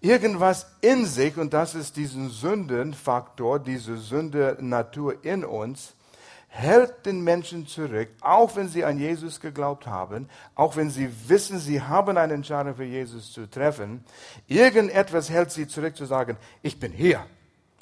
Irgendwas 0.00 0.66
in 0.80 1.06
sich, 1.06 1.36
und 1.36 1.52
das 1.52 1.74
ist 1.74 1.96
diesen 1.96 2.30
Sündenfaktor, 2.30 3.58
diese 3.58 3.96
Sünde-Natur 3.96 5.24
in 5.24 5.44
uns, 5.44 5.94
hält 6.52 7.06
den 7.06 7.22
Menschen 7.22 7.66
zurück, 7.66 8.08
auch 8.20 8.56
wenn 8.56 8.68
sie 8.68 8.84
an 8.84 8.98
Jesus 8.98 9.40
geglaubt 9.40 9.86
haben, 9.86 10.28
auch 10.56 10.76
wenn 10.76 10.90
sie 10.90 11.08
wissen, 11.28 11.60
sie 11.60 11.80
haben 11.80 12.18
eine 12.18 12.34
Entscheidung 12.34 12.74
für 12.74 12.84
Jesus 12.84 13.32
zu 13.32 13.48
treffen. 13.48 14.04
Irgendetwas 14.48 15.30
hält 15.30 15.52
sie 15.52 15.68
zurück 15.68 15.96
zu 15.96 16.06
sagen, 16.06 16.36
ich 16.60 16.78
bin 16.78 16.92
hier, 16.92 17.24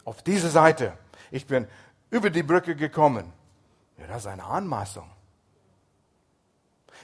auf 0.04 0.22
dieser 0.22 0.50
Seite, 0.50 0.92
ich 1.30 1.46
bin 1.46 1.66
über 2.10 2.28
die 2.28 2.42
Brücke 2.42 2.76
gekommen. 2.76 3.32
Ja, 3.96 4.06
das 4.06 4.18
ist 4.18 4.26
eine 4.26 4.44
Anmaßung. 4.44 5.10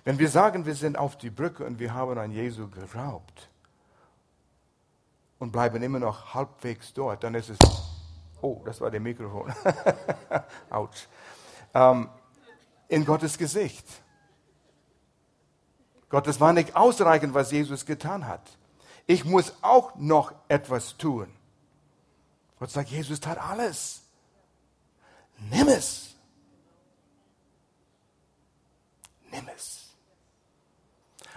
Wenn 0.05 0.19
wir 0.19 0.29
sagen, 0.29 0.67
wir 0.67 0.75
sind 0.75 0.99
auf 0.99 1.17
die 1.17 1.31
Brücke 1.31 1.65
und 1.65 1.79
wir 1.79 1.95
haben 1.95 2.19
an 2.19 2.31
Jesu 2.31 2.69
geglaubt 2.69 3.49
und 5.39 5.51
bleiben 5.51 5.83
immer 5.83 5.99
noch 5.99 6.35
halbwegs 6.35 6.93
dort, 6.93 7.25
dann 7.25 7.35
ist 7.35 7.49
es, 7.49 7.59
oh, 8.43 8.61
das 8.67 8.83
war 8.83 8.91
der 8.91 9.01
Mikrofon. 9.01 9.51
Autsch. 10.71 11.09
Ähm, 11.75 12.09
in 12.89 13.05
Gottes 13.05 13.39
Gesicht. 13.39 13.87
Gott, 16.09 16.27
es 16.27 16.41
war 16.41 16.53
nicht 16.53 16.77
ausreichend, 16.77 17.35
was 17.35 17.51
Jesus 17.51 17.87
getan 17.87 18.27
hat. 18.27 18.43
Ich 19.07 19.25
muss 19.25 19.53
auch 19.62 19.97
noch 19.97 20.33
etwas 20.49 20.97
tun. 20.97 21.29
Gott 22.59 22.70
sagt, 22.70 22.91
Jesus 22.91 23.20
tat 23.20 23.39
alles. 23.39 24.03
Nimm 25.51 25.68
es. 25.68 26.14
nimm 29.35 29.49
es. 29.55 29.89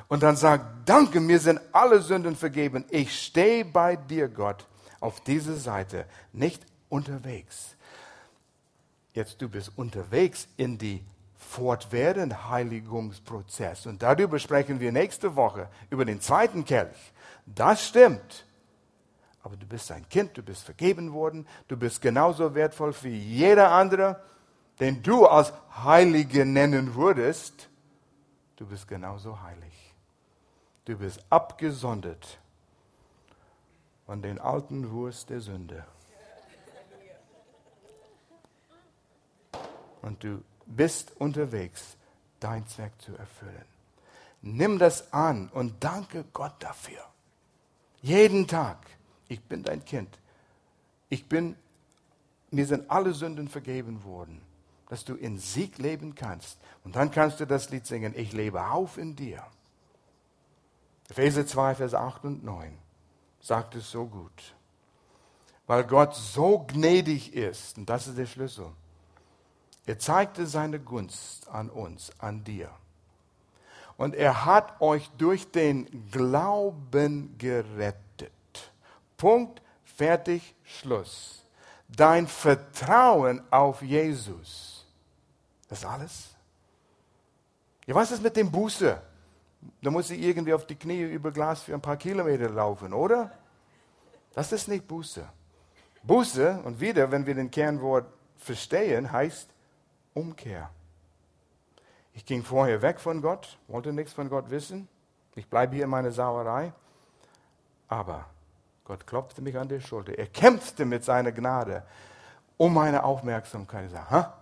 Und 0.08 0.24
dann 0.24 0.38
sagt, 0.38 0.88
danke, 0.88 1.20
mir 1.20 1.40
sind 1.40 1.60
alle 1.74 2.02
Sünden 2.02 2.36
vergeben. 2.36 2.86
Ich 2.90 3.22
stehe 3.22 3.66
bei 3.66 3.96
dir, 3.96 4.30
Gott, 4.30 4.66
auf 5.00 5.20
dieser 5.22 5.56
Seite, 5.56 6.06
nicht 6.32 6.62
unterwegs. 6.90 7.76
Jetzt 9.18 9.41
du 9.41 9.49
bist 9.49 9.72
unterwegs 9.76 10.47
in 10.57 10.78
die 10.78 11.03
fortwährenden 11.36 12.51
Heiligungsprozess. 12.51 13.88
Und 13.88 14.03
darüber 14.03 14.38
sprechen 14.38 14.80
wir 14.80 14.91
nächste 14.91 15.36
Woche, 15.36 15.70
über 15.89 16.05
den 16.05 16.22
zweiten 16.22 16.65
Kelch. 16.65 17.13
Das 17.47 17.84
stimmt. 17.84 18.45
Aber 19.41 19.55
du 19.55 19.65
bist 19.65 19.91
ein 19.91 20.07
Kind, 20.07 20.38
du 20.38 20.43
bist 20.43 20.65
vergeben 20.65 21.13
worden, 21.13 21.47
du 21.68 21.76
bist 21.78 21.99
genauso 21.99 22.53
wertvoll 22.53 22.93
wie 23.01 23.18
jeder 23.18 23.72
andere, 23.72 24.22
den 24.80 25.01
du 25.01 25.26
als 25.26 25.51
Heilige 25.84 26.45
nennen 26.45 26.93
würdest 26.93 27.70
du 28.57 28.68
bist 28.68 28.88
genauso 28.88 29.41
heilig. 29.41 29.93
Du 30.86 30.95
bist 30.95 31.26
abgesondert 31.32 32.39
von 34.05 34.22
den 34.22 34.38
alten 34.39 34.91
Wurst 34.91 35.32
der 35.32 35.41
Sünde. 35.41 35.86
Und 40.08 40.24
du 40.24 40.43
bist 40.66 41.16
unterwegs, 41.20 41.97
dein 42.39 42.68
Zweck 42.68 42.93
zu 42.99 43.16
erfüllen. 43.16 43.66
Nimm 44.41 44.80
das 44.80 45.14
an 45.14 45.49
und 45.49 45.84
danke 45.84 46.26
Gott 46.34 46.55
dafür. 46.60 47.01
Jeden 48.01 48.47
Tag. 48.47 48.78
Ich 49.28 49.41
bin 49.41 49.64
dein 49.64 49.84
Kind. 49.84 50.20
Ich 51.10 51.28
bin, 51.28 51.55
mir 52.51 52.66
sind 52.66 52.89
alle 52.89 53.14
Sünden 53.14 53.47
vergeben 53.47 54.03
worden 54.03 54.41
dass 54.89 55.03
du 55.03 55.16
in 55.16 55.38
Sieg 55.38 55.78
leben 55.78 56.16
kannst. 56.16 56.58
Und 56.84 56.95
dann 56.95 57.12
kannst 57.12 57.39
du 57.39 57.45
das 57.45 57.70
Lied 57.70 57.86
singen, 57.86 58.14
ich 58.16 58.34
lebe 58.34 58.70
auf 58.70 58.97
in 58.97 59.16
dir. 59.16 59.43
Epheser 61.10 61.45
2, 61.45 61.76
Vers 61.76 61.93
8 61.93 62.26
und 62.26 62.43
9 62.43 62.78
sagt 63.39 63.76
es 63.76 63.91
so 63.91 64.05
gut. 64.05 64.55
Weil 65.68 65.84
Gott 65.84 66.16
so 66.16 66.60
gnädig 66.60 67.34
ist, 67.34 67.78
und 67.78 67.89
das 67.89 68.08
ist 68.08 68.18
der 68.18 68.26
Schlüssel, 68.26 68.72
er 69.88 69.98
zeigte 69.98 70.46
seine 70.46 70.80
Gunst 70.80 71.48
an 71.50 71.70
uns, 71.72 72.12
an 72.20 72.44
dir. 72.44 72.70
Und 73.98 74.14
er 74.14 74.46
hat 74.46 74.80
euch 74.80 75.10
durch 75.18 75.50
den 75.50 76.10
Glauben 76.12 77.36
gerettet. 77.40 78.32
Punkt, 79.18 79.64
fertig, 79.84 80.54
Schluss. 80.64 81.44
Dein 81.88 82.28
Vertrauen 82.28 83.42
auf 83.50 83.82
Jesus 83.82 84.78
das 85.68 85.84
alles? 85.86 86.30
Ja, 87.86 87.96
was 87.96 88.12
ist 88.12 88.24
mit 88.24 88.36
dem 88.36 88.52
Buße? 88.52 89.02
Da 89.82 89.92
muss 89.92 90.10
ich 90.10 90.22
irgendwie 90.22 90.54
auf 90.54 90.66
die 90.66 90.76
Knie 90.76 91.02
über 91.02 91.32
Glas 91.32 91.64
für 91.64 91.74
ein 91.74 91.82
paar 91.82 91.98
Kilometer 91.98 92.50
laufen, 92.50 92.94
oder? 92.94 93.32
Das 94.34 94.52
ist 94.52 94.68
nicht 94.68 94.88
Buße. 94.88 95.28
Buße, 96.04 96.62
und 96.64 96.80
wieder, 96.80 97.12
wenn 97.12 97.26
wir 97.26 97.36
den 97.36 97.52
Kernwort 97.52 98.06
verstehen, 98.38 99.12
heißt 99.12 99.50
Umkehr. 100.18 100.70
Ich 102.13 102.26
ging 102.26 102.43
vorher 102.43 102.82
weg 102.82 102.99
von 102.99 103.22
Gott, 103.22 103.57
wollte 103.68 103.93
nichts 103.93 104.13
von 104.13 104.28
Gott 104.30 104.49
wissen. 104.49 104.88
Ich 105.36 105.47
bleibe 105.47 105.76
hier 105.76 105.84
in 105.84 105.91
meiner 105.91 106.11
Sauerei. 106.11 106.74
Aber 107.88 108.26
Gott 108.84 109.05
klopfte 109.05 109.41
mich 109.41 109.57
an 109.57 109.70
die 109.70 109.80
Schulter. 109.80 110.18
Er 110.18 110.28
kämpfte 110.28 110.86
mit 110.86 111.03
seiner 111.03 111.32
Gnade 111.32 111.84
um 112.57 112.74
meine 112.74 113.03
Aufmerksamkeit. 113.03 113.84
Er 113.84 113.89
sagte, 113.89 114.34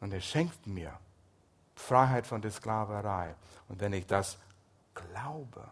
und 0.00 0.12
er 0.12 0.20
schenkt 0.20 0.66
mir 0.66 0.92
Freiheit 1.74 2.26
von 2.26 2.42
der 2.42 2.50
Sklaverei. 2.50 3.34
Und 3.68 3.80
wenn 3.80 3.92
ich 3.92 4.06
das 4.06 4.38
glaube, 4.94 5.64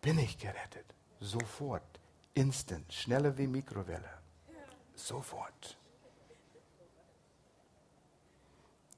bin 0.00 0.18
ich 0.18 0.36
gerettet. 0.38 0.86
Sofort. 1.20 1.82
Instant. 2.34 2.92
Schneller 2.92 3.36
wie 3.38 3.46
Mikrowelle. 3.46 4.10
Sofort. 4.94 5.78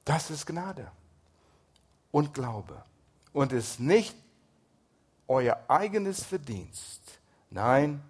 Das 0.05 0.31
ist 0.31 0.47
Gnade 0.47 0.91
und 2.11 2.35
Glaube. 2.35 2.83
Und 3.33 3.53
ist 3.53 3.81
nicht 3.81 4.15
euer 5.27 5.59
eigenes 5.69 6.23
Verdienst. 6.23 7.19
Nein, 7.51 8.03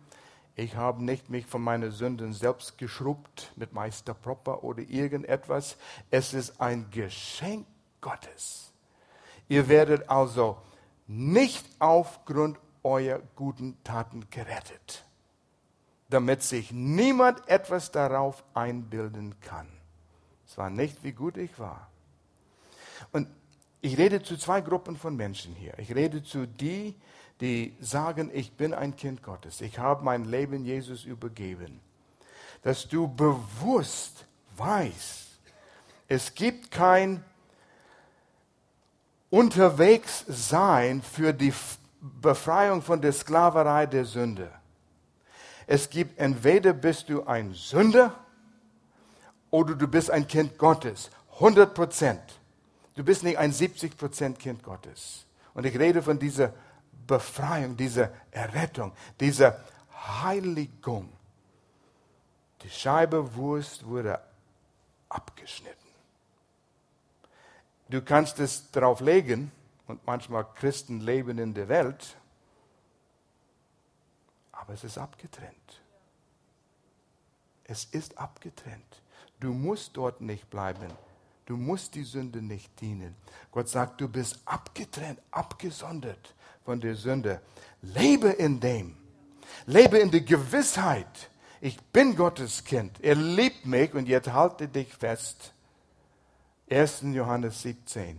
ich 0.57 0.76
habe 0.76 1.03
nicht 1.03 1.30
mich 1.30 1.47
von 1.47 1.62
meinen 1.62 1.90
Sünden 1.90 2.32
selbst 2.32 2.78
geschrubbt 2.78 3.53
mit 3.57 3.72
Meister 3.72 4.14
Propper 4.14 4.62
oder 4.62 4.82
irgendetwas. 4.82 5.76
Es 6.11 6.34
ist 6.34 6.61
ein 6.61 6.90
Geschenk 6.90 7.66
Gottes. 8.01 8.72
Ihr 9.49 9.68
werdet 9.68 10.09
also 10.09 10.59
nicht 11.07 11.66
aufgrund 11.78 12.59
eurer 12.82 13.20
guten 13.34 13.82
Taten 13.82 14.28
gerettet, 14.30 15.05
damit 16.09 16.42
sich 16.42 16.70
niemand 16.70 17.49
etwas 17.49 17.90
darauf 17.90 18.45
einbilden 18.55 19.38
kann. 19.40 19.68
Es 20.55 20.59
war 20.59 20.70
nicht, 20.70 21.02
wie 21.02 21.11
gut 21.11 21.36
ich 21.36 21.59
war. 21.59 21.88
Und 23.11 23.26
ich 23.80 23.98
rede 23.98 24.22
zu 24.22 24.36
zwei 24.36 24.61
Gruppen 24.61 24.96
von 24.96 25.16
Menschen 25.16 25.52
hier. 25.57 25.76
Ich 25.80 25.92
rede 25.92 26.22
zu 26.22 26.46
die, 26.46 26.94
die 27.40 27.74
sagen, 27.80 28.30
ich 28.32 28.52
bin 28.52 28.72
ein 28.72 28.94
Kind 28.94 29.24
Gottes, 29.24 29.61
ich 29.61 29.80
habe 29.80 30.05
mein 30.05 30.26
Leben 30.26 30.64
Jesus 30.64 31.07
übergeben, 31.07 31.80
dass 32.62 32.86
du 32.86 33.09
bewusst 33.09 34.26
weiß, 34.57 35.26
es 36.07 36.32
gibt 36.36 36.70
kein 36.70 37.24
Unterwegssein 39.30 41.02
für 41.02 41.32
die 41.32 41.52
Befreiung 42.00 42.80
von 42.80 43.02
der 43.02 43.12
Sklaverei 43.12 43.86
der 43.86 44.05
Sünde. 44.05 44.52
Es 45.66 45.90
gibt 45.90 46.16
entweder 46.16 46.72
bist 46.72 47.09
du 47.09 47.24
ein 47.24 47.55
Sünder 47.55 48.24
oder 49.55 49.76
du 49.76 49.86
bist 49.86 50.11
ein 50.11 50.26
Kind 50.26 50.59
Gottes. 50.59 51.11
100 51.34 51.74
Prozent. 51.74 52.40
Du 52.96 53.05
bist 53.05 53.22
nicht 53.22 53.38
ein 53.38 53.52
70 53.52 53.96
Prozent 53.96 54.40
Kind 54.40 54.64
Gottes. 54.64 55.26
Und 55.55 55.64
ich 55.64 55.78
rede 55.78 56.02
von 56.02 56.18
dieser 56.18 56.52
Befreiung, 57.07 57.76
dieser 57.76 58.11
Errettung, 58.32 58.90
dieser 59.20 59.62
Heiligung. 59.92 61.09
Die 62.62 62.68
Scheibe 62.70 63.36
Wurst 63.36 63.86
wurde 63.86 64.18
abgeschnitten. 65.09 65.78
Du 67.90 68.02
kannst 68.02 68.40
es 68.40 68.72
darauf 68.72 68.98
legen, 68.98 69.52
und 69.86 70.05
manchmal 70.05 70.46
Christen 70.57 70.98
leben 70.98 71.38
in 71.38 71.55
der 71.55 71.68
Welt, 71.68 72.16
aber 74.50 74.72
es 74.72 74.82
ist 74.82 74.98
abgetrennt. 74.98 75.80
Es 77.62 77.84
ist 77.84 78.18
abgetrennt. 78.18 79.03
Du 79.45 79.53
musst 79.53 79.95
dort 79.95 80.22
nicht 80.22 80.49
bleiben. 80.49 80.90
Du 81.45 81.59
musst 81.59 81.95
die 81.97 82.03
Sünde 82.03 82.40
nicht 82.40 82.80
dienen. 82.80 83.14
Gott 83.53 83.68
sagt, 83.68 84.01
du 84.01 84.09
bist 84.09 84.40
abgetrennt, 84.47 85.20
abgesondert 85.30 86.34
von 86.64 86.80
der 86.80 86.95
Sünde. 86.95 87.42
Lebe 87.82 88.30
in 88.30 88.59
dem. 88.59 88.97
Lebe 89.66 89.99
in 89.99 90.11
der 90.11 90.22
Gewissheit. 90.22 91.28
Ich 91.61 91.78
bin 91.78 92.16
Gottes 92.16 92.64
Kind. 92.64 92.99
Er 93.03 93.16
liebt 93.16 93.66
mich 93.66 93.92
und 93.92 94.09
jetzt 94.09 94.32
halte 94.32 94.66
dich 94.66 94.95
fest. 94.95 95.53
1. 96.70 97.03
Johannes 97.12 97.61
17. 97.61 98.18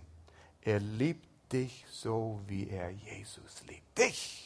Er 0.61 0.79
liebt 0.79 1.51
dich 1.51 1.85
so, 1.89 2.39
wie 2.45 2.69
er 2.69 2.91
Jesus 2.91 3.63
liebt. 3.67 3.97
Dich. 3.97 4.44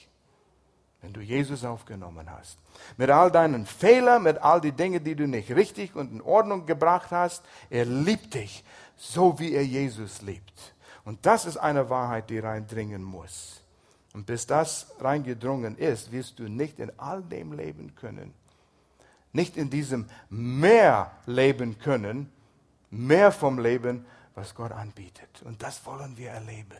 Wenn 1.01 1.13
du 1.13 1.21
Jesus 1.21 1.63
aufgenommen 1.63 2.29
hast. 2.29 2.57
Mit 2.97 3.09
all 3.09 3.31
deinen 3.31 3.65
Fehlern, 3.65 4.23
mit 4.23 4.37
all 4.39 4.59
die 4.59 4.73
Dinge, 4.73 4.99
die 4.99 5.15
du 5.15 5.27
nicht 5.27 5.49
richtig 5.51 5.95
und 5.95 6.11
in 6.11 6.21
Ordnung 6.21 6.65
gebracht 6.65 7.11
hast. 7.11 7.43
Er 7.69 7.85
liebt 7.85 8.33
dich 8.33 8.63
so, 8.97 9.39
wie 9.39 9.53
er 9.53 9.65
Jesus 9.65 10.21
liebt. 10.21 10.75
Und 11.05 11.25
das 11.25 11.45
ist 11.45 11.57
eine 11.57 11.89
Wahrheit, 11.89 12.29
die 12.29 12.39
reindringen 12.39 13.01
muss. 13.01 13.63
Und 14.13 14.25
bis 14.25 14.45
das 14.45 14.87
reingedrungen 14.99 15.77
ist, 15.77 16.11
wirst 16.11 16.39
du 16.39 16.43
nicht 16.49 16.79
in 16.79 16.91
all 16.99 17.21
dem 17.23 17.53
leben 17.53 17.95
können. 17.95 18.33
Nicht 19.31 19.55
in 19.57 19.69
diesem 19.69 20.07
mehr 20.29 21.11
leben 21.25 21.79
können, 21.79 22.31
mehr 22.89 23.31
vom 23.31 23.59
Leben, 23.59 24.05
was 24.35 24.55
Gott 24.55 24.71
anbietet. 24.71 25.41
Und 25.45 25.61
das 25.61 25.85
wollen 25.85 26.17
wir 26.17 26.31
erleben. 26.31 26.77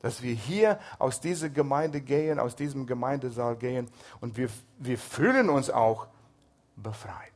Dass 0.00 0.22
wir 0.22 0.34
hier 0.34 0.78
aus 0.98 1.20
dieser 1.20 1.48
Gemeinde 1.48 2.00
gehen, 2.00 2.38
aus 2.38 2.54
diesem 2.54 2.86
Gemeindesaal 2.86 3.56
gehen 3.56 3.88
und 4.20 4.36
wir, 4.36 4.48
wir 4.78 4.98
fühlen 4.98 5.48
uns 5.48 5.70
auch 5.70 6.06
befreit. 6.76 7.32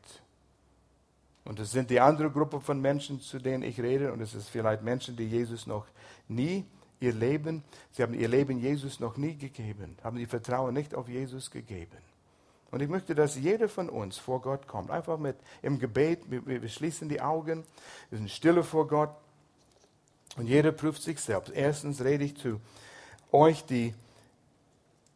Und 1.44 1.58
es 1.58 1.72
sind 1.72 1.90
die 1.90 2.00
andere 2.00 2.30
Gruppe 2.30 2.61
von 2.61 2.80
Menschen, 2.80 3.20
zu 3.20 3.38
denen 3.38 3.62
ich 3.62 3.80
rede, 3.80 4.12
und 4.12 4.20
es 4.20 4.34
ist 4.34 4.48
vielleicht 4.48 4.82
Menschen, 4.82 5.16
die 5.16 5.26
Jesus 5.26 5.66
noch 5.66 5.86
nie 6.28 6.64
ihr 7.00 7.12
Leben, 7.14 7.64
sie 7.92 8.02
haben 8.02 8.14
ihr 8.14 8.28
Leben 8.28 8.58
Jesus 8.58 9.00
noch 9.00 9.16
nie 9.16 9.34
gegeben, 9.34 9.96
haben 10.04 10.18
ihr 10.18 10.28
Vertrauen 10.28 10.74
nicht 10.74 10.94
auf 10.94 11.08
Jesus 11.08 11.50
gegeben. 11.50 11.96
Und 12.70 12.82
ich 12.82 12.88
möchte, 12.88 13.14
dass 13.14 13.36
jeder 13.36 13.68
von 13.68 13.88
uns 13.88 14.16
vor 14.16 14.40
Gott 14.40 14.68
kommt. 14.68 14.90
Einfach 14.90 15.18
mit 15.18 15.36
im 15.61 15.78
Gebet, 15.78 16.30
wir, 16.30 16.46
wir 16.46 16.68
schließen 16.68 17.08
die 17.08 17.20
Augen, 17.20 17.64
wir 18.11 18.18
sind 18.18 18.30
stille 18.30 18.62
vor 18.62 18.86
Gott. 18.86 19.11
Und 20.37 20.47
jeder 20.47 20.72
prüft 20.72 21.03
sich 21.03 21.20
selbst. 21.20 21.53
Erstens 21.53 22.03
rede 22.03 22.24
ich 22.24 22.37
zu 22.37 22.61
euch, 23.33 23.64
die 23.64 23.95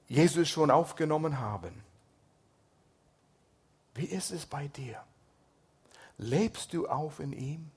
Jesus 0.08 0.48
schon 0.48 0.70
aufgenommen 0.70 1.38
haben. 1.38 1.82
Wie 3.94 4.06
ist 4.06 4.32
es 4.32 4.44
bei 4.46 4.68
dir? 4.68 5.02
Lebst 6.18 6.72
du 6.72 6.88
auf 6.88 7.20
in 7.20 7.32
ihm? 7.32 7.70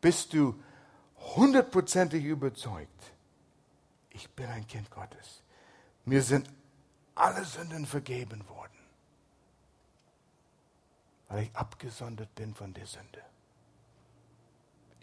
Bist 0.00 0.32
du 0.34 0.54
hundertprozentig 1.36 2.24
überzeugt? 2.24 3.12
Ich 4.10 4.30
bin 4.30 4.46
ein 4.46 4.66
Kind 4.66 4.90
Gottes. 4.90 5.42
Mir 6.04 6.22
sind 6.22 6.48
alle 7.14 7.44
Sünden 7.44 7.86
vergeben 7.86 8.46
worden 8.48 8.64
weil 11.34 11.44
ich 11.44 11.56
abgesondert 11.56 12.32
bin 12.36 12.54
von 12.54 12.72
der 12.72 12.86
Sünde. 12.86 13.20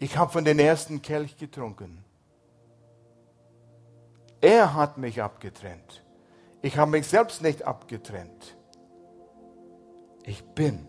Ich 0.02 0.16
habe 0.16 0.32
von 0.32 0.44
den 0.44 0.58
ersten 0.58 1.00
Kelch 1.00 1.36
getrunken. 1.36 2.02
Er 4.40 4.74
hat 4.74 4.98
mich 4.98 5.22
abgetrennt. 5.22 6.04
Ich 6.60 6.76
habe 6.76 6.90
mich 6.90 7.06
selbst 7.06 7.40
nicht 7.40 7.62
abgetrennt. 7.62 8.56
Ich 10.24 10.42
bin 10.42 10.88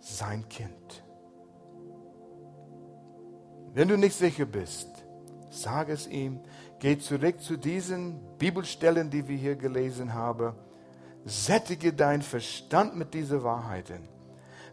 sein 0.00 0.48
Kind. 0.48 1.04
Wenn 3.74 3.86
du 3.86 3.96
nicht 3.96 4.16
sicher 4.16 4.46
bist, 4.46 4.88
sag 5.50 5.88
es 5.88 6.08
ihm. 6.08 6.40
Geh 6.80 6.98
zurück 6.98 7.40
zu 7.40 7.56
diesen 7.56 8.18
Bibelstellen, 8.38 9.08
die 9.08 9.28
wir 9.28 9.36
hier 9.36 9.54
gelesen 9.54 10.14
haben 10.14 10.56
sättige 11.24 11.92
dein 11.92 12.22
Verstand 12.22 12.96
mit 12.96 13.14
diesen 13.14 13.44
Wahrheiten, 13.44 14.08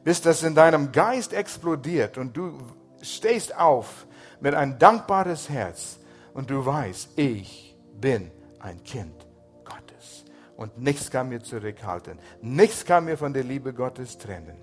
bis 0.03 0.21
das 0.21 0.41
in 0.41 0.55
deinem 0.55 0.91
Geist 0.91 1.33
explodiert 1.33 2.17
und 2.17 2.35
du 2.35 2.57
stehst 3.03 3.57
auf 3.57 4.07
mit 4.39 4.53
ein 4.53 4.79
dankbares 4.79 5.49
Herz 5.49 5.99
und 6.33 6.49
du 6.49 6.65
weißt, 6.65 7.17
ich 7.17 7.77
bin 7.99 8.31
ein 8.59 8.83
Kind 8.83 9.27
Gottes 9.63 10.25
und 10.55 10.77
nichts 10.79 11.11
kann 11.11 11.29
mir 11.29 11.41
zurückhalten, 11.41 12.19
nichts 12.41 12.85
kann 12.85 13.05
mir 13.05 13.17
von 13.17 13.33
der 13.33 13.43
Liebe 13.43 13.73
Gottes 13.73 14.17
trennen. 14.17 14.57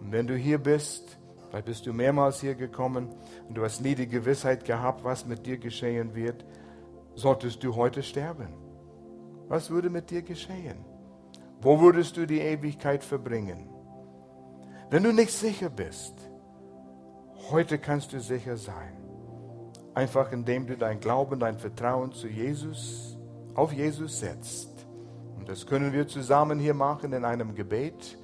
Und 0.00 0.12
wenn 0.12 0.26
du 0.26 0.36
hier 0.36 0.58
bist, 0.58 1.18
vielleicht 1.50 1.66
bist 1.66 1.86
du 1.86 1.92
mehrmals 1.92 2.40
hier 2.40 2.54
gekommen 2.54 3.08
und 3.48 3.54
du 3.56 3.64
hast 3.64 3.80
nie 3.80 3.94
die 3.94 4.08
Gewissheit 4.08 4.64
gehabt, 4.64 5.04
was 5.04 5.26
mit 5.26 5.46
dir 5.46 5.58
geschehen 5.58 6.14
wird, 6.14 6.44
solltest 7.14 7.62
du 7.64 7.74
heute 7.74 8.02
sterben 8.02 8.68
was 9.48 9.70
würde 9.70 9.90
mit 9.90 10.10
dir 10.10 10.22
geschehen? 10.22 10.84
Wo 11.60 11.80
würdest 11.80 12.16
du 12.16 12.26
die 12.26 12.40
Ewigkeit 12.40 13.02
verbringen? 13.02 13.68
Wenn 14.90 15.02
du 15.02 15.12
nicht 15.12 15.32
sicher 15.32 15.70
bist, 15.70 16.14
heute 17.50 17.78
kannst 17.78 18.12
du 18.12 18.20
sicher 18.20 18.56
sein. 18.56 18.96
Einfach 19.94 20.32
indem 20.32 20.66
du 20.66 20.76
dein 20.76 21.00
Glauben, 21.00 21.40
dein 21.40 21.58
Vertrauen 21.58 22.12
zu 22.12 22.28
Jesus, 22.28 23.18
auf 23.54 23.72
Jesus 23.72 24.20
setzt. 24.20 24.86
Und 25.36 25.48
das 25.48 25.66
können 25.66 25.92
wir 25.92 26.06
zusammen 26.06 26.58
hier 26.58 26.74
machen 26.74 27.12
in 27.12 27.24
einem 27.24 27.54
Gebet. 27.54 28.16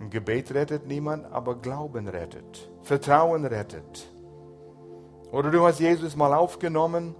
Ein 0.00 0.10
Gebet 0.10 0.54
rettet 0.54 0.86
niemand, 0.86 1.30
aber 1.32 1.56
Glauben 1.56 2.08
rettet. 2.08 2.70
Vertrauen 2.82 3.44
rettet. 3.44 4.10
Oder 5.32 5.50
du 5.50 5.64
hast 5.66 5.80
Jesus 5.80 6.16
mal 6.16 6.32
aufgenommen 6.32 7.14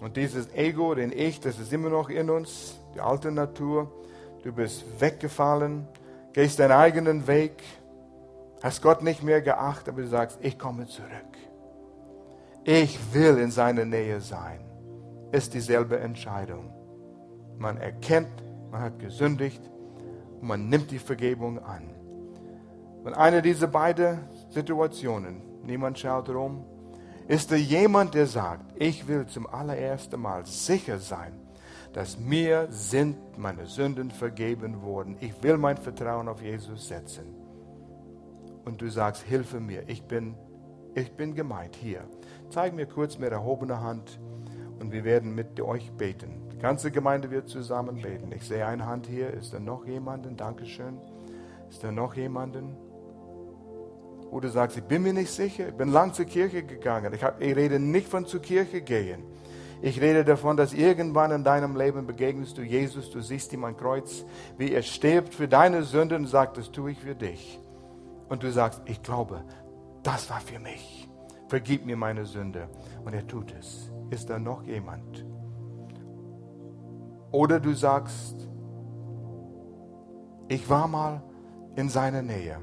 und 0.00 0.16
dieses 0.16 0.52
Ego, 0.54 0.94
den 0.94 1.12
Ich, 1.12 1.40
das 1.40 1.58
ist 1.58 1.72
immer 1.72 1.88
noch 1.88 2.08
in 2.08 2.30
uns, 2.30 2.78
die 2.94 3.00
alte 3.00 3.30
Natur. 3.30 3.90
Du 4.42 4.52
bist 4.52 4.84
weggefallen, 4.98 5.86
gehst 6.32 6.58
deinen 6.58 6.72
eigenen 6.72 7.26
Weg, 7.26 7.62
hast 8.62 8.82
Gott 8.82 9.02
nicht 9.02 9.22
mehr 9.22 9.42
geachtet, 9.42 9.88
aber 9.88 10.02
du 10.02 10.08
sagst, 10.08 10.38
ich 10.40 10.58
komme 10.58 10.86
zurück. 10.86 11.36
Ich 12.64 12.98
will 13.12 13.38
in 13.38 13.50
seiner 13.50 13.84
Nähe 13.84 14.20
sein. 14.20 14.60
Ist 15.32 15.54
dieselbe 15.54 15.98
Entscheidung. 15.98 16.72
Man 17.58 17.76
erkennt, 17.76 18.42
man 18.70 18.82
hat 18.82 18.98
gesündigt 18.98 19.62
und 20.40 20.46
man 20.46 20.68
nimmt 20.68 20.90
die 20.90 20.98
Vergebung 20.98 21.58
an. 21.58 21.90
Und 23.02 23.14
eine 23.14 23.42
dieser 23.42 23.66
beiden 23.66 24.20
Situationen, 24.50 25.42
niemand 25.64 25.98
schaut 25.98 26.28
rum, 26.28 26.64
ist 27.26 27.50
da 27.50 27.56
jemand, 27.56 28.14
der 28.14 28.26
sagt, 28.26 28.74
ich 28.80 29.08
will 29.08 29.26
zum 29.26 29.46
allerersten 29.46 30.20
Mal 30.20 30.46
sicher 30.46 30.98
sein, 30.98 31.32
dass 31.92 32.18
mir 32.18 32.68
sind 32.70 33.16
meine 33.38 33.66
Sünden 33.66 34.10
vergeben 34.10 34.82
worden. 34.82 35.16
Ich 35.20 35.42
will 35.42 35.56
mein 35.56 35.76
Vertrauen 35.76 36.28
auf 36.28 36.42
Jesus 36.42 36.88
setzen. 36.88 37.41
Und 38.64 38.80
du 38.80 38.90
sagst, 38.90 39.22
hilfe 39.22 39.60
mir, 39.60 39.88
ich 39.88 40.04
bin, 40.04 40.34
ich 40.94 41.12
bin 41.12 41.34
gemeint 41.34 41.76
hier. 41.76 42.02
Zeig 42.50 42.74
mir 42.74 42.86
kurz 42.86 43.18
mit 43.18 43.32
erhobener 43.32 43.80
Hand 43.80 44.20
und 44.78 44.92
wir 44.92 45.04
werden 45.04 45.34
mit 45.34 45.60
euch 45.60 45.90
beten. 45.92 46.48
Die 46.52 46.58
ganze 46.58 46.90
Gemeinde 46.90 47.30
wird 47.30 47.48
zusammen 47.48 48.02
beten. 48.02 48.30
Ich 48.32 48.46
sehe 48.46 48.66
eine 48.66 48.86
Hand 48.86 49.06
hier. 49.06 49.32
Ist 49.32 49.52
da 49.52 49.60
noch 49.60 49.86
jemanden? 49.86 50.36
Dankeschön. 50.36 50.98
Ist 51.70 51.82
da 51.82 51.90
noch 51.90 52.14
jemanden? 52.14 52.76
Oder 54.30 54.48
sagst, 54.48 54.76
ich 54.78 54.84
bin 54.84 55.02
mir 55.02 55.12
nicht 55.12 55.30
sicher, 55.30 55.68
ich 55.68 55.74
bin 55.74 55.90
lang 55.92 56.14
zur 56.14 56.24
Kirche 56.24 56.62
gegangen. 56.62 57.12
Ich, 57.12 57.22
hab, 57.22 57.40
ich 57.42 57.54
rede 57.54 57.78
nicht 57.78 58.08
von 58.08 58.24
zur 58.24 58.40
Kirche 58.40 58.80
gehen. 58.80 59.22
Ich 59.82 60.00
rede 60.00 60.24
davon, 60.24 60.56
dass 60.56 60.72
irgendwann 60.72 61.32
in 61.32 61.44
deinem 61.44 61.76
Leben 61.76 62.06
begegnest 62.06 62.56
du 62.56 62.62
Jesus, 62.62 63.10
du 63.10 63.20
siehst 63.20 63.52
ihm 63.52 63.64
ein 63.64 63.76
Kreuz, 63.76 64.24
wie 64.56 64.72
er 64.72 64.82
stirbt 64.82 65.34
für 65.34 65.48
deine 65.48 65.82
Sünden 65.82 66.22
und 66.22 66.28
sagt, 66.28 66.56
das 66.56 66.70
tue 66.70 66.92
ich 66.92 67.00
für 67.00 67.14
dich. 67.14 67.60
Und 68.32 68.42
du 68.42 68.50
sagst, 68.50 68.80
ich 68.86 69.02
glaube, 69.02 69.44
das 70.02 70.30
war 70.30 70.40
für 70.40 70.58
mich. 70.58 71.06
Vergib 71.48 71.84
mir 71.84 71.98
meine 71.98 72.24
Sünde. 72.24 72.66
Und 73.04 73.12
er 73.12 73.26
tut 73.26 73.52
es. 73.52 73.92
Ist 74.08 74.30
da 74.30 74.38
noch 74.38 74.62
jemand? 74.62 75.26
Oder 77.30 77.60
du 77.60 77.74
sagst, 77.74 78.48
ich 80.48 80.70
war 80.70 80.88
mal 80.88 81.22
in 81.76 81.90
seiner 81.90 82.22
Nähe, 82.22 82.56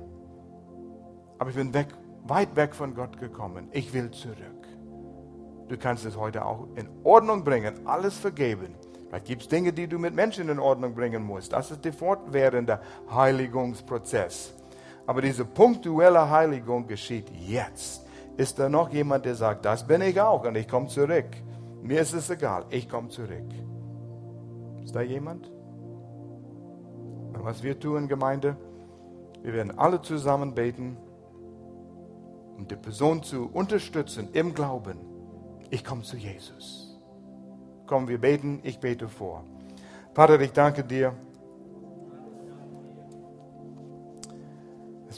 aber 1.37 1.51
ich 1.51 1.55
bin 1.55 1.71
weg, 1.71 1.89
weit 2.23 2.55
weg 2.55 2.73
von 2.73 2.95
Gott 2.95 3.19
gekommen. 3.19 3.67
Ich 3.71 3.93
will 3.93 4.09
zurück. 4.09 4.67
Du 5.67 5.77
kannst 5.77 6.03
es 6.03 6.17
heute 6.17 6.45
auch 6.45 6.65
in 6.77 6.89
Ordnung 7.03 7.43
bringen, 7.43 7.85
alles 7.85 8.17
vergeben. 8.17 8.73
Vielleicht 9.07 9.25
gibt 9.25 9.41
es 9.43 9.47
Dinge, 9.47 9.71
die 9.71 9.87
du 9.87 9.99
mit 9.99 10.15
Menschen 10.15 10.49
in 10.49 10.57
Ordnung 10.57 10.95
bringen 10.95 11.23
musst. 11.23 11.53
Das 11.53 11.69
ist 11.69 11.85
der 11.85 11.93
fortwährende 11.93 12.79
Heiligungsprozess. 13.11 14.55
Aber 15.09 15.23
diese 15.23 15.43
punktuelle 15.43 16.29
Heiligung 16.29 16.85
geschieht 16.85 17.31
jetzt. 17.31 18.05
Ist 18.37 18.59
da 18.59 18.69
noch 18.69 18.93
jemand, 18.93 19.25
der 19.25 19.33
sagt, 19.33 19.65
das 19.65 19.87
bin 19.87 20.03
ich 20.03 20.21
auch 20.21 20.45
und 20.45 20.55
ich 20.55 20.67
komme 20.67 20.85
zurück? 20.85 21.25
Mir 21.81 22.01
ist 22.01 22.13
es 22.13 22.29
egal, 22.29 22.65
ich 22.69 22.87
komme 22.87 23.09
zurück. 23.09 23.49
Ist 24.83 24.95
da 24.95 25.01
jemand? 25.01 25.47
Und 27.33 27.43
was 27.43 27.63
wir 27.63 27.79
tun, 27.79 28.07
Gemeinde, 28.07 28.55
wir 29.41 29.53
werden 29.53 29.79
alle 29.79 29.99
zusammen 29.99 30.53
beten, 30.53 30.95
um 32.55 32.67
die 32.67 32.75
Person 32.75 33.23
zu 33.23 33.49
unterstützen 33.51 34.29
im 34.33 34.53
Glauben. 34.53 34.99
Ich 35.71 35.83
komme 35.83 36.03
zu 36.03 36.17
Jesus. 36.17 37.01
Komm, 37.87 38.07
wir 38.07 38.21
beten, 38.21 38.59
ich 38.61 38.79
bete 38.79 39.07
vor. 39.07 39.43
Vater, 40.13 40.39
ich 40.39 40.51
danke 40.51 40.83
dir, 40.83 41.15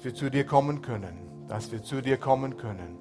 wir 0.03 0.13
zu 0.13 0.29
dir 0.29 0.45
kommen 0.45 0.81
können, 0.81 1.47
dass 1.47 1.71
wir 1.71 1.83
zu 1.83 2.01
dir 2.01 2.17
kommen 2.17 2.57
können. 2.57 2.97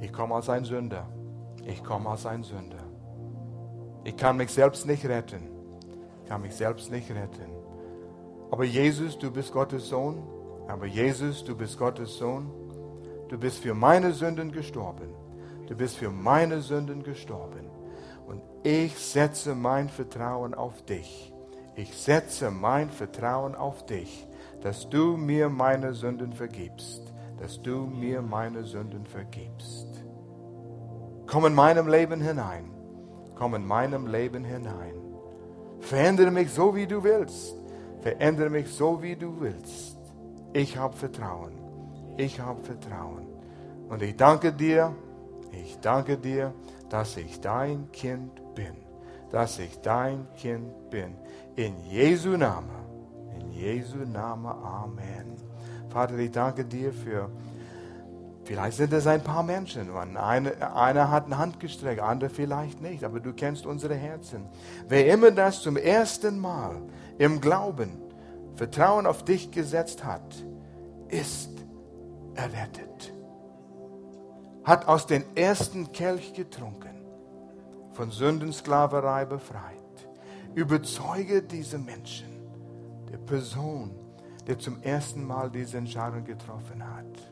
Ich 0.00 0.12
komme 0.12 0.34
als 0.34 0.48
ein 0.48 0.64
Sünder. 0.64 1.08
Ich 1.64 1.84
komme 1.84 2.10
als 2.10 2.26
ein 2.26 2.42
Sünder. 2.42 2.84
Ich 4.04 4.16
kann 4.16 4.36
mich 4.36 4.50
selbst 4.50 4.86
nicht 4.86 5.04
retten. 5.04 5.48
Ich 6.22 6.28
kann 6.28 6.40
mich 6.40 6.54
selbst 6.54 6.90
nicht 6.90 7.10
retten. 7.10 7.50
Aber 8.50 8.64
Jesus, 8.64 9.18
du 9.18 9.30
bist 9.30 9.52
Gottes 9.52 9.88
Sohn. 9.88 10.22
Aber 10.68 10.86
Jesus, 10.86 11.44
du 11.44 11.56
bist 11.56 11.78
Gottes 11.78 12.16
Sohn. 12.16 12.50
Du 13.28 13.38
bist 13.38 13.58
für 13.58 13.74
meine 13.74 14.12
Sünden 14.12 14.52
gestorben. 14.52 15.14
Du 15.66 15.76
bist 15.76 15.96
für 15.96 16.10
meine 16.10 16.60
Sünden 16.62 17.02
gestorben. 17.02 17.70
Und 18.26 18.42
ich 18.62 18.96
setze 18.98 19.54
mein 19.54 19.88
Vertrauen 19.88 20.54
auf 20.54 20.84
dich. 20.84 21.32
Ich 21.76 21.96
setze 21.96 22.50
mein 22.50 22.90
Vertrauen 22.90 23.54
auf 23.54 23.86
dich, 23.86 24.26
dass 24.62 24.88
du 24.88 25.16
mir 25.16 25.48
meine 25.48 25.94
Sünden 25.94 26.32
vergibst. 26.32 27.12
Dass 27.38 27.60
du 27.62 27.86
mir 27.86 28.20
meine 28.22 28.64
Sünden 28.64 29.06
vergibst. 29.06 29.88
Komm 31.26 31.46
in 31.46 31.54
meinem 31.54 31.88
Leben 31.88 32.20
hinein 32.20 32.70
komm 33.40 33.54
in 33.54 33.66
meinem 33.66 34.06
Leben 34.06 34.44
hinein. 34.44 34.94
Verändere 35.80 36.30
mich 36.30 36.50
so, 36.50 36.74
wie 36.74 36.86
du 36.86 37.02
willst. 37.02 37.56
Verändere 38.02 38.50
mich 38.50 38.68
so, 38.68 39.02
wie 39.02 39.16
du 39.16 39.40
willst. 39.40 39.96
Ich 40.52 40.76
habe 40.76 40.94
Vertrauen. 40.94 41.52
Ich 42.18 42.38
habe 42.38 42.62
Vertrauen. 42.62 43.26
Und 43.88 44.02
ich 44.02 44.14
danke 44.14 44.52
dir, 44.52 44.94
ich 45.52 45.78
danke 45.80 46.18
dir, 46.18 46.52
dass 46.90 47.16
ich 47.16 47.40
dein 47.40 47.90
Kind 47.92 48.54
bin. 48.54 48.76
Dass 49.30 49.58
ich 49.58 49.80
dein 49.80 50.26
Kind 50.34 50.90
bin. 50.90 51.16
In 51.56 51.78
Jesu 51.88 52.36
Namen. 52.36 52.79
Jesu 53.60 53.98
Namen. 53.98 54.46
Amen. 54.46 55.36
Vater, 55.90 56.16
ich 56.18 56.30
danke 56.30 56.64
dir 56.64 56.92
für 56.92 57.30
Vielleicht 58.44 58.78
sind 58.78 58.92
es 58.92 59.06
ein 59.06 59.22
paar 59.22 59.44
Menschen. 59.44 59.94
Eine, 60.16 60.74
einer 60.74 61.10
hat 61.10 61.26
eine 61.26 61.38
Hand 61.38 61.60
gestreckt, 61.60 62.00
andere 62.00 62.30
vielleicht 62.30 62.80
nicht. 62.80 63.04
Aber 63.04 63.20
du 63.20 63.32
kennst 63.32 63.64
unsere 63.64 63.94
Herzen. 63.94 64.48
Wer 64.88 65.12
immer 65.12 65.30
das 65.30 65.60
zum 65.60 65.76
ersten 65.76 66.38
Mal 66.38 66.82
im 67.18 67.40
Glauben 67.40 67.92
Vertrauen 68.56 69.06
auf 69.06 69.24
dich 69.24 69.52
gesetzt 69.52 70.04
hat, 70.04 70.34
ist 71.08 71.50
errettet. 72.34 73.12
Hat 74.64 74.88
aus 74.88 75.06
dem 75.06 75.22
ersten 75.34 75.92
Kelch 75.92 76.34
getrunken, 76.34 77.04
von 77.92 78.10
Sündensklaverei 78.10 79.26
befreit. 79.26 79.76
Überzeuge 80.54 81.42
diese 81.42 81.78
Menschen, 81.78 82.39
der 83.10 83.18
Person, 83.18 83.90
der 84.46 84.58
zum 84.58 84.82
ersten 84.82 85.24
Mal 85.24 85.50
diese 85.50 85.78
Entscheidung 85.78 86.24
getroffen 86.24 86.82
hat 86.86 87.30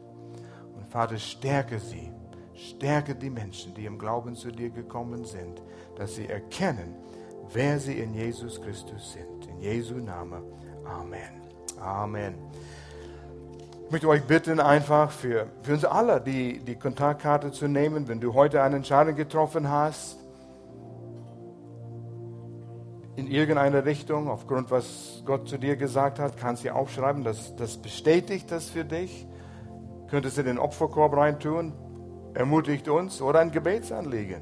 Vater, 0.88 1.18
stärke 1.18 1.78
sie. 1.78 2.10
Stärke 2.54 3.14
die 3.14 3.30
Menschen, 3.30 3.74
die 3.74 3.84
im 3.84 3.98
Glauben 3.98 4.34
zu 4.34 4.50
dir 4.50 4.70
gekommen 4.70 5.24
sind, 5.24 5.62
dass 5.96 6.16
sie 6.16 6.26
erkennen, 6.26 6.96
wer 7.52 7.78
sie 7.78 8.00
in 8.00 8.14
Jesus 8.14 8.60
Christus 8.60 9.12
sind. 9.12 9.46
In 9.46 9.60
Jesu 9.60 9.94
Namen. 9.94 10.42
Amen. 10.84 11.42
Amen. 11.80 12.34
Ich 13.84 13.92
möchte 13.92 14.08
euch 14.08 14.24
bitten, 14.24 14.60
einfach 14.60 15.10
für, 15.10 15.46
für 15.62 15.74
uns 15.74 15.84
alle 15.84 16.20
die, 16.20 16.58
die 16.58 16.74
Kontaktkarte 16.74 17.52
zu 17.52 17.68
nehmen, 17.68 18.08
wenn 18.08 18.20
du 18.20 18.34
heute 18.34 18.62
eine 18.62 18.76
Entscheidung 18.76 19.14
getroffen 19.14 19.68
hast, 19.68 20.18
in 23.28 23.34
irgendeine 23.34 23.84
Richtung, 23.84 24.28
aufgrund 24.30 24.70
was 24.70 25.22
Gott 25.26 25.50
zu 25.50 25.58
dir 25.58 25.76
gesagt 25.76 26.18
hat, 26.18 26.38
kannst 26.38 26.64
du 26.64 26.74
aufschreiben, 26.74 27.24
das, 27.24 27.54
das 27.56 27.76
bestätigt 27.76 28.50
das 28.50 28.70
für 28.70 28.86
dich. 28.86 29.26
Könntest 30.08 30.38
du 30.38 30.44
den 30.44 30.58
Opferkorb 30.58 31.14
reintun? 31.14 31.74
Ermutigt 32.32 32.88
uns 32.88 33.20
oder 33.20 33.40
ein 33.40 33.50
Gebetsanliegen. 33.50 34.40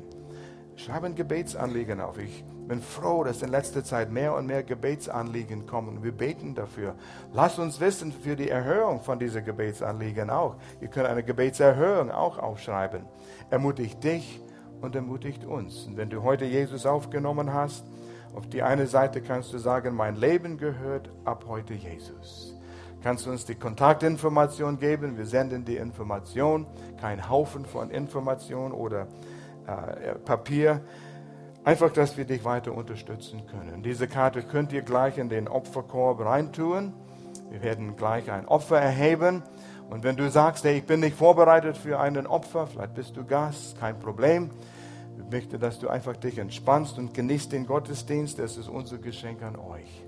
Schreib 0.76 1.02
ein 1.02 1.16
Gebetsanliegen 1.16 2.00
auf. 2.00 2.16
Ich 2.18 2.44
bin 2.68 2.80
froh, 2.80 3.24
dass 3.24 3.42
in 3.42 3.48
letzter 3.48 3.82
Zeit 3.82 4.12
mehr 4.12 4.36
und 4.36 4.46
mehr 4.46 4.62
Gebetsanliegen 4.62 5.66
kommen. 5.66 6.04
Wir 6.04 6.12
beten 6.12 6.54
dafür. 6.54 6.94
Lass 7.32 7.58
uns 7.58 7.80
wissen 7.80 8.12
für 8.12 8.36
die 8.36 8.50
Erhöhung 8.50 9.00
von 9.00 9.18
diesen 9.18 9.44
Gebetsanliegen 9.44 10.30
auch. 10.30 10.58
Ihr 10.80 10.88
könnt 10.88 11.08
eine 11.08 11.24
Gebetserhöhung 11.24 12.12
auch 12.12 12.38
aufschreiben. 12.38 13.02
Ermutigt 13.50 14.04
dich 14.04 14.40
und 14.80 14.94
ermutigt 14.94 15.44
uns. 15.44 15.86
Und 15.88 15.96
wenn 15.96 16.10
du 16.10 16.22
heute 16.22 16.44
Jesus 16.44 16.86
aufgenommen 16.86 17.52
hast, 17.52 17.84
auf 18.36 18.46
die 18.48 18.62
eine 18.62 18.86
Seite 18.86 19.22
kannst 19.22 19.52
du 19.52 19.58
sagen, 19.58 19.94
mein 19.94 20.14
Leben 20.14 20.58
gehört 20.58 21.10
ab 21.24 21.46
heute 21.48 21.72
Jesus. 21.74 22.54
Kannst 23.02 23.24
du 23.24 23.30
uns 23.30 23.46
die 23.46 23.54
Kontaktinformation 23.54 24.78
geben? 24.78 25.16
Wir 25.16 25.26
senden 25.26 25.64
die 25.64 25.76
Information, 25.76 26.66
kein 27.00 27.30
Haufen 27.30 27.64
von 27.64 27.90
Informationen 27.90 28.72
oder 28.72 29.06
äh, 29.66 30.16
Papier. 30.16 30.82
Einfach, 31.64 31.90
dass 31.92 32.16
wir 32.16 32.26
dich 32.26 32.44
weiter 32.44 32.72
unterstützen 32.72 33.42
können. 33.46 33.82
Diese 33.82 34.06
Karte 34.06 34.42
könnt 34.42 34.72
ihr 34.72 34.82
gleich 34.82 35.18
in 35.18 35.28
den 35.28 35.48
Opferkorb 35.48 36.20
reintun. 36.20 36.92
Wir 37.50 37.62
werden 37.62 37.96
gleich 37.96 38.30
ein 38.30 38.46
Opfer 38.46 38.78
erheben. 38.78 39.42
Und 39.88 40.04
wenn 40.04 40.16
du 40.16 40.30
sagst, 40.30 40.64
hey, 40.64 40.78
ich 40.78 40.84
bin 40.84 41.00
nicht 41.00 41.16
vorbereitet 41.16 41.76
für 41.76 41.98
einen 42.00 42.26
Opfer, 42.26 42.66
vielleicht 42.66 42.94
bist 42.94 43.16
du 43.16 43.24
Gast, 43.24 43.78
kein 43.80 43.98
Problem. 43.98 44.50
Ich 45.18 45.30
möchte, 45.30 45.58
dass 45.58 45.78
du 45.78 45.88
einfach 45.88 46.16
dich 46.16 46.38
entspannst 46.38 46.98
und 46.98 47.14
genießt 47.14 47.52
den 47.52 47.66
Gottesdienst. 47.66 48.38
Das 48.38 48.56
ist 48.56 48.68
unser 48.68 48.98
Geschenk 48.98 49.42
an 49.42 49.56
euch. 49.56 50.05